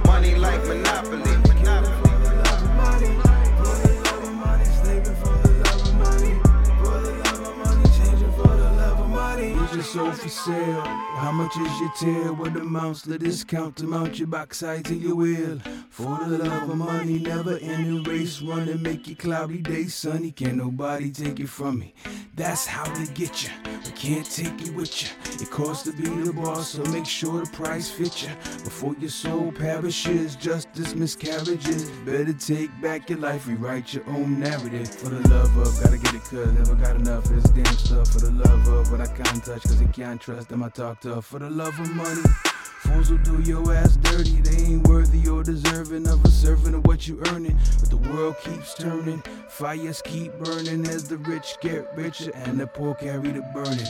Money 0.05 0.35
like 0.35 0.65
Monopoly. 0.65 1.31
Is 9.43 9.73
your 9.73 9.83
soul 9.83 10.11
for 10.11 10.29
sale? 10.29 11.12
How 11.23 11.31
much 11.31 11.55
is 11.55 11.79
your 11.79 11.91
tail? 11.91 12.35
What 12.35 12.57
amounts 12.57 13.03
the 13.03 13.17
discount 13.17 13.77
to 13.77 13.85
mount 13.85 14.19
your 14.19 14.27
backside 14.27 14.83
to 14.85 14.93
your 14.93 15.15
wheel? 15.15 15.57
For 15.89 16.19
the 16.27 16.37
love 16.39 16.69
of 16.69 16.75
money, 16.75 17.17
never 17.17 17.57
ending 17.61 18.03
race, 18.03 18.41
run 18.41 18.67
and 18.67 18.83
make 18.83 19.07
your 19.07 19.15
cloudy 19.15 19.59
day 19.59 19.85
sunny. 19.85 20.31
Can't 20.31 20.57
nobody 20.57 21.11
take 21.11 21.39
it 21.39 21.47
from 21.47 21.79
me. 21.79 21.93
That's 22.35 22.65
how 22.65 22.83
they 22.95 23.05
get 23.13 23.41
you. 23.41 23.51
We 23.85 23.91
can't 23.91 24.29
take 24.29 24.67
it 24.67 24.73
with 24.75 25.01
you. 25.01 25.09
It 25.39 25.49
costs 25.49 25.83
to 25.83 25.93
be 25.95 26.09
the 26.09 26.33
boss, 26.33 26.71
so 26.71 26.83
make 26.91 27.05
sure 27.05 27.45
the 27.45 27.51
price 27.51 27.89
fits 27.89 28.23
you. 28.23 28.29
Before 28.63 28.95
your 28.99 29.09
soul 29.09 29.53
perishes, 29.53 30.35
justice 30.35 30.93
miscarriages. 30.93 31.89
Better 32.05 32.33
take 32.33 32.69
back 32.81 33.09
your 33.09 33.19
life, 33.19 33.47
rewrite 33.47 33.93
your 33.93 34.03
own 34.09 34.39
narrative. 34.39 34.93
For 34.93 35.09
the 35.09 35.29
love 35.29 35.55
of, 35.57 35.81
gotta 35.81 35.97
get 35.97 36.15
it 36.15 36.23
cuz 36.23 36.51
never 36.53 36.75
got 36.75 36.95
enough 36.97 37.25
of 37.25 37.41
this 37.41 37.51
damn 37.51 37.77
stuff. 37.77 38.11
For 38.11 38.19
the 38.19 38.31
love 38.31 38.67
of 38.67 38.91
what 38.91 38.99
I 38.99 39.07
can't 39.07 39.45
touch, 39.45 39.63
cause 39.63 39.81
I 39.81 39.85
can't 39.85 40.19
trust 40.19 40.49
them 40.49 40.63
I 40.63 40.69
talk 40.69 40.99
For 41.21 41.37
the 41.39 41.49
love 41.49 41.79
of 41.79 41.93
money. 41.95 42.21
Fools 42.79 43.11
will 43.11 43.19
do 43.19 43.39
your 43.43 43.73
ass 43.73 43.97
dirty. 43.97 44.41
They 44.41 44.63
ain't 44.63 44.87
worthy 44.87 45.27
or 45.27 45.43
deserving 45.43 46.07
of 46.07 46.25
a 46.25 46.29
servant 46.29 46.75
of 46.75 46.85
what 46.87 47.07
you 47.07 47.21
earning. 47.27 47.57
But 47.79 47.91
the 47.91 47.97
world 47.97 48.35
keeps 48.43 48.73
turning, 48.73 49.23
fires 49.47 50.01
keep 50.03 50.33
burning 50.39 50.87
as 50.87 51.07
the 51.07 51.17
rich 51.17 51.55
get 51.61 51.95
richer 51.95 52.31
and 52.33 52.59
the 52.59 52.67
poor 52.67 52.95
carry 52.95 53.31
the 53.31 53.41
burden. 53.53 53.87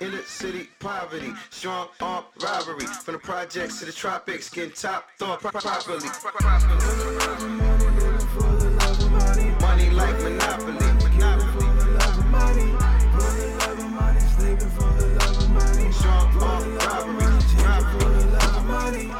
Inner 0.00 0.22
city 0.22 0.68
poverty, 0.78 1.32
strong 1.50 1.88
arm 2.00 2.24
robbery. 2.42 2.86
From 2.86 3.14
the 3.14 3.18
projects 3.18 3.80
to 3.80 3.86
the 3.86 3.92
tropics, 3.92 4.50
getting 4.50 4.72
top 4.72 5.08
thought 5.18 5.40
pro- 5.40 5.50
properly. 5.50 6.06
Money 9.60 9.90
like 9.90 10.22
Monopoly. 10.22 10.87
Robbery. 16.88 17.28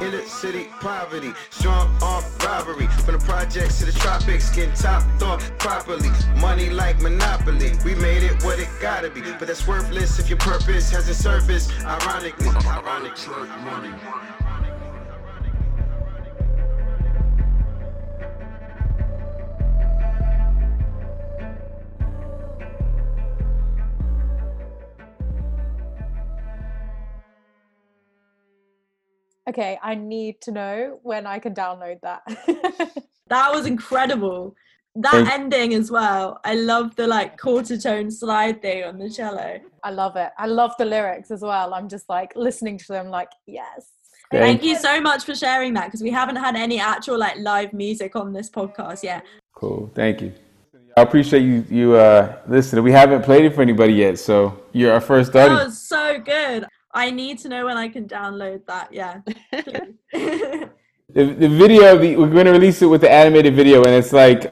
Inner 0.01 0.25
city 0.27 0.69
poverty, 0.81 1.33
strong 1.51 1.89
arm 2.03 2.25
robbery. 2.45 2.87
From 2.87 3.19
the 3.19 3.25
projects 3.25 3.79
to 3.81 3.87
the 3.87 3.93
tropics, 3.93 4.55
getting 4.55 4.75
top 4.75 5.03
thought 5.19 5.41
properly. 5.59 6.11
Money 6.37 6.71
like 6.71 7.01
Monopoly. 7.01 7.73
We 7.85 7.95
made 7.95 8.23
it 8.23 8.43
what 8.45 8.59
it 8.59 8.69
gotta 8.81 9.11
be. 9.11 9.21
But 9.39 9.49
that's 9.49 9.67
worthless 9.67 10.19
if 10.19 10.29
your 10.29 10.39
purpose 10.39 10.91
hasn't 10.91 11.17
service. 11.17 11.71
Ironically, 11.85 12.49
ironically. 12.49 14.48
Okay, 29.49 29.79
I 29.83 29.95
need 29.95 30.41
to 30.43 30.53
know 30.53 31.01
when 31.03 31.27
I 31.27 31.39
can 31.39 31.55
download 31.55 32.01
that. 32.03 32.23
That 33.29 33.53
was 33.53 33.67
incredible. 33.67 34.57
That 34.95 35.13
Thank- 35.13 35.31
ending 35.31 35.75
as 35.75 35.91
well. 35.91 36.41
I 36.45 36.55
love 36.55 36.97
the 36.97 37.07
like 37.07 37.39
quarter 37.39 37.79
tone 37.79 38.11
slide 38.11 38.63
thing 38.63 38.85
on 38.85 38.99
the 38.99 39.11
cello. 39.11 39.61
I 39.85 39.91
love 39.91 40.17
it. 40.17 40.31
I 40.39 40.47
love 40.47 40.73
the 40.79 40.85
lyrics 40.85 41.31
as 41.31 41.43
well. 41.43 41.75
I'm 41.75 41.89
just 41.89 42.09
like 42.09 42.33
listening 42.35 42.79
to 42.79 42.89
them, 42.89 43.09
like, 43.11 43.29
yes. 43.47 43.91
Thank 44.31 44.63
you 44.63 44.77
so 44.77 45.01
much 45.01 45.25
for 45.25 45.35
sharing 45.35 45.73
that 45.75 45.87
because 45.87 46.03
we 46.03 46.11
haven't 46.11 46.37
had 46.37 46.55
any 46.57 46.81
actual 46.81 47.19
like 47.19 47.39
live 47.39 47.73
music 47.73 48.17
on 48.17 48.33
this 48.33 48.51
podcast 48.51 49.03
yet. 49.03 49.25
Cool. 49.55 49.91
Thank 49.95 50.21
you. 50.21 50.33
I 50.97 51.03
appreciate 51.03 51.43
you 51.43 51.65
you 51.71 51.95
uh 51.95 52.39
listening. 52.47 52.83
We 52.83 52.93
haven't 52.93 53.23
played 53.23 53.45
it 53.45 53.55
for 53.55 53.63
anybody 53.63 53.93
yet, 53.95 54.19
so 54.19 54.61
you're 54.73 54.93
our 54.93 55.01
first 55.01 55.33
That 55.33 55.51
was 55.51 55.81
so 55.81 56.19
good. 56.19 56.67
I 56.99 57.11
need 57.11 57.39
to 57.41 57.49
know 57.49 57.65
when 57.67 57.77
I 57.77 57.89
can 57.89 58.07
download 58.09 58.67
that. 58.67 58.93
Yeah. 58.93 59.21
The, 61.11 61.25
the 61.25 61.49
video 61.49 61.97
the 61.97 62.17
we're 62.17 62.29
going 62.29 62.45
to 62.45 62.53
release 62.53 62.83
it 62.83 62.87
with 62.87 63.01
the 63.01 63.11
animated 63.11 63.55
video, 63.55 63.79
and 63.83 63.95
it's 63.95 64.13
like 64.13 64.43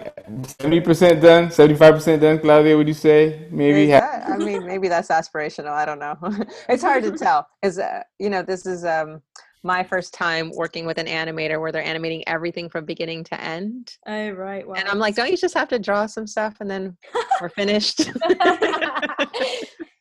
seventy 0.59 0.81
percent 0.81 1.21
done, 1.21 1.51
seventy 1.51 1.77
five 1.77 1.93
percent 1.95 2.23
done. 2.23 2.39
Claudia, 2.39 2.75
would 2.79 2.89
you 2.89 2.95
say 2.95 3.47
maybe? 3.51 3.91
Is 3.91 3.91
Ha- 3.93 4.01
that- 4.01 4.31
I 4.31 4.39
mean, 4.39 4.67
maybe 4.67 4.89
that's 4.89 5.09
aspirational. 5.09 5.73
I 5.73 5.85
don't 5.85 5.99
know. 5.99 6.17
it's 6.71 6.83
hard 6.83 7.03
to 7.05 7.13
tell. 7.13 7.47
Is 7.63 7.79
uh, 7.79 8.03
you 8.19 8.31
know, 8.31 8.43
this 8.43 8.65
is 8.65 8.87
um 8.87 9.21
my 9.63 9.83
first 9.83 10.15
time 10.15 10.51
working 10.55 10.87
with 10.87 10.99
an 10.99 11.07
animator 11.07 11.61
where 11.61 11.73
they're 11.73 11.85
animating 11.85 12.23
everything 12.27 12.69
from 12.69 12.85
beginning 12.85 13.25
to 13.25 13.41
end. 13.41 13.97
oh 14.07 14.31
right. 14.31 14.67
Wow. 14.67 14.75
And 14.75 14.89
I'm 14.89 14.99
like, 14.99 15.17
don't 15.17 15.31
you 15.31 15.37
just 15.37 15.55
have 15.55 15.69
to 15.69 15.79
draw 15.79 16.07
some 16.07 16.27
stuff 16.27 16.57
and 16.61 16.71
then 16.71 16.97
we're 17.41 17.49
finished? 17.49 18.11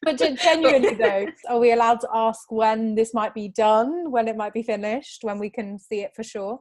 but 0.03 0.17
gen- 0.17 0.37
genuinely 0.37 0.93
though, 0.93 1.27
are 1.49 1.59
we 1.59 1.71
allowed 1.71 1.99
to 2.01 2.09
ask 2.13 2.51
when 2.51 2.95
this 2.95 3.13
might 3.13 3.33
be 3.33 3.49
done, 3.49 4.11
when 4.11 4.27
it 4.27 4.37
might 4.37 4.53
be 4.53 4.63
finished, 4.63 5.23
when 5.23 5.39
we 5.39 5.49
can 5.49 5.79
see 5.79 6.01
it 6.01 6.13
for 6.15 6.23
sure? 6.23 6.59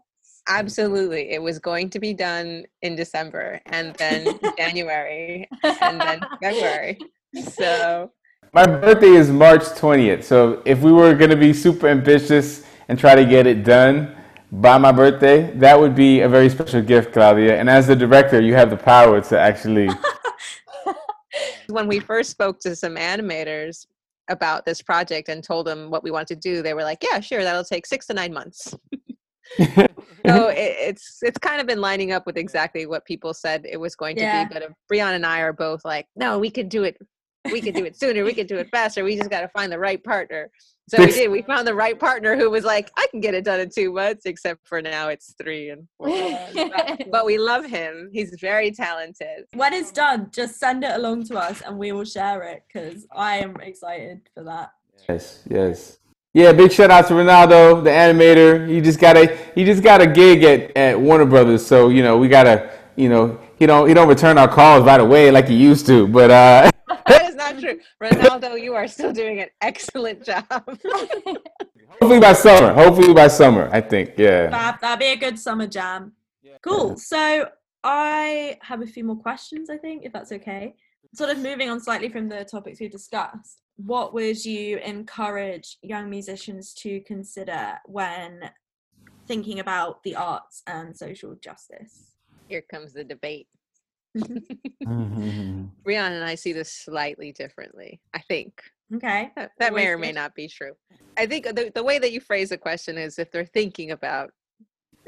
Absolutely. 0.49 1.31
It 1.31 1.43
was 1.43 1.59
going 1.59 1.89
to 1.91 1.99
be 1.99 2.13
done 2.13 2.65
in 2.83 2.97
December 2.97 3.61
and 3.67 3.95
then 3.95 4.39
January 4.59 5.49
and 5.63 6.01
then 6.01 6.21
February. 6.43 6.99
So 7.51 8.11
My 8.53 8.67
birthday 8.67 9.09
is 9.09 9.31
March 9.31 9.65
twentieth, 9.75 10.25
so 10.25 10.63
if 10.65 10.81
we 10.81 10.93
were 10.93 11.15
going 11.15 11.31
to 11.31 11.37
be 11.37 11.53
super 11.53 11.89
ambitious 11.89 12.64
and 12.89 12.99
try 12.99 13.15
to 13.15 13.25
get 13.25 13.47
it 13.47 13.65
done 13.65 14.15
by 14.53 14.79
my 14.79 14.93
birthday, 14.93 15.51
that 15.57 15.79
would 15.79 15.95
be 15.95 16.21
a 16.21 16.29
very 16.29 16.49
special 16.49 16.81
gift, 16.83 17.13
Claudia. 17.13 17.59
And 17.59 17.69
as 17.69 17.87
the 17.87 17.97
director, 17.97 18.41
you 18.41 18.55
have 18.55 18.71
the 18.71 18.77
power 18.77 19.21
to 19.21 19.39
actually. 19.39 19.89
when 21.69 21.89
we 21.89 21.99
first 21.99 22.31
spoke 22.31 22.61
to 22.61 22.77
some 22.77 22.97
animators 22.97 23.87
about 24.29 24.65
this 24.65 24.81
project 24.81 25.29
and 25.29 25.43
told 25.43 25.67
them 25.67 25.91
what 25.91 26.03
we 26.03 26.11
wanted 26.11 26.41
to 26.41 26.55
do, 26.55 26.63
they 26.63 26.75
were 26.75 26.85
like, 26.85 27.03
"Yeah, 27.03 27.21
sure, 27.21 27.43
that'll 27.43 27.65
take 27.65 27.87
six 27.87 28.07
to 28.07 28.15
nine 28.15 28.33
months." 28.33 28.75
so 29.59 30.49
it, 30.49 30.77
it's 30.79 31.19
it's 31.23 31.39
kind 31.39 31.61
of 31.61 31.67
been 31.67 31.81
lining 31.81 32.13
up 32.13 32.25
with 32.27 32.37
exactly 32.37 32.87
what 32.87 33.05
people 33.05 33.35
said 33.35 33.67
it 33.69 33.77
was 33.79 33.97
going 33.97 34.17
to 34.17 34.23
Yeah. 34.23 34.45
be. 34.45 34.55
But 34.55 34.73
Bryonn 34.91 35.15
and 35.15 35.27
I 35.27 35.41
are 35.41 35.53
both 35.53 35.85
like, 35.85 36.07
"No, 36.17 36.39
we 36.39 36.51
could 36.51 36.69
do 36.69 36.85
it 36.85 36.97
we 37.51 37.61
could 37.61 37.75
do 37.75 37.85
it 37.85 37.99
sooner, 37.99 38.25
we 38.25 38.35
could 38.35 38.47
do 38.47 38.57
it 38.57 38.69
faster. 38.71 39.05
We 39.05 39.17
just 39.17 39.31
got 39.31 39.43
to 39.43 39.49
find 39.49 39.71
the 39.71 39.79
right 39.79 40.03
partner. 40.03 40.51
So 40.89 40.99
we 40.99 41.11
did. 41.11 41.31
We 41.31 41.43
found 41.43 41.67
the 41.67 41.75
right 41.75 41.99
partner 41.99 42.37
who 42.37 42.51
was 42.51 42.65
like, 42.65 42.91
I 42.97 43.07
can 43.11 43.21
get 43.21 43.33
it 43.35 43.45
done 43.45 43.61
in 43.61 43.71
two 43.71 43.93
months, 43.93 44.27
except 44.27 44.67
for 44.67 44.83
now 44.83 45.09
it's 45.09 45.35
three 45.41 45.71
and 45.71 45.89
four. 45.97 46.09
but, 46.55 47.11
but 47.11 47.27
we 47.27 47.39
love 47.39 47.65
him. 47.65 48.11
He's 48.13 48.37
very 48.41 48.71
talented. 48.71 49.47
When 49.55 49.73
it's 49.73 49.91
done, 49.91 50.31
just 50.31 50.61
send 50.61 50.85
it 50.85 50.95
along 50.95 51.25
to 51.29 51.39
us 51.39 51.63
and 51.63 51.79
we 51.79 51.93
will 51.93 52.05
share 52.05 52.43
it 52.43 52.65
because 52.67 53.07
I 53.15 53.37
am 53.37 53.57
excited 53.61 54.29
for 54.35 54.45
that. 54.45 54.73
Yes, 55.09 55.43
yes. 55.49 55.99
Yeah, 56.35 56.53
big 56.53 56.73
shout 56.73 56.91
out 56.91 57.07
to 57.09 57.15
Ronaldo, 57.15 57.85
the 57.85 57.91
animator. 57.91 58.69
He 58.69 58.81
just 58.81 58.99
got 58.99 59.17
a 59.17 59.39
he 59.55 59.65
just 59.65 59.85
got 59.85 60.03
a 60.03 60.07
gig 60.07 60.43
at, 60.43 60.77
at 60.77 61.01
Warner 61.01 61.27
Brothers, 61.27 61.65
so 61.65 61.91
you 61.91 62.03
know 62.03 62.19
we 62.19 62.27
gotta 62.27 62.73
you 62.97 63.09
know 63.09 63.39
he 63.57 63.67
don't 63.67 63.87
he 63.87 63.95
don't 63.95 64.09
return 64.09 64.37
our 64.37 64.49
calls 64.49 64.85
right 64.85 65.01
away 65.01 65.31
like 65.31 65.47
he 65.47 65.55
used 65.55 65.87
to, 65.87 66.09
but 66.09 66.31
uh. 66.33 66.71
that 67.65 68.13
is 68.13 68.23
not 68.23 68.41
true, 68.41 68.51
Ronaldo. 68.51 68.63
You 68.63 68.75
are 68.75 68.89
still 68.89 69.13
doing 69.13 69.41
an 69.41 69.49
excellent 69.61 70.25
job. 70.25 70.45
Hopefully 71.89 72.21
by 72.21 72.33
summer. 72.33 72.73
Hopefully 72.73 73.15
by 73.15 73.29
summer. 73.29 73.69
I 73.73 73.81
think. 73.81 74.15
Yeah. 74.17 74.49
That 74.49 74.81
that'd 74.81 74.99
be 74.99 75.07
a 75.07 75.17
good 75.17 75.39
summer 75.39 75.67
jam. 75.67 76.13
Cool. 76.63 76.97
So 76.97 77.49
I 77.83 78.59
have 78.63 78.81
a 78.81 78.87
few 78.87 79.05
more 79.05 79.17
questions. 79.17 79.69
I 79.69 79.77
think 79.77 80.05
if 80.05 80.13
that's 80.13 80.33
okay. 80.33 80.75
Sort 81.15 81.31
of 81.31 81.39
moving 81.39 81.71
on 81.71 81.81
slightly 81.81 82.09
from 82.09 82.29
the 82.29 82.45
topics 82.45 82.81
we 82.81 82.89
discussed. 82.89 83.61
What 83.77 84.15
would 84.15 84.45
you 84.45 84.79
encourage 84.79 85.79
young 85.83 86.09
musicians 86.09 86.75
to 86.75 87.01
consider 87.01 87.75
when 87.87 88.51
thinking 89.27 89.61
about 89.61 90.03
the 90.03 90.17
arts 90.17 90.63
and 90.67 90.97
social 90.97 91.35
justice? 91.37 92.15
Here 92.49 92.63
comes 92.63 92.93
the 92.93 93.05
debate. 93.05 93.49
Mm-hmm. 94.85 95.65
Bryonn 95.87 96.13
and 96.13 96.25
I 96.25 96.35
see 96.35 96.53
this 96.53 96.73
slightly 96.73 97.33
differently. 97.33 98.01
I 98.15 98.19
think 98.21 98.63
Okay. 98.95 99.31
that, 99.37 99.53
that 99.59 99.75
may 99.75 99.89
or 99.89 99.99
may 99.99 100.13
not 100.13 100.35
be 100.35 100.49
true. 100.49 100.73
I 101.17 101.27
think 101.27 101.45
the, 101.47 101.71
the 101.75 101.83
way 101.83 101.99
that 101.99 102.13
you 102.13 102.21
phrase 102.21 102.51
the 102.51 102.59
question 102.59 102.99
is 102.99 103.19
if 103.19 103.31
they're 103.31 103.47
thinking 103.47 103.91
about 103.91 104.31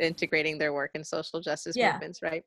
integrating 0.01 0.59
their 0.59 0.73
work 0.73 0.93
in 0.95 1.05
social 1.05 1.41
justice 1.41 1.77
Yeah. 1.77 1.93
movements, 1.93 2.23
right? 2.23 2.43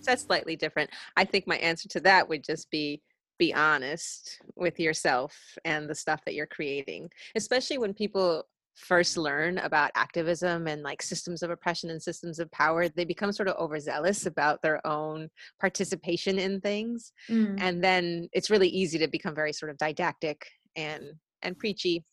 So 0.00 0.12
that's 0.12 0.24
slightly 0.24 0.56
different. 0.56 0.90
I 1.16 1.24
think 1.24 1.46
my 1.46 1.56
answer 1.56 1.88
to 1.90 2.00
that 2.00 2.28
would 2.28 2.44
just 2.44 2.70
be 2.70 3.02
be 3.38 3.54
honest 3.54 4.38
with 4.54 4.78
yourself 4.78 5.56
and 5.64 5.88
the 5.88 5.94
stuff 5.94 6.20
that 6.26 6.34
you're 6.34 6.46
creating, 6.46 7.10
especially 7.36 7.78
when 7.78 7.94
people 7.94 8.46
first 8.80 9.16
learn 9.16 9.58
about 9.58 9.90
activism 9.94 10.66
and 10.66 10.82
like 10.82 11.02
systems 11.02 11.42
of 11.42 11.50
oppression 11.50 11.90
and 11.90 12.02
systems 12.02 12.38
of 12.38 12.50
power 12.50 12.88
they 12.88 13.04
become 13.04 13.30
sort 13.32 13.48
of 13.48 13.56
overzealous 13.56 14.26
about 14.26 14.60
their 14.62 14.84
own 14.86 15.28
participation 15.60 16.38
in 16.38 16.60
things 16.60 17.12
Mm. 17.28 17.58
and 17.60 17.84
then 17.84 18.28
it's 18.32 18.50
really 18.50 18.68
easy 18.68 18.98
to 18.98 19.08
become 19.08 19.34
very 19.34 19.52
sort 19.52 19.70
of 19.70 19.76
didactic 19.78 20.46
and 20.76 21.04
and 21.42 21.58
preachy 21.58 22.04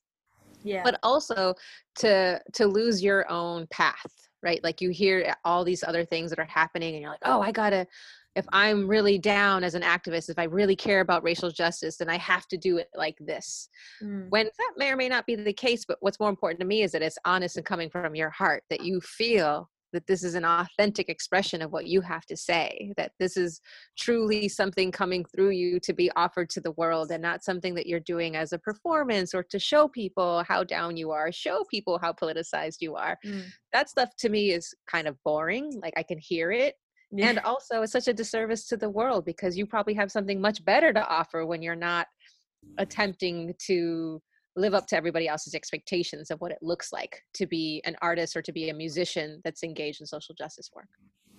Yeah. 0.63 0.81
but 0.83 0.99
also 1.03 1.53
to 1.99 2.39
to 2.53 2.67
lose 2.67 3.01
your 3.03 3.29
own 3.31 3.67
path 3.71 4.13
right 4.43 4.61
like 4.63 4.81
you 4.81 4.89
hear 4.89 5.33
all 5.45 5.63
these 5.63 5.83
other 5.83 6.05
things 6.05 6.29
that 6.29 6.39
are 6.39 6.45
happening 6.45 6.93
and 6.93 7.01
you're 7.01 7.11
like 7.11 7.19
oh 7.25 7.41
i 7.41 7.51
gotta 7.51 7.87
if 8.37 8.45
i'm 8.53 8.87
really 8.87 9.17
down 9.17 9.63
as 9.63 9.75
an 9.75 9.81
activist 9.81 10.29
if 10.29 10.37
i 10.39 10.43
really 10.43 10.75
care 10.75 11.01
about 11.01 11.23
racial 11.23 11.49
justice 11.49 11.97
then 11.97 12.09
i 12.09 12.17
have 12.17 12.47
to 12.47 12.57
do 12.57 12.77
it 12.77 12.87
like 12.95 13.17
this 13.19 13.69
Mm. 14.01 14.29
when 14.29 14.45
that 14.45 14.73
may 14.77 14.91
or 14.91 14.95
may 14.95 15.09
not 15.09 15.25
be 15.25 15.35
the 15.35 15.53
case 15.53 15.83
but 15.85 15.97
what's 16.01 16.19
more 16.19 16.29
important 16.29 16.59
to 16.59 16.65
me 16.65 16.83
is 16.83 16.91
that 16.91 17.01
it's 17.01 17.17
honest 17.25 17.57
and 17.57 17.65
coming 17.65 17.89
from 17.89 18.15
your 18.15 18.29
heart 18.29 18.63
that 18.69 18.81
you 18.81 19.01
feel 19.01 19.69
that 19.93 20.05
this 20.05 20.23
is 20.23 20.35
an 20.35 20.43
authentic 20.45 21.07
expression 21.09 21.61
of 21.61 21.71
what 21.71 21.87
you 21.87 22.01
have 22.01 22.25
to 22.25 22.35
say 22.37 22.91
that 22.97 23.13
this 23.19 23.37
is 23.37 23.61
truly 23.97 24.47
something 24.47 24.91
coming 24.91 25.23
through 25.25 25.49
you 25.49 25.79
to 25.79 25.93
be 25.93 26.11
offered 26.15 26.49
to 26.51 26.61
the 26.61 26.71
world 26.73 27.09
and 27.11 27.21
not 27.21 27.43
something 27.43 27.73
that 27.73 27.87
you're 27.87 27.99
doing 28.01 28.35
as 28.35 28.51
a 28.53 28.59
performance 28.59 29.33
or 29.33 29.41
to 29.43 29.57
show 29.57 29.87
people 29.87 30.43
how 30.47 30.63
down 30.63 30.97
you 30.97 31.11
are 31.11 31.31
show 31.31 31.63
people 31.71 31.97
how 31.99 32.11
politicized 32.13 32.77
you 32.81 32.95
are 32.95 33.17
Mm. 33.25 33.45
that 33.73 33.89
stuff 33.89 34.09
to 34.17 34.29
me 34.29 34.51
is 34.51 34.73
kind 34.87 35.07
of 35.07 35.15
boring 35.23 35.79
like 35.81 35.93
i 35.97 36.03
can 36.03 36.19
hear 36.19 36.51
it 36.51 36.75
Yeah. 37.11 37.29
and 37.29 37.39
also 37.39 37.83
it's 37.83 37.93
such 37.93 38.07
a 38.07 38.13
disservice 38.13 38.67
to 38.67 38.77
the 38.77 38.89
world 38.89 39.23
because 39.23 39.57
you 39.57 39.65
probably 39.65 39.93
have 39.93 40.11
something 40.11 40.41
much 40.41 40.63
better 40.65 40.91
to 40.91 41.07
offer 41.07 41.45
when 41.45 41.61
you're 41.61 41.75
not 41.75 42.07
attempting 42.77 43.53
to 43.59 44.21
live 44.57 44.73
up 44.73 44.87
to 44.87 44.97
everybody 44.97 45.27
else's 45.27 45.53
expectations 45.53 46.31
of 46.31 46.41
what 46.41 46.51
it 46.51 46.57
looks 46.61 46.91
like 46.91 47.23
to 47.33 47.45
be 47.45 47.81
an 47.85 47.95
artist 48.01 48.35
or 48.35 48.41
to 48.41 48.51
be 48.51 48.69
a 48.69 48.73
musician 48.73 49.39
that's 49.43 49.63
engaged 49.63 50.01
in 50.01 50.07
social 50.07 50.35
justice 50.35 50.69
work. 50.75 50.89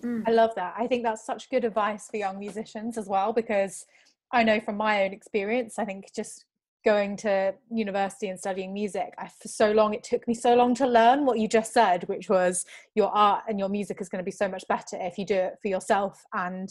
Mm. 0.03 0.23
I 0.27 0.31
love 0.31 0.55
that. 0.55 0.75
I 0.79 0.87
think 0.87 1.03
that's 1.03 1.27
such 1.27 1.51
good 1.51 1.65
advice 1.65 2.07
for 2.09 2.17
young 2.17 2.39
musicians 2.39 2.97
as 2.97 3.09
well, 3.09 3.33
because 3.33 3.85
I 4.33 4.45
know 4.45 4.61
from 4.61 4.77
my 4.77 5.05
own 5.05 5.13
experience, 5.13 5.79
I 5.79 5.85
think 5.85 6.07
just 6.15 6.45
going 6.85 7.17
to 7.19 7.55
university 7.71 8.29
and 8.29 8.39
studying 8.39 8.73
music, 8.73 9.15
I, 9.19 9.29
for 9.29 9.49
so 9.49 9.73
long, 9.73 9.95
it 9.95 10.05
took 10.05 10.27
me 10.29 10.35
so 10.35 10.55
long 10.55 10.75
to 10.77 10.87
learn 10.87 11.27
what 11.27 11.39
you 11.39 11.49
just 11.49 11.73
said, 11.73 12.09
which 12.09 12.29
was 12.29 12.65
your 12.95 13.09
art 13.09 13.45
and 13.49 13.59
your 13.59 13.69
music 13.69 14.01
is 14.01 14.09
going 14.09 14.21
to 14.21 14.25
be 14.25 14.31
so 14.31 14.49
much 14.49 14.65
better 14.69 14.97
if 15.01 15.19
you 15.19 15.27
do 15.27 15.35
it 15.35 15.55
for 15.61 15.69
yourself 15.69 16.23
and 16.33 16.71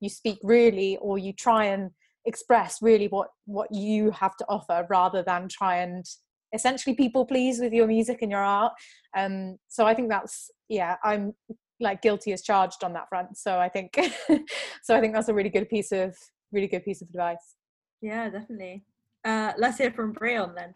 you 0.00 0.08
speak 0.08 0.38
really, 0.42 0.96
or 0.98 1.18
you 1.18 1.32
try 1.32 1.66
and 1.66 1.90
express 2.26 2.80
really 2.80 3.06
what 3.08 3.28
what 3.44 3.72
you 3.72 4.10
have 4.10 4.36
to 4.36 4.46
offer 4.48 4.86
rather 4.88 5.22
than 5.22 5.48
try 5.48 5.76
and 5.76 6.06
essentially 6.54 6.94
people 6.94 7.26
please 7.26 7.60
with 7.60 7.72
your 7.72 7.86
music 7.86 8.18
and 8.22 8.30
your 8.30 8.40
art. 8.40 8.72
Um 9.16 9.58
so 9.68 9.84
i 9.86 9.92
think 9.94 10.08
that's 10.08 10.50
yeah 10.68 10.96
i'm 11.04 11.34
like 11.80 12.00
guilty 12.00 12.32
as 12.32 12.42
charged 12.42 12.82
on 12.82 12.94
that 12.94 13.08
front. 13.10 13.36
So 13.36 13.58
i 13.58 13.68
think 13.68 13.94
so 14.82 14.96
i 14.96 15.00
think 15.00 15.14
that's 15.14 15.28
a 15.28 15.34
really 15.34 15.50
good 15.50 15.68
piece 15.68 15.92
of 15.92 16.16
really 16.50 16.68
good 16.68 16.84
piece 16.84 17.02
of 17.02 17.08
advice. 17.08 17.56
Yeah, 18.00 18.30
definitely. 18.30 18.84
Uh, 19.24 19.52
let's 19.56 19.78
hear 19.78 19.90
from 19.90 20.14
Bryonn 20.14 20.54
then. 20.54 20.74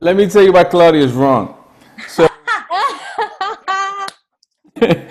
Let 0.00 0.16
me 0.16 0.28
tell 0.28 0.42
you 0.42 0.52
why 0.52 0.64
Claudia's 0.64 1.12
wrong. 1.12 1.62
So, 2.08 2.26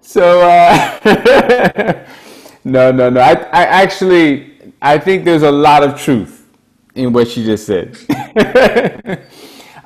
so 0.00 0.40
uh, 0.40 2.06
no, 2.64 2.90
no, 2.90 3.10
no. 3.10 3.20
I, 3.20 3.32
I 3.32 3.64
actually, 3.64 4.74
I 4.82 4.98
think 4.98 5.24
there's 5.24 5.42
a 5.42 5.52
lot 5.52 5.84
of 5.84 6.00
truth 6.00 6.48
in 6.96 7.12
what 7.12 7.28
she 7.28 7.44
just 7.44 7.66
said. 7.66 7.96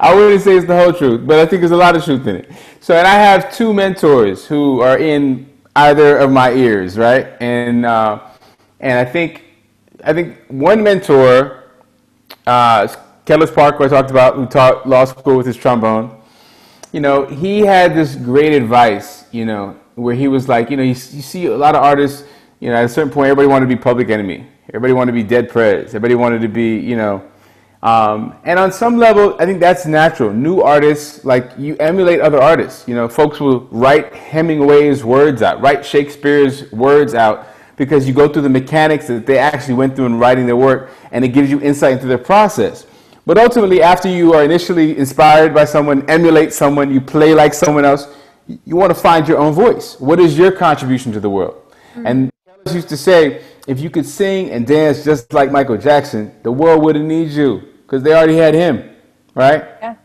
I 0.00 0.14
wouldn't 0.14 0.40
say 0.42 0.56
it's 0.56 0.66
the 0.66 0.76
whole 0.76 0.92
truth, 0.92 1.26
but 1.26 1.40
I 1.40 1.46
think 1.46 1.60
there's 1.60 1.72
a 1.72 1.76
lot 1.76 1.96
of 1.96 2.04
truth 2.04 2.26
in 2.26 2.36
it. 2.36 2.50
So, 2.80 2.94
and 2.94 3.06
I 3.06 3.14
have 3.14 3.52
two 3.54 3.74
mentors 3.74 4.46
who 4.46 4.80
are 4.80 4.96
in 4.96 5.50
either 5.74 6.16
of 6.16 6.30
my 6.30 6.52
ears, 6.52 6.96
right? 6.96 7.26
And 7.40 7.84
uh, 7.84 8.20
and 8.80 8.98
I 8.98 9.04
think, 9.04 9.44
I 10.04 10.12
think 10.12 10.38
one 10.48 10.82
mentor 10.82 11.57
uh, 12.48 12.88
Kellis 13.26 13.54
Parker, 13.54 13.84
I 13.84 13.88
talked 13.88 14.10
about, 14.10 14.36
who 14.36 14.46
taught 14.46 14.88
law 14.88 15.04
school 15.04 15.36
with 15.36 15.46
his 15.46 15.56
trombone. 15.56 16.18
You 16.92 17.00
know, 17.00 17.26
he 17.26 17.60
had 17.60 17.94
this 17.94 18.14
great 18.16 18.54
advice, 18.54 19.26
you 19.32 19.44
know, 19.44 19.78
where 19.94 20.14
he 20.14 20.28
was 20.28 20.48
like, 20.48 20.70
you 20.70 20.76
know, 20.76 20.82
you, 20.82 20.90
you 20.90 20.94
see 21.22 21.46
a 21.46 21.56
lot 21.56 21.74
of 21.74 21.82
artists, 21.82 22.24
you 22.60 22.70
know, 22.70 22.76
at 22.76 22.84
a 22.84 22.88
certain 22.88 23.12
point, 23.12 23.26
everybody 23.28 23.48
wanted 23.48 23.68
to 23.68 23.76
be 23.76 23.80
Public 23.80 24.08
Enemy. 24.08 24.46
Everybody 24.68 24.92
wanted 24.94 25.12
to 25.12 25.16
be 25.16 25.22
Dead 25.22 25.50
Prez. 25.50 25.88
Everybody 25.88 26.14
wanted 26.14 26.40
to 26.40 26.48
be, 26.48 26.78
you 26.78 26.96
know, 26.96 27.22
um, 27.82 28.34
and 28.44 28.58
on 28.58 28.72
some 28.72 28.96
level, 28.96 29.36
I 29.38 29.46
think 29.46 29.60
that's 29.60 29.86
natural. 29.86 30.32
New 30.32 30.62
artists, 30.62 31.24
like 31.24 31.52
you 31.56 31.76
emulate 31.76 32.20
other 32.20 32.42
artists. 32.42 32.88
You 32.88 32.94
know, 32.96 33.08
folks 33.08 33.38
will 33.38 33.60
write 33.70 34.12
Hemingway's 34.14 35.04
words 35.04 35.42
out, 35.42 35.60
write 35.60 35.86
Shakespeare's 35.86 36.70
words 36.72 37.14
out, 37.14 37.46
because 37.78 38.06
you 38.06 38.12
go 38.12 38.28
through 38.28 38.42
the 38.42 38.48
mechanics 38.48 39.06
that 39.06 39.24
they 39.24 39.38
actually 39.38 39.74
went 39.74 39.96
through 39.96 40.06
in 40.06 40.18
writing 40.18 40.44
their 40.44 40.56
work, 40.56 40.90
and 41.12 41.24
it 41.24 41.28
gives 41.28 41.48
you 41.48 41.60
insight 41.60 41.92
into 41.92 42.06
their 42.06 42.18
process. 42.18 42.86
But 43.24 43.38
ultimately, 43.38 43.80
after 43.80 44.08
you 44.08 44.34
are 44.34 44.42
initially 44.42 44.98
inspired 44.98 45.54
by 45.54 45.64
someone, 45.64 46.08
emulate 46.10 46.52
someone, 46.52 46.92
you 46.92 47.00
play 47.00 47.34
like 47.34 47.54
someone 47.54 47.84
else, 47.84 48.08
you 48.46 48.76
want 48.76 48.90
to 48.90 49.00
find 49.00 49.28
your 49.28 49.38
own 49.38 49.52
voice. 49.52 49.98
What 50.00 50.18
is 50.18 50.36
your 50.36 50.50
contribution 50.50 51.12
to 51.12 51.20
the 51.20 51.30
world? 51.30 51.62
Mm. 51.94 52.06
And 52.06 52.32
Kellis 52.48 52.74
used 52.74 52.88
to 52.88 52.96
say, 52.96 53.42
if 53.66 53.80
you 53.80 53.90
could 53.90 54.06
sing 54.06 54.50
and 54.50 54.66
dance 54.66 55.04
just 55.04 55.32
like 55.32 55.52
Michael 55.52 55.76
Jackson, 55.76 56.34
the 56.42 56.50
world 56.50 56.82
wouldn't 56.82 57.04
need 57.04 57.30
you 57.30 57.62
because 57.82 58.02
they 58.02 58.14
already 58.14 58.36
had 58.36 58.54
him, 58.54 58.96
right? 59.34 59.62
Yeah. 59.80 59.96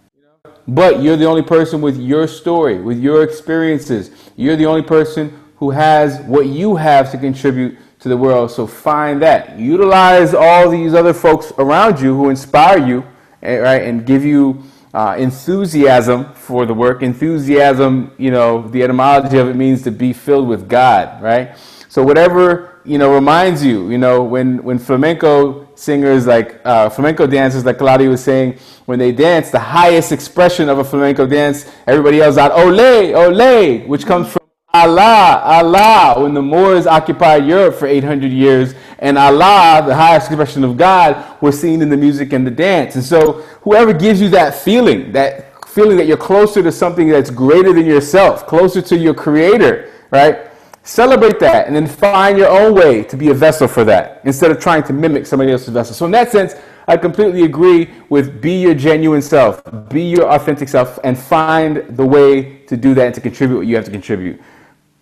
But 0.67 1.01
you're 1.01 1.17
the 1.17 1.25
only 1.25 1.41
person 1.41 1.81
with 1.81 1.97
your 1.97 2.27
story, 2.27 2.81
with 2.81 2.99
your 2.99 3.23
experiences. 3.23 4.11
You're 4.35 4.55
the 4.55 4.65
only 4.65 4.83
person 4.83 5.42
who 5.63 5.69
has 5.69 6.19
what 6.23 6.47
you 6.47 6.75
have 6.75 7.09
to 7.09 7.17
contribute 7.17 7.77
to 7.99 8.09
the 8.09 8.17
world. 8.17 8.51
So 8.51 8.67
find 8.67 9.21
that. 9.21 9.57
Utilize 9.57 10.33
all 10.33 10.69
these 10.69 10.93
other 10.93 11.13
folks 11.13 11.53
around 11.57 12.01
you 12.01 12.13
who 12.17 12.29
inspire 12.29 12.85
you, 12.85 13.05
eh, 13.41 13.59
right, 13.59 13.81
and 13.81 14.05
give 14.05 14.25
you 14.25 14.61
uh, 14.93 15.15
enthusiasm 15.17 16.33
for 16.33 16.65
the 16.65 16.73
work. 16.73 17.01
Enthusiasm, 17.01 18.11
you 18.17 18.29
know, 18.29 18.67
the 18.67 18.83
etymology 18.83 19.37
of 19.37 19.47
it 19.47 19.55
means 19.55 19.83
to 19.83 19.91
be 19.91 20.11
filled 20.11 20.49
with 20.49 20.67
God, 20.67 21.23
right? 21.23 21.55
So 21.87 22.03
whatever 22.03 22.81
you 22.83 22.97
know 22.97 23.13
reminds 23.13 23.63
you, 23.63 23.89
you 23.89 23.97
know, 23.97 24.21
when 24.21 24.61
when 24.63 24.79
flamenco 24.79 25.69
singers 25.75 26.27
like 26.27 26.59
uh, 26.65 26.89
flamenco 26.89 27.25
dancers, 27.25 27.63
like 27.63 27.77
Claudia 27.77 28.09
was 28.09 28.21
saying, 28.21 28.57
when 28.85 28.99
they 28.99 29.13
dance, 29.13 29.49
the 29.49 29.59
highest 29.59 30.11
expression 30.11 30.67
of 30.67 30.79
a 30.79 30.83
flamenco 30.83 31.25
dance, 31.25 31.71
everybody 31.87 32.17
yells 32.17 32.37
out 32.37 32.51
"Ole, 32.51 33.15
Ole," 33.15 33.87
which 33.87 34.05
comes 34.05 34.27
from 34.29 34.42
Allah, 34.75 35.39
Allah, 35.45 36.15
when 36.23 36.33
the 36.33 36.41
Moors 36.41 36.87
occupied 36.87 37.45
Europe 37.45 37.75
for 37.75 37.85
800 37.85 38.31
years, 38.31 38.73
and 38.97 39.19
Allah, 39.19 39.83
the 39.85 39.93
highest 39.93 40.31
expression 40.31 40.63
of 40.63 40.77
God, 40.77 41.39
was 41.41 41.61
seen 41.61 41.83
in 41.83 41.89
the 41.89 41.97
music 41.97 42.33
and 42.33 42.47
the 42.47 42.49
dance. 42.49 42.95
And 42.95 43.03
so, 43.03 43.43
whoever 43.61 43.93
gives 43.93 44.19
you 44.19 44.29
that 44.29 44.55
feeling, 44.55 45.11
that 45.11 45.63
feeling 45.69 45.95
that 45.97 46.07
you're 46.07 46.17
closer 46.17 46.63
to 46.63 46.71
something 46.71 47.07
that's 47.07 47.29
greater 47.29 47.71
than 47.71 47.85
yourself, 47.85 48.47
closer 48.47 48.81
to 48.81 48.97
your 48.97 49.13
Creator, 49.13 49.91
right? 50.09 50.49
Celebrate 50.81 51.39
that 51.39 51.67
and 51.67 51.75
then 51.75 51.85
find 51.85 52.35
your 52.35 52.49
own 52.49 52.73
way 52.73 53.03
to 53.03 53.15
be 53.15 53.29
a 53.29 53.33
vessel 53.33 53.67
for 53.67 53.83
that 53.83 54.21
instead 54.23 54.49
of 54.49 54.59
trying 54.59 54.81
to 54.83 54.91
mimic 54.91 55.27
somebody 55.27 55.51
else's 55.51 55.69
vessel. 55.69 55.93
So, 55.93 56.07
in 56.07 56.11
that 56.13 56.31
sense, 56.31 56.55
I 56.87 56.97
completely 56.97 57.43
agree 57.43 57.91
with 58.09 58.41
be 58.41 58.59
your 58.59 58.73
genuine 58.73 59.21
self, 59.21 59.61
be 59.89 60.01
your 60.01 60.31
authentic 60.31 60.67
self, 60.67 60.97
and 61.03 61.15
find 61.15 61.95
the 61.95 62.05
way 62.07 62.63
to 62.65 62.75
do 62.75 62.95
that 62.95 63.05
and 63.05 63.13
to 63.13 63.21
contribute 63.21 63.57
what 63.57 63.67
you 63.67 63.75
have 63.75 63.85
to 63.85 63.91
contribute. 63.91 64.41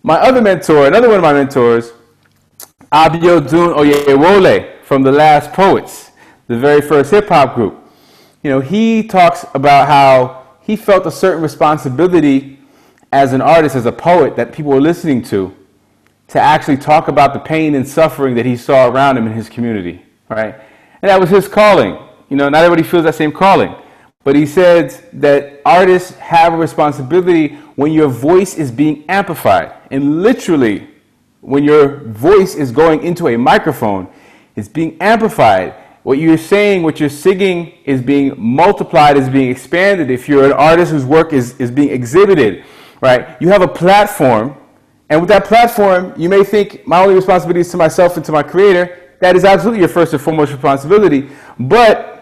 My 0.04 0.16
other 0.16 0.42
mentor, 0.42 0.88
another 0.88 1.06
one 1.06 1.18
of 1.18 1.22
my 1.22 1.32
mentors, 1.32 1.92
Abiodun 2.90 3.76
Oyewole 3.76 4.82
from 4.82 5.04
The 5.04 5.12
Last 5.12 5.52
Poets, 5.52 6.10
the 6.48 6.58
very 6.58 6.80
first 6.80 7.12
hip 7.12 7.28
hop 7.28 7.54
group. 7.54 7.78
You 8.42 8.50
know, 8.50 8.58
he 8.58 9.04
talks 9.04 9.46
about 9.54 9.86
how 9.86 10.44
he 10.60 10.74
felt 10.74 11.06
a 11.06 11.10
certain 11.10 11.40
responsibility 11.40 12.58
as 13.12 13.32
an 13.32 13.40
artist, 13.40 13.76
as 13.76 13.86
a 13.86 13.92
poet 13.92 14.34
that 14.34 14.52
people 14.52 14.72
were 14.72 14.80
listening 14.80 15.22
to, 15.22 15.54
to 16.28 16.40
actually 16.40 16.78
talk 16.78 17.06
about 17.06 17.32
the 17.32 17.38
pain 17.38 17.76
and 17.76 17.86
suffering 17.86 18.34
that 18.34 18.44
he 18.44 18.56
saw 18.56 18.88
around 18.88 19.16
him 19.16 19.28
in 19.28 19.32
his 19.32 19.48
community, 19.48 20.04
right? 20.28 20.54
And 21.00 21.10
that 21.10 21.20
was 21.20 21.30
his 21.30 21.46
calling. 21.46 21.96
You 22.28 22.36
know, 22.36 22.48
not 22.48 22.64
everybody 22.64 22.82
feels 22.82 23.04
that 23.04 23.14
same 23.14 23.30
calling. 23.30 23.72
But 24.24 24.34
he 24.34 24.46
said 24.46 24.90
that 25.14 25.60
artists 25.64 26.16
have 26.18 26.54
a 26.54 26.56
responsibility 26.56 27.58
when 27.76 27.92
your 27.92 28.08
voice 28.08 28.56
is 28.56 28.70
being 28.70 29.04
amplified. 29.08 29.72
And 29.90 30.22
literally, 30.22 30.88
when 31.40 31.64
your 31.64 31.98
voice 32.04 32.54
is 32.54 32.70
going 32.70 33.02
into 33.02 33.28
a 33.28 33.36
microphone, 33.36 34.08
it's 34.56 34.68
being 34.68 34.96
amplified. 35.00 35.74
What 36.02 36.18
you're 36.18 36.38
saying, 36.38 36.82
what 36.82 37.00
you're 37.00 37.08
singing 37.08 37.74
is 37.84 38.02
being 38.02 38.34
multiplied, 38.36 39.16
is 39.16 39.28
being 39.28 39.50
expanded. 39.50 40.10
If 40.10 40.28
you're 40.28 40.44
an 40.44 40.52
artist 40.52 40.92
whose 40.92 41.04
work 41.04 41.32
is, 41.32 41.58
is 41.60 41.70
being 41.70 41.90
exhibited, 41.90 42.64
right? 43.00 43.40
You 43.40 43.48
have 43.48 43.62
a 43.62 43.68
platform, 43.68 44.56
and 45.08 45.20
with 45.20 45.28
that 45.28 45.44
platform, 45.44 46.12
you 46.16 46.28
may 46.28 46.44
think 46.44 46.86
my 46.86 47.02
only 47.02 47.14
responsibility 47.14 47.60
is 47.60 47.70
to 47.70 47.76
myself 47.76 48.16
and 48.16 48.24
to 48.26 48.32
my 48.32 48.42
creator. 48.42 49.16
That 49.20 49.36
is 49.36 49.44
absolutely 49.44 49.80
your 49.80 49.88
first 49.88 50.12
and 50.12 50.20
foremost 50.20 50.52
responsibility. 50.52 51.28
But 51.58 52.21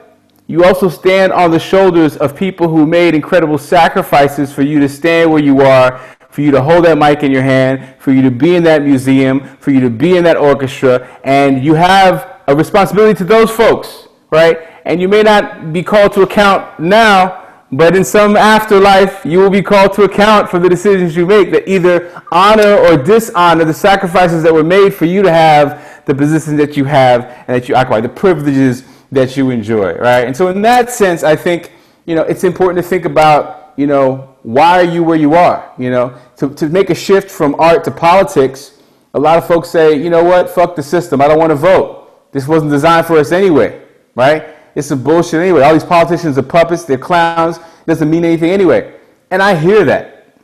you 0.51 0.65
also 0.65 0.89
stand 0.89 1.33
on 1.33 1.53
the 1.53 1.61
shoulders 1.61 2.17
of 2.17 2.35
people 2.35 2.67
who 2.67 2.85
made 2.85 3.15
incredible 3.15 3.57
sacrifices 3.57 4.53
for 4.53 4.63
you 4.63 4.81
to 4.81 4.89
stand 4.89 5.31
where 5.31 5.41
you 5.41 5.61
are, 5.61 6.01
for 6.29 6.41
you 6.41 6.51
to 6.51 6.61
hold 6.61 6.87
that 6.87 6.99
mic 6.99 7.23
in 7.23 7.31
your 7.31 7.45
hand, 7.45 7.95
for 8.01 8.11
you 8.11 8.21
to 8.23 8.33
be 8.33 8.57
in 8.57 8.65
that 8.65 8.83
museum, 8.83 9.57
for 9.61 9.71
you 9.71 9.79
to 9.79 9.89
be 9.89 10.17
in 10.17 10.25
that 10.25 10.37
orchestra, 10.37 11.09
and 11.23 11.65
you 11.65 11.75
have 11.75 12.41
a 12.49 12.57
responsibility 12.57 13.17
to 13.17 13.23
those 13.23 13.49
folks, 13.49 14.09
right? 14.33 14.59
And 14.87 15.01
you 15.01 15.09
may 15.09 15.23
not 15.23 15.73
be 15.73 15.85
called 15.85 16.15
to 16.15 16.23
account 16.23 16.81
now, 16.81 17.63
but 17.71 17.95
in 17.95 18.03
some 18.03 18.37
afterlife, 18.37 19.25
you 19.25 19.39
will 19.39 19.51
be 19.51 19.63
called 19.63 19.93
to 19.93 20.03
account 20.03 20.51
for 20.51 20.59
the 20.59 20.69
decisions 20.69 21.15
you 21.15 21.27
make 21.27 21.53
that 21.53 21.71
either 21.71 22.25
honor 22.33 22.75
or 22.75 22.97
dishonor 22.97 23.65
the 23.65 23.73
sacrifices 23.73 24.43
that 24.43 24.53
were 24.53 24.65
made 24.65 24.93
for 24.93 25.05
you 25.05 25.23
to 25.23 25.31
have 25.31 26.03
the 26.07 26.15
positions 26.15 26.59
that 26.59 26.77
you 26.77 26.87
have 26.87 27.27
and 27.47 27.55
that 27.63 27.69
you 27.69 27.77
occupy, 27.77 28.01
the 28.01 28.09
privileges 28.09 28.83
that 29.13 29.37
you 29.37 29.51
enjoy, 29.51 29.95
right? 29.95 30.27
And 30.27 30.37
so, 30.37 30.49
in 30.49 30.63
that 30.63 30.91
sense, 30.91 31.23
I 31.23 31.37
think 31.37 31.73
you 32.07 32.15
know 32.15 32.23
it's 32.23 32.45
important 32.45 32.83
to 32.83 32.89
think 32.89 33.05
about 33.05 33.75
you 33.77 33.87
know 33.87 34.31
why 34.43 34.81
are 34.81 34.85
you 34.85 35.03
where 35.03 35.17
you 35.17 35.35
are? 35.35 35.73
You 35.79 35.91
know, 35.91 36.19
to, 36.37 36.51
to 36.55 36.69
make 36.69 36.91
a 36.91 36.95
shift 36.95 37.31
from 37.31 37.55
art 37.59 37.85
to 37.85 37.91
politics. 37.91 38.79
A 39.13 39.19
lot 39.19 39.39
of 39.39 39.47
folks 39.47 39.69
say, 39.69 39.95
you 39.95 40.09
know 40.09 40.23
what, 40.23 40.49
fuck 40.49 40.77
the 40.77 40.83
system. 40.83 41.21
I 41.21 41.29
don't 41.29 41.39
want 41.39 41.51
to 41.51 41.57
vote. 41.57 42.33
This 42.33 42.47
wasn't 42.47 42.71
designed 42.71 43.07
for 43.07 43.19
us 43.19 43.33
anyway, 43.33 43.83
right? 44.15 44.55
It's 44.75 44.87
some 44.87 45.03
bullshit 45.03 45.41
anyway. 45.41 45.63
All 45.63 45.73
these 45.73 45.85
politicians 45.85 46.39
are 46.39 46.43
puppets. 46.43 46.85
They're 46.85 46.97
clowns. 46.97 47.59
It 47.59 47.87
doesn't 47.87 48.09
mean 48.09 48.25
anything 48.25 48.51
anyway. 48.51 48.95
And 49.31 49.43
I 49.43 49.57
hear 49.57 49.85
that. 49.85 50.39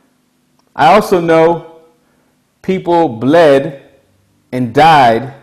I 0.75 0.93
also 0.93 1.19
know 1.19 1.81
people 2.61 3.07
bled 3.07 3.89
and 4.51 4.73
died 4.73 5.33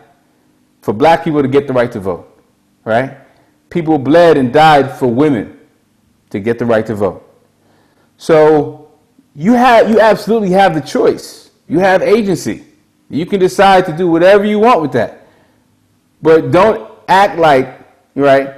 for 0.81 0.93
black 0.93 1.23
people 1.23 1.41
to 1.41 1.47
get 1.47 1.67
the 1.67 1.73
right 1.73 1.91
to 1.91 1.99
vote, 1.99 2.34
right? 2.85 3.17
People 3.69 3.97
bled 3.97 4.37
and 4.37 4.53
died 4.53 4.97
for 4.97 5.07
women 5.07 5.59
to 6.29 6.39
get 6.39 6.59
the 6.59 6.65
right 6.65 6.85
to 6.85 6.95
vote. 6.95 7.21
So 8.17 8.91
you 9.35 9.53
have 9.53 9.89
you 9.89 9.99
absolutely 9.99 10.51
have 10.51 10.73
the 10.73 10.81
choice. 10.81 11.51
You 11.67 11.79
have 11.79 12.01
agency. 12.01 12.63
You 13.09 13.25
can 13.25 13.39
decide 13.39 13.85
to 13.87 13.95
do 13.95 14.09
whatever 14.09 14.45
you 14.45 14.59
want 14.59 14.81
with 14.81 14.93
that. 14.93 15.27
But 16.21 16.51
don't 16.51 16.91
act 17.07 17.37
like, 17.37 17.79
right? 18.15 18.55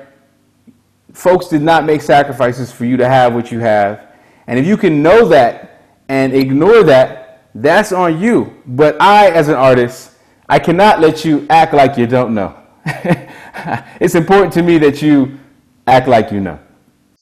Folks 1.14 1.48
did 1.48 1.62
not 1.62 1.86
make 1.86 2.02
sacrifices 2.02 2.72
for 2.72 2.86
you 2.86 2.96
to 2.98 3.08
have 3.08 3.34
what 3.34 3.52
you 3.52 3.60
have. 3.60 4.14
And 4.46 4.60
if 4.60 4.66
you 4.66 4.78
can 4.78 5.02
know 5.02 5.28
that 5.28 5.82
and 6.08 6.34
ignore 6.34 6.84
that, 6.84 7.44
that's 7.56 7.92
on 7.92 8.20
you. 8.20 8.56
But 8.66 9.02
I, 9.02 9.30
as 9.32 9.50
an 9.50 9.56
artist, 9.56 10.12
I 10.48 10.60
cannot 10.60 11.02
let 11.02 11.26
you 11.26 11.46
act 11.50 11.74
like 11.74 11.98
you 11.98 12.08
don't 12.08 12.34
know. 12.34 12.56
it's 14.02 14.16
important 14.16 14.54
to 14.54 14.62
me 14.62 14.78
that 14.78 15.02
you 15.02 15.38
act 15.86 16.08
like 16.08 16.32
you 16.32 16.40
know. 16.40 16.60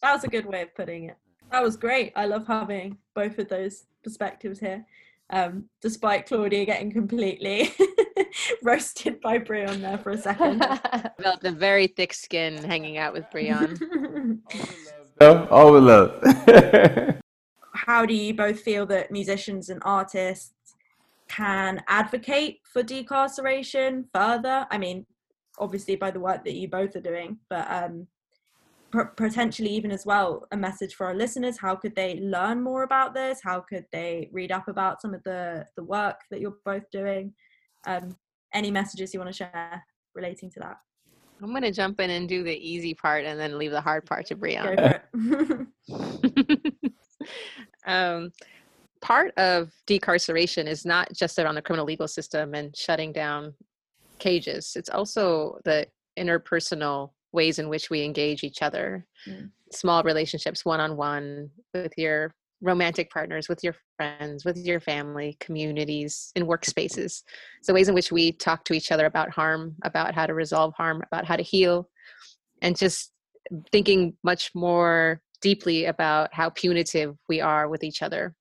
That 0.02 0.14
was 0.14 0.24
a 0.24 0.28
good 0.28 0.46
way 0.46 0.62
of 0.62 0.76
putting 0.76 1.06
it. 1.06 1.18
That 1.52 1.64
was 1.64 1.78
great. 1.78 2.12
I 2.16 2.26
love 2.26 2.48
having 2.48 2.98
both 3.14 3.40
of 3.40 3.50
those 3.50 3.86
perspectives 4.04 4.60
here. 4.60 4.86
Um, 5.32 5.66
despite 5.82 6.28
Claudia 6.28 6.66
getting 6.66 6.92
completely 6.92 7.74
roasted 8.64 9.20
by 9.22 9.40
Bryonn 9.40 9.82
there 9.82 9.98
for 9.98 10.12
a 10.12 10.18
second. 10.18 10.60
Felt 11.22 11.44
a 11.44 11.52
very 11.52 11.88
thick 11.88 12.14
skin 12.14 12.64
hanging 12.64 12.98
out 12.98 13.14
with 13.14 13.26
Bryonn. 13.34 14.40
all 15.22 15.74
the 15.74 15.82
love. 15.82 17.22
How 17.74 18.06
do 18.06 18.14
you 18.14 18.36
both 18.36 18.60
feel 18.60 18.86
that 18.88 19.12
musicians 19.12 19.70
and 19.70 19.82
artists 19.84 20.76
can 21.28 21.82
advocate 21.88 22.60
for 22.64 22.84
decarceration 22.84 24.06
further? 24.14 24.68
I 24.70 24.78
mean, 24.78 25.08
obviously 25.60 25.96
by 25.96 26.12
the 26.12 26.20
work 26.20 26.44
that 26.44 26.54
you 26.54 26.68
both 26.68 26.96
are 26.96 27.02
doing, 27.02 27.38
but 27.50 27.70
um, 27.70 28.08
potentially 29.18 29.70
even 29.70 29.92
as 29.92 30.06
well 30.06 30.48
a 30.52 30.58
message 30.58 30.96
for 30.96 31.06
our 31.06 31.16
listeners. 31.16 31.58
How 31.58 31.76
could 31.76 31.96
they 31.96 32.20
learn 32.20 32.62
more 32.62 32.84
about 32.84 33.14
this? 33.14 33.40
How 33.44 33.60
could 33.60 33.86
they 33.92 34.30
read 34.32 34.52
up 34.52 34.68
about 34.68 35.02
some 35.02 35.14
of 35.14 35.24
the 35.24 35.66
the 35.76 35.84
work 35.84 36.20
that 36.32 36.40
you're 36.40 36.58
both 36.66 36.90
doing? 36.92 37.34
Um, 37.86 38.16
any 38.54 38.72
messages 38.72 39.14
you 39.14 39.20
want 39.20 39.32
to 39.32 39.38
share 39.38 39.84
relating 40.14 40.50
to 40.52 40.60
that? 40.62 40.78
I'm 41.42 41.50
going 41.50 41.64
to 41.64 41.72
jump 41.72 42.00
in 42.00 42.10
and 42.10 42.30
do 42.30 42.44
the 42.44 42.56
easy 42.56 42.94
part 42.94 43.26
and 43.26 43.38
then 43.38 43.58
leave 43.58 43.72
the 43.72 43.82
hard 43.82 44.06
part 44.06 44.26
to 44.28 44.36
Bryonn. 44.36 44.98
um, 47.86 48.32
part 49.02 49.34
of 49.38 49.72
decarceration 49.86 50.66
is 50.66 50.86
not 50.86 51.12
just 51.14 51.38
around 51.38 51.56
the 51.56 51.62
criminal 51.62 51.86
legal 51.86 52.08
system 52.08 52.54
and 52.54 52.76
shutting 52.76 53.12
down 53.12 53.54
cages. 54.26 54.74
It's 54.76 54.90
also 54.90 55.60
the 55.66 55.88
interpersonal 56.18 57.12
ways 57.32 57.60
in 57.60 57.70
which 57.70 57.90
we 57.92 58.04
engage 58.04 58.44
each 58.44 58.62
other. 58.62 59.06
Mm. 59.28 59.52
Small 59.72 60.02
relationships, 60.04 60.66
one 60.66 60.80
on 60.80 60.98
one, 60.98 61.52
with 61.74 61.94
your 61.98 62.34
romantic 62.62 63.12
partners, 63.12 63.48
with 63.48 63.64
your 63.64 63.76
friends, 63.98 64.44
with 64.44 64.58
your 64.58 64.80
family, 64.80 65.38
communities, 65.40 66.32
in 66.36 66.48
workspaces. 66.48 67.22
So, 67.62 67.74
ways 67.74 67.90
in 67.90 67.96
which 67.96 68.12
we 68.12 68.32
talk 68.32 68.64
to 68.66 68.74
each 68.74 68.92
other 68.92 69.06
about 69.06 69.30
harm, 69.30 69.76
about 69.84 70.16
how 70.16 70.26
to 70.26 70.34
resolve 70.34 70.74
harm, 70.76 71.04
about 71.06 71.26
how 71.26 71.36
to 71.36 71.44
heal, 71.44 71.90
and 72.62 72.76
just 72.76 73.12
thinking 73.72 74.16
much 74.24 74.52
more 74.56 75.22
deeply 75.42 75.86
about 75.86 76.34
how 76.34 76.50
punitive 76.50 77.16
we 77.30 77.42
are 77.42 77.68
with 77.68 77.84
each 77.84 78.02
other 78.02 78.34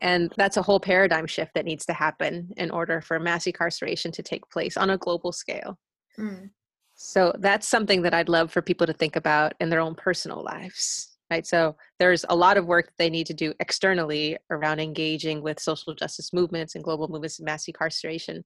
and 0.00 0.32
that's 0.36 0.56
a 0.56 0.62
whole 0.62 0.80
paradigm 0.80 1.26
shift 1.26 1.52
that 1.54 1.64
needs 1.64 1.86
to 1.86 1.92
happen 1.92 2.50
in 2.56 2.70
order 2.70 3.00
for 3.00 3.18
mass 3.18 3.46
incarceration 3.46 4.12
to 4.12 4.22
take 4.22 4.48
place 4.50 4.76
on 4.76 4.90
a 4.90 4.98
global 4.98 5.32
scale. 5.32 5.78
Mm. 6.18 6.50
So 6.94 7.32
that's 7.38 7.68
something 7.68 8.02
that 8.02 8.14
I'd 8.14 8.28
love 8.28 8.50
for 8.50 8.60
people 8.60 8.86
to 8.86 8.92
think 8.92 9.16
about 9.16 9.54
in 9.60 9.70
their 9.70 9.80
own 9.80 9.94
personal 9.94 10.42
lives. 10.42 11.16
Right. 11.30 11.46
So 11.46 11.76
there's 11.98 12.24
a 12.30 12.36
lot 12.36 12.56
of 12.56 12.66
work 12.66 12.86
that 12.86 12.98
they 12.98 13.10
need 13.10 13.26
to 13.26 13.34
do 13.34 13.52
externally 13.60 14.38
around 14.50 14.80
engaging 14.80 15.42
with 15.42 15.60
social 15.60 15.94
justice 15.94 16.32
movements 16.32 16.74
and 16.74 16.82
global 16.82 17.06
movements 17.06 17.38
of 17.38 17.44
mass 17.44 17.68
incarceration. 17.68 18.42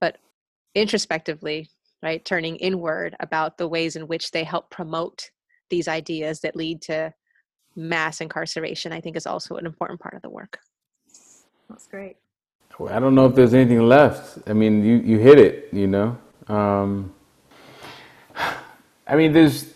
But 0.00 0.18
introspectively, 0.74 1.68
right, 2.00 2.24
turning 2.24 2.56
inward 2.56 3.16
about 3.18 3.58
the 3.58 3.66
ways 3.66 3.96
in 3.96 4.06
which 4.06 4.30
they 4.30 4.44
help 4.44 4.70
promote 4.70 5.30
these 5.68 5.88
ideas 5.88 6.40
that 6.40 6.54
lead 6.54 6.80
to 6.82 7.12
mass 7.74 8.20
incarceration, 8.20 8.92
I 8.92 9.00
think 9.00 9.16
is 9.16 9.26
also 9.26 9.56
an 9.56 9.66
important 9.66 10.00
part 10.00 10.14
of 10.14 10.22
the 10.22 10.30
work. 10.30 10.58
That's 11.72 11.86
great. 11.86 12.16
I 12.90 12.98
don't 12.98 13.14
know 13.14 13.26
if 13.26 13.34
there's 13.34 13.54
anything 13.54 13.80
left. 13.88 14.38
I 14.46 14.52
mean, 14.52 14.84
you, 14.84 14.96
you 14.96 15.18
hit 15.18 15.38
it, 15.38 15.68
you 15.72 15.86
know. 15.86 16.18
Um, 16.48 17.14
I 19.06 19.16
mean, 19.16 19.32
there's 19.32 19.72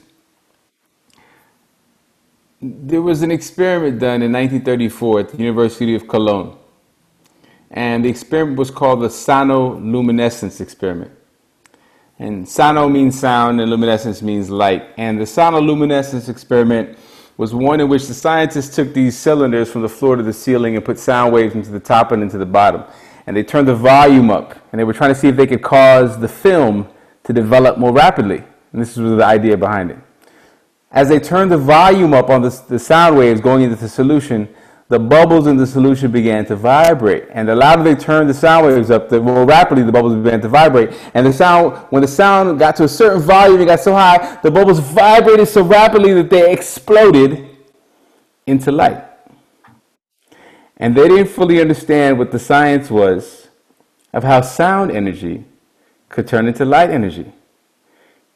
there 2.60 3.00
was 3.00 3.22
an 3.22 3.30
experiment 3.30 4.00
done 4.00 4.22
in 4.22 4.32
1934 4.32 5.20
at 5.20 5.28
the 5.30 5.38
University 5.38 5.94
of 5.94 6.06
Cologne, 6.06 6.58
and 7.70 8.04
the 8.04 8.10
experiment 8.10 8.58
was 8.58 8.70
called 8.70 9.00
the 9.00 9.08
sonoluminescence 9.08 10.60
experiment. 10.60 11.12
And 12.18 12.46
sono 12.46 12.88
means 12.88 13.18
sound, 13.18 13.60
and 13.60 13.70
luminescence 13.70 14.20
means 14.20 14.50
light. 14.50 14.88
And 14.98 15.18
the 15.18 15.24
sonoluminescence 15.24 16.28
experiment 16.28 16.98
was 17.36 17.54
one 17.54 17.80
in 17.80 17.88
which 17.88 18.06
the 18.06 18.14
scientists 18.14 18.74
took 18.74 18.94
these 18.94 19.16
cylinders 19.16 19.70
from 19.70 19.82
the 19.82 19.88
floor 19.88 20.16
to 20.16 20.22
the 20.22 20.32
ceiling 20.32 20.74
and 20.76 20.84
put 20.84 20.98
sound 20.98 21.32
waves 21.32 21.54
into 21.54 21.70
the 21.70 21.80
top 21.80 22.12
and 22.12 22.22
into 22.22 22.38
the 22.38 22.46
bottom. 22.46 22.82
And 23.26 23.36
they 23.36 23.42
turned 23.42 23.68
the 23.68 23.74
volume 23.74 24.30
up, 24.30 24.58
and 24.72 24.78
they 24.78 24.84
were 24.84 24.92
trying 24.92 25.12
to 25.12 25.18
see 25.18 25.28
if 25.28 25.36
they 25.36 25.46
could 25.46 25.62
cause 25.62 26.18
the 26.18 26.28
film 26.28 26.88
to 27.24 27.32
develop 27.32 27.76
more 27.76 27.92
rapidly. 27.92 28.42
And 28.72 28.80
this 28.80 28.96
was 28.96 29.16
the 29.16 29.24
idea 29.24 29.56
behind 29.56 29.90
it. 29.90 29.98
As 30.90 31.08
they 31.08 31.18
turned 31.18 31.50
the 31.50 31.58
volume 31.58 32.14
up 32.14 32.30
on 32.30 32.42
the, 32.42 32.62
the 32.68 32.78
sound 32.78 33.18
waves 33.18 33.40
going 33.40 33.62
into 33.62 33.76
the 33.76 33.88
solution, 33.88 34.48
the 34.88 34.98
bubbles 34.98 35.48
in 35.48 35.56
the 35.56 35.66
solution 35.66 36.12
began 36.12 36.46
to 36.46 36.54
vibrate. 36.54 37.24
And 37.30 37.48
the 37.48 37.56
louder 37.56 37.82
they 37.82 37.96
turned 37.96 38.30
the 38.30 38.34
sound 38.34 38.66
waves 38.66 38.90
up, 38.90 39.08
the 39.08 39.20
more 39.20 39.44
rapidly 39.44 39.82
the 39.82 39.90
bubbles 39.90 40.14
began 40.14 40.40
to 40.42 40.48
vibrate. 40.48 40.90
And 41.12 41.26
the 41.26 41.32
sound, 41.32 41.76
when 41.90 42.02
the 42.02 42.08
sound 42.08 42.58
got 42.58 42.76
to 42.76 42.84
a 42.84 42.88
certain 42.88 43.20
volume, 43.20 43.60
it 43.60 43.66
got 43.66 43.80
so 43.80 43.94
high, 43.94 44.38
the 44.42 44.50
bubbles 44.50 44.78
vibrated 44.78 45.48
so 45.48 45.62
rapidly 45.62 46.14
that 46.14 46.30
they 46.30 46.52
exploded 46.52 47.48
into 48.46 48.70
light. 48.70 49.02
And 50.76 50.96
they 50.96 51.08
didn't 51.08 51.28
fully 51.28 51.60
understand 51.60 52.18
what 52.18 52.30
the 52.30 52.38
science 52.38 52.88
was 52.88 53.48
of 54.12 54.22
how 54.22 54.40
sound 54.42 54.92
energy 54.92 55.44
could 56.08 56.28
turn 56.28 56.46
into 56.46 56.64
light 56.64 56.90
energy. 56.90 57.32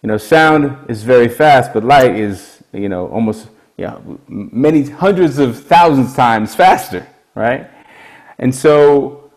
You 0.03 0.09
know, 0.09 0.17
sound 0.17 0.91
is 0.91 1.05
very 1.05 1.29
fast, 1.29 1.73
but 1.73 1.85
light 1.85 2.17
is, 2.17 2.63
you 2.73 2.89
know, 2.89 3.07
almost 3.09 3.49
you 3.81 3.87
know, 3.87 4.21
many 4.29 4.83
hundreds 4.83 5.39
of 5.39 5.59
thousands 5.65 6.15
times 6.15 6.55
faster, 6.55 7.07
right? 7.35 7.71
And 8.39 8.55
so 8.55 9.33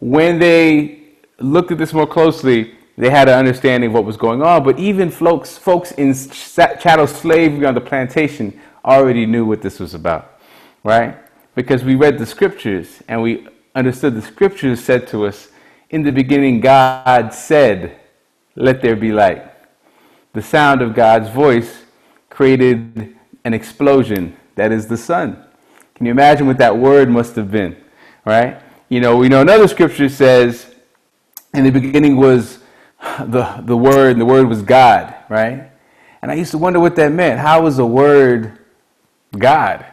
when 0.00 0.40
they 0.40 1.04
looked 1.38 1.70
at 1.70 1.78
this 1.78 1.92
more 1.92 2.08
closely, 2.08 2.74
they 2.96 3.08
had 3.08 3.28
an 3.28 3.38
understanding 3.38 3.90
of 3.90 3.94
what 3.94 4.04
was 4.04 4.16
going 4.16 4.42
on. 4.42 4.64
But 4.64 4.80
even 4.80 5.12
folks, 5.12 5.56
folks 5.56 5.92
in 5.92 6.12
chattel 6.12 7.06
slavery 7.06 7.64
on 7.64 7.74
the 7.74 7.80
plantation 7.80 8.60
already 8.84 9.26
knew 9.26 9.46
what 9.46 9.62
this 9.62 9.78
was 9.78 9.94
about, 9.94 10.40
right? 10.82 11.16
Because 11.54 11.84
we 11.84 11.94
read 11.94 12.18
the 12.18 12.26
scriptures 12.26 13.00
and 13.06 13.22
we 13.22 13.46
understood 13.76 14.16
the 14.16 14.22
scriptures 14.22 14.82
said 14.82 15.06
to 15.08 15.24
us, 15.24 15.50
in 15.90 16.02
the 16.02 16.10
beginning, 16.10 16.58
God 16.58 17.32
said, 17.32 18.00
Let 18.56 18.82
there 18.82 18.96
be 18.96 19.12
light. 19.12 19.46
The 20.32 20.42
sound 20.42 20.82
of 20.82 20.94
God's 20.94 21.28
voice 21.28 21.82
created 22.28 23.16
an 23.44 23.54
explosion 23.54 24.36
that 24.54 24.72
is 24.72 24.86
the 24.86 24.96
sun. 24.96 25.42
Can 25.94 26.06
you 26.06 26.12
imagine 26.12 26.46
what 26.46 26.58
that 26.58 26.76
word 26.76 27.08
must 27.08 27.36
have 27.36 27.50
been? 27.50 27.76
Right? 28.24 28.60
You 28.88 29.00
know, 29.00 29.16
we 29.16 29.28
know 29.28 29.40
another 29.40 29.68
scripture 29.68 30.08
says, 30.08 30.74
in 31.54 31.64
the 31.64 31.70
beginning 31.70 32.16
was 32.16 32.58
the, 33.18 33.62
the 33.64 33.76
word, 33.76 34.12
and 34.12 34.20
the 34.20 34.26
word 34.26 34.48
was 34.48 34.62
God, 34.62 35.14
right? 35.28 35.70
And 36.20 36.30
I 36.30 36.34
used 36.34 36.50
to 36.52 36.58
wonder 36.58 36.78
what 36.78 36.96
that 36.96 37.12
meant. 37.12 37.40
How 37.40 37.62
was 37.62 37.76
the 37.76 37.86
word 37.86 38.58
God? 39.36 39.84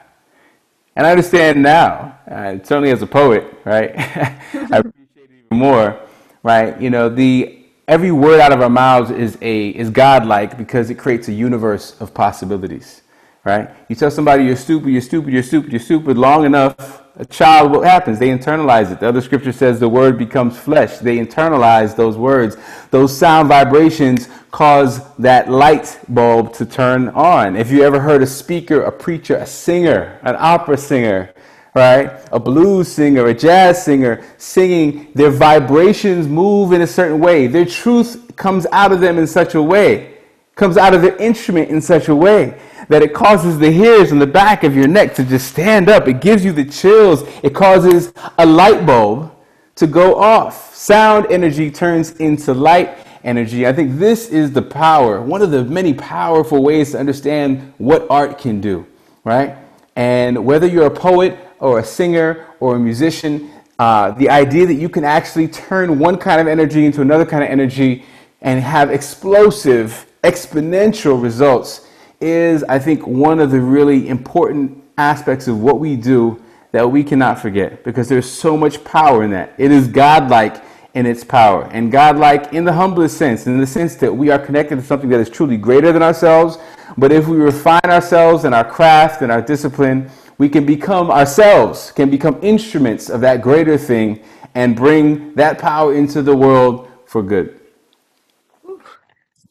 And 0.95 1.08
I 1.08 1.12
understand 1.12 1.62
now, 1.64 2.18
uh, 2.30 2.58
certainly 2.64 2.91
as 2.91 3.02
a 3.02 3.08
poet, 3.08 3.45
right? 3.66 3.93
I 3.97 4.38
appreciate 4.54 4.93
it 5.16 5.30
even 5.45 5.58
more, 5.58 6.00
right? 6.43 6.80
You 6.80 6.89
know, 6.89 7.10
the 7.10 7.66
every 7.88 8.12
word 8.12 8.39
out 8.39 8.52
of 8.52 8.62
our 8.62 8.70
mouths 8.70 9.10
is 9.10 9.38
a 9.41 9.70
is 9.70 9.89
godlike 9.89 10.58
because 10.58 10.89
it 10.89 10.95
creates 10.95 11.28
a 11.28 11.34
universe 11.34 12.00
of 12.00 12.14
possibilities 12.14 13.02
right? 13.50 13.70
You 13.89 13.95
tell 13.95 14.12
somebody 14.12 14.43
you're 14.45 14.56
stupid, 14.56 14.89
you're 14.89 15.02
stupid, 15.02 15.34
you're 15.34 15.43
stupid, 15.43 15.72
you're 15.72 15.80
stupid 15.80 16.18
long 16.18 16.45
enough, 16.45 17.04
a 17.16 17.26
child, 17.26 17.72
what 17.72 17.86
happens? 17.86 18.18
They 18.18 18.30
internalize 18.30 18.91
it. 18.91 19.02
The 19.02 19.08
other 19.10 19.20
scripture 19.20 19.52
says 19.52 19.80
the 19.80 19.89
word 19.89 20.18
becomes 20.18 20.58
flesh. 20.58 21.00
They 21.00 21.18
internalize 21.18 21.93
those 21.95 22.16
words. 22.16 22.56
Those 22.91 23.18
sound 23.18 23.50
vibrations 23.50 24.30
cause 24.52 25.02
that 25.18 25.50
light 25.50 26.00
bulb 26.08 26.54
to 26.54 26.66
turn 26.66 27.10
on. 27.10 27.58
If 27.58 27.72
you 27.72 27.84
ever 27.84 28.00
heard 28.00 28.22
a 28.22 28.28
speaker, 28.28 28.84
a 28.84 28.91
preacher, 28.91 29.36
a 29.36 29.45
singer, 29.45 30.20
an 30.24 30.38
opera 30.39 30.78
singer, 30.78 31.34
right? 31.76 32.22
A 32.32 32.39
blues 32.39 32.88
singer, 32.88 33.26
a 33.28 33.34
jazz 33.34 33.84
singer 33.84 34.24
singing, 34.38 35.12
their 35.14 35.32
vibrations 35.32 36.26
move 36.26 36.72
in 36.72 36.82
a 36.82 36.88
certain 36.88 37.20
way. 37.20 37.47
Their 37.47 37.66
truth 37.66 38.36
comes 38.38 38.66
out 38.72 38.93
of 38.93 39.02
them 39.02 39.18
in 39.18 39.28
such 39.28 39.56
a 39.56 39.62
way, 39.62 40.19
comes 40.60 40.78
out 40.78 40.93
of 40.93 41.01
the 41.01 41.20
instrument 41.24 41.70
in 41.70 41.82
such 41.82 42.10
a 42.10 42.16
way 42.16 42.60
that 42.89 43.01
it 43.01 43.14
causes 43.14 43.57
the 43.57 43.72
hairs 43.72 44.12
on 44.12 44.20
the 44.20 44.28
back 44.28 44.64
of 44.64 44.76
your 44.76 44.88
neck 44.88 45.16
to 45.16 45.24
just 45.24 45.47
stand 45.47 45.89
up. 45.89 46.07
It 46.07 46.22
gives 46.22 46.43
you 46.43 46.51
the 46.51 46.66
chills. 46.66 47.24
It 47.43 47.55
causes 47.55 48.14
a 48.38 48.45
light 48.45 48.86
bulb 48.86 49.32
to 49.76 49.88
go 49.88 50.16
off. 50.16 50.76
Sound 50.76 51.28
energy 51.32 51.72
turns 51.72 52.12
into 52.18 52.53
light 52.53 52.97
energy. 53.24 53.66
I 53.66 53.74
think 53.74 53.97
this 53.99 54.30
is 54.30 54.51
the 54.51 54.62
power, 54.62 55.22
one 55.22 55.41
of 55.41 55.51
the 55.51 55.64
many 55.64 55.93
powerful 55.93 56.62
ways 56.62 56.91
to 56.91 56.99
understand 56.99 57.74
what 57.78 58.05
art 58.10 58.38
can 58.38 58.60
do, 58.60 58.86
right? 59.24 59.55
And 59.95 60.45
whether 60.45 60.68
you're 60.68 60.88
a 60.88 60.91
poet 60.91 61.38
or 61.60 61.80
a 61.80 61.84
singer 61.84 62.47
or 62.60 62.76
a 62.76 62.80
musician, 62.80 63.51
uh, 63.78 64.12
the 64.12 64.30
idea 64.30 64.66
that 64.66 64.74
you 64.74 64.89
can 64.89 65.05
actually 65.05 65.47
turn 65.47 65.99
one 65.99 66.18
kind 66.18 66.41
of 66.41 66.47
energy 66.47 66.86
into 66.86 67.01
another 67.01 67.26
kind 67.26 67.43
of 67.43 67.49
energy 67.49 68.03
and 68.41 68.60
have 68.60 68.89
explosive, 68.89 70.05
exponential 70.24 71.22
results 71.22 71.88
is, 72.20 72.64
I 72.64 72.80
think, 72.80 73.08
one 73.08 73.40
of 73.40 73.52
the 73.52 73.60
really 73.62 74.08
important 74.10 74.84
aspects 74.98 75.48
of 75.48 75.62
what 75.62 75.80
we 75.80 75.96
do 75.96 76.42
that 76.72 76.90
we 76.90 77.04
cannot 77.04 77.40
forget 77.40 77.84
because 77.84 78.10
there's 78.10 78.30
so 78.30 78.56
much 78.56 78.84
power 78.84 79.24
in 79.24 79.32
that. 79.32 79.54
It 79.58 79.72
is 79.72 79.88
godlike 79.88 80.64
in 80.94 81.06
its 81.06 81.24
power, 81.24 81.70
and 81.72 81.92
godlike 81.92 82.52
in 82.52 82.66
the 82.66 82.74
humblest 82.74 83.18
sense, 83.18 83.46
in 83.46 83.60
the 83.60 83.68
sense 83.68 83.96
that 83.96 84.14
we 84.14 84.32
are 84.32 84.40
connected 84.40 84.76
to 84.76 84.82
something 84.82 85.10
that 85.10 85.20
is 85.20 85.30
truly 85.30 85.56
greater 85.56 85.92
than 85.92 86.02
ourselves. 86.02 86.58
But 86.98 87.12
if 87.12 87.28
we 87.28 87.38
refine 87.38 87.86
ourselves 87.86 88.44
and 88.44 88.56
our 88.56 88.64
craft 88.64 89.22
and 89.22 89.32
our 89.32 89.42
discipline, 89.42 90.10
we 90.40 90.50
can 90.50 90.66
become 90.66 91.12
ourselves, 91.12 91.92
can 91.92 92.10
become 92.10 92.40
instruments 92.42 93.10
of 93.10 93.22
that 93.22 93.42
greater 93.42 93.78
thing, 93.78 94.24
and 94.56 94.76
bring 94.76 95.34
that 95.36 95.60
power 95.60 95.94
into 95.94 96.24
the 96.24 96.36
world 96.36 96.90
for 97.06 97.22
good. 97.22 97.59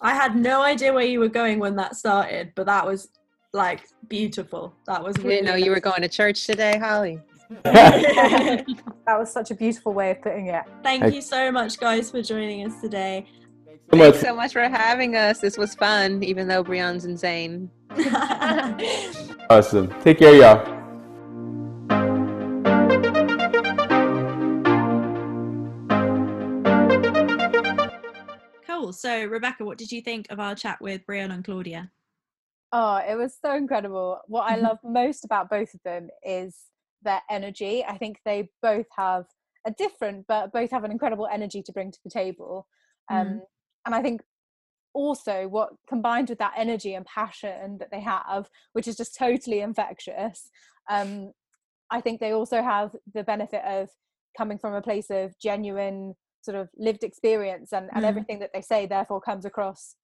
I 0.00 0.14
had 0.14 0.36
no 0.36 0.62
idea 0.62 0.92
where 0.92 1.04
you 1.04 1.20
were 1.20 1.28
going 1.28 1.58
when 1.58 1.76
that 1.76 1.96
started, 1.96 2.52
but 2.54 2.66
that 2.66 2.86
was 2.86 3.08
like 3.52 3.88
beautiful. 4.08 4.74
That 4.86 5.02
was. 5.02 5.16
Really 5.18 5.36
didn't 5.36 5.46
know 5.46 5.54
you 5.56 5.70
were 5.70 5.80
going 5.80 6.02
to 6.02 6.08
church 6.08 6.46
today, 6.46 6.78
Holly. 6.78 7.20
that 7.64 8.64
was 9.06 9.32
such 9.32 9.50
a 9.50 9.54
beautiful 9.54 9.92
way 9.94 10.10
of 10.10 10.22
putting 10.22 10.48
it. 10.48 10.62
Thank 10.82 11.14
you 11.14 11.22
so 11.22 11.50
much, 11.50 11.78
guys, 11.78 12.10
for 12.10 12.22
joining 12.22 12.66
us 12.66 12.80
today. 12.80 13.26
So 13.90 13.98
Thanks 13.98 14.18
much. 14.18 14.26
so 14.26 14.36
much 14.36 14.52
for 14.52 14.68
having 14.68 15.16
us. 15.16 15.40
This 15.40 15.56
was 15.56 15.74
fun, 15.74 16.22
even 16.22 16.46
though 16.46 16.62
Bryonn's 16.62 17.04
insane. 17.04 17.70
Awesome. 19.50 19.88
Take 20.02 20.18
care, 20.18 20.34
y'all. 20.34 20.77
Cool. 28.88 28.92
So, 28.94 29.24
Rebecca, 29.26 29.66
what 29.66 29.76
did 29.76 29.92
you 29.92 30.00
think 30.00 30.26
of 30.30 30.40
our 30.40 30.54
chat 30.54 30.80
with 30.80 31.06
Bryonn 31.06 31.30
and 31.30 31.44
Claudia? 31.44 31.90
Oh, 32.72 32.96
it 32.96 33.16
was 33.16 33.36
so 33.38 33.54
incredible. 33.54 34.20
What 34.28 34.50
I 34.50 34.56
love 34.60 34.78
most 34.82 35.26
about 35.26 35.50
both 35.50 35.74
of 35.74 35.82
them 35.84 36.08
is 36.24 36.56
their 37.02 37.20
energy. 37.30 37.84
I 37.84 37.98
think 37.98 38.20
they 38.24 38.48
both 38.62 38.86
have 38.96 39.26
a 39.66 39.72
different, 39.72 40.24
but 40.26 40.52
both 40.52 40.70
have 40.70 40.84
an 40.84 40.90
incredible 40.90 41.28
energy 41.30 41.62
to 41.64 41.72
bring 41.72 41.92
to 41.92 41.98
the 42.02 42.10
table. 42.10 42.66
Um, 43.10 43.26
Mhm. 43.26 43.40
And 43.84 43.94
I 43.94 44.02
think 44.02 44.22
also 44.94 45.48
what 45.48 45.70
combined 45.86 46.30
with 46.30 46.38
that 46.38 46.54
energy 46.56 46.94
and 46.94 47.04
passion 47.04 47.76
that 47.78 47.90
they 47.90 48.00
have, 48.00 48.48
which 48.72 48.88
is 48.88 48.96
just 48.96 49.16
totally 49.18 49.60
infectious, 49.60 50.50
um, 50.90 51.32
I 51.90 52.00
think 52.00 52.20
they 52.20 52.32
also 52.32 52.62
have 52.62 52.96
the 53.12 53.22
benefit 53.22 53.64
of 53.66 53.90
coming 54.36 54.58
from 54.58 54.74
a 54.74 54.82
place 54.82 55.10
of 55.10 55.38
genuine 55.38 56.14
sort 56.42 56.56
of 56.56 56.68
lived 56.76 57.04
experience 57.04 57.72
and, 57.72 57.90
and 57.94 58.04
Mm. 58.04 58.08
everything 58.08 58.38
that 58.40 58.50
they 58.54 58.60
say 58.62 58.86
therefore 58.86 59.20
comes 59.20 59.44
across 59.44 59.96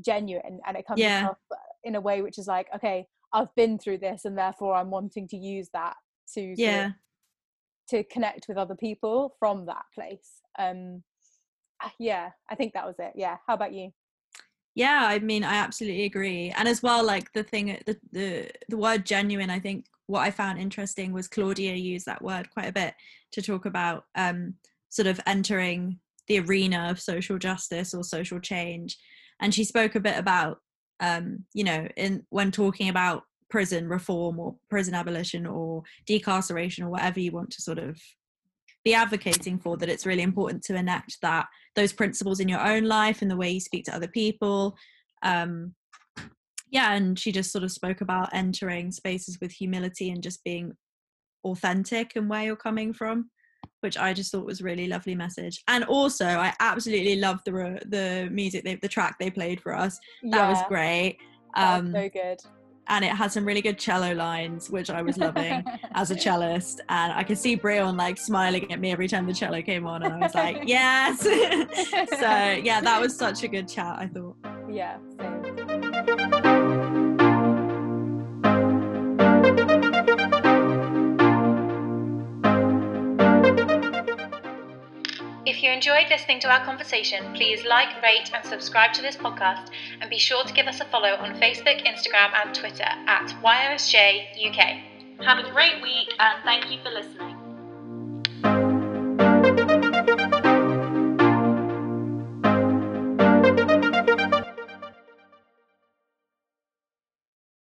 genuine 0.00 0.60
and 0.66 0.76
it 0.76 0.86
comes 0.86 1.00
Yeah. 1.00 1.20
across 1.22 1.36
in 1.84 1.94
a 1.96 2.00
way 2.00 2.22
which 2.22 2.38
is 2.38 2.46
like 2.46 2.68
okay 2.74 3.06
i've 3.32 3.54
been 3.54 3.78
through 3.78 3.98
this 3.98 4.24
and 4.24 4.36
therefore 4.38 4.74
i'm 4.74 4.90
wanting 4.90 5.28
to 5.28 5.36
use 5.36 5.68
that 5.74 5.96
to 6.34 6.52
of- 6.52 6.58
Yeah. 6.58 6.92
to 7.90 8.02
connect 8.04 8.48
with 8.48 8.56
other 8.56 8.74
people 8.74 9.36
from 9.38 9.66
that 9.66 9.84
place 9.94 10.40
um 10.58 11.02
ah, 11.82 11.92
yeah 11.98 12.30
i 12.50 12.54
think 12.54 12.72
that 12.72 12.86
was 12.86 12.96
it 12.98 13.12
yeah 13.16 13.36
how 13.46 13.54
about 13.54 13.72
you 13.74 13.92
Yeah, 14.74 15.00
I 15.14 15.18
mean, 15.18 15.44
I 15.44 15.56
absolutely 15.56 16.04
agree. 16.06 16.50
And 16.56 16.66
as 16.66 16.82
well, 16.82 17.04
like 17.04 17.30
the 17.34 17.42
thing, 17.44 17.66
the 17.84 17.94
the 18.18 18.50
the 18.70 18.78
word 18.78 19.04
genuine. 19.04 19.50
I 19.50 19.60
think 19.60 19.84
what 20.06 20.22
I 20.26 20.30
found 20.30 20.58
interesting 20.58 21.12
was 21.12 21.28
Claudia 21.28 21.74
used 21.74 22.06
that 22.06 22.22
word 22.22 22.48
quite 22.54 22.68
a 22.70 22.72
bit 22.72 22.94
to 23.32 23.42
talk 23.42 23.66
about 23.66 24.06
um, 24.14 24.54
sort 24.92 25.06
of 25.06 25.18
entering 25.26 25.98
the 26.28 26.38
arena 26.38 26.88
of 26.90 27.00
social 27.00 27.38
justice 27.38 27.94
or 27.94 28.04
social 28.04 28.38
change, 28.38 28.98
and 29.40 29.54
she 29.54 29.64
spoke 29.64 29.94
a 29.94 30.00
bit 30.00 30.18
about, 30.18 30.58
um, 31.00 31.44
you 31.54 31.64
know, 31.64 31.88
in 31.96 32.22
when 32.28 32.50
talking 32.50 32.90
about 32.90 33.22
prison 33.48 33.88
reform 33.88 34.38
or 34.38 34.54
prison 34.70 34.94
abolition 34.94 35.46
or 35.46 35.82
decarceration 36.08 36.84
or 36.84 36.90
whatever 36.90 37.20
you 37.20 37.32
want 37.32 37.50
to 37.50 37.60
sort 37.60 37.78
of 37.78 38.00
be 38.84 38.94
advocating 38.94 39.58
for 39.58 39.76
that 39.76 39.88
it's 39.88 40.06
really 40.06 40.22
important 40.22 40.62
to 40.62 40.74
enact 40.74 41.18
that 41.20 41.46
those 41.76 41.92
principles 41.92 42.40
in 42.40 42.48
your 42.48 42.66
own 42.66 42.84
life 42.84 43.20
and 43.20 43.30
the 43.30 43.36
way 43.36 43.50
you 43.50 43.60
speak 43.60 43.84
to 43.84 43.94
other 43.94 44.08
people. 44.08 44.74
Um 45.22 45.74
yeah 46.70 46.94
and 46.94 47.18
she 47.18 47.30
just 47.30 47.52
sort 47.52 47.62
of 47.62 47.70
spoke 47.70 48.00
about 48.00 48.30
entering 48.32 48.90
spaces 48.90 49.38
with 49.40 49.52
humility 49.52 50.10
and 50.10 50.22
just 50.22 50.42
being 50.44 50.72
authentic 51.44 52.12
and 52.16 52.30
where 52.30 52.44
you're 52.44 52.56
coming 52.56 52.94
from 52.94 53.30
which 53.82 53.96
I 53.98 54.12
just 54.12 54.30
thought 54.32 54.46
was 54.46 54.60
a 54.60 54.64
really 54.64 54.86
lovely 54.86 55.14
message. 55.14 55.62
And 55.68 55.84
also, 55.84 56.24
I 56.26 56.52
absolutely 56.60 57.16
loved 57.16 57.42
the 57.44 57.80
the 57.88 58.28
music, 58.30 58.64
they, 58.64 58.76
the 58.76 58.88
track 58.88 59.16
they 59.18 59.30
played 59.30 59.60
for 59.60 59.74
us. 59.76 59.98
That 60.30 60.48
was 60.48 60.58
Yeah. 60.60 60.68
great. 60.68 61.18
That 61.56 61.80
was 61.82 61.88
Um, 61.88 61.92
so 61.92 62.08
good. 62.08 62.38
and 62.88 63.04
it 63.04 63.10
had 63.12 63.30
some 63.32 63.44
really 63.44 63.60
good 63.62 63.78
cello 63.78 64.12
lines, 64.14 64.70
which 64.70 64.90
I 64.90 65.02
was 65.02 65.16
loving 65.18 65.64
as 65.94 66.10
a 66.10 66.16
cellist. 66.16 66.80
And 66.88 67.12
I 67.12 67.22
could 67.24 67.38
see 67.38 67.56
Bryonn 67.56 67.96
like 67.96 68.18
smiling 68.18 68.72
at 68.72 68.80
me 68.80 68.90
every 68.92 69.08
time 69.08 69.26
the 69.26 69.34
cello 69.34 69.62
came 69.62 69.86
on, 69.86 70.02
and 70.02 70.12
I 70.14 70.18
was 70.18 70.34
like, 70.34 70.62
yes. 70.66 71.20
so 72.20 72.30
yeah, 72.68 72.80
that 72.80 72.98
was 73.00 73.16
such 73.16 73.42
a 73.42 73.48
good 73.48 73.68
chat. 73.68 73.96
I 73.98 74.06
thought. 74.08 74.36
Yeah, 74.70 74.96
same. 75.18 75.71
If 85.52 85.62
you 85.62 85.70
enjoyed 85.70 86.08
listening 86.08 86.40
to 86.40 86.48
our 86.48 86.64
conversation, 86.64 87.34
please 87.34 87.62
like, 87.66 88.00
rate, 88.02 88.30
and 88.32 88.42
subscribe 88.42 88.94
to 88.94 89.02
this 89.02 89.16
podcast, 89.16 89.68
and 90.00 90.08
be 90.08 90.16
sure 90.16 90.44
to 90.44 90.52
give 90.54 90.66
us 90.66 90.80
a 90.80 90.86
follow 90.86 91.10
on 91.16 91.38
Facebook, 91.38 91.86
Instagram, 91.86 92.32
and 92.34 92.54
Twitter 92.54 92.88
at 93.06 93.28
YOSJ 93.44 94.48
UK. 94.48 95.26
Have 95.26 95.44
a 95.44 95.50
great 95.50 95.82
week 95.82 96.14
and 96.18 96.42
thank 96.42 96.70
you 96.70 96.82
for 96.82 96.88
listening. 96.88 97.41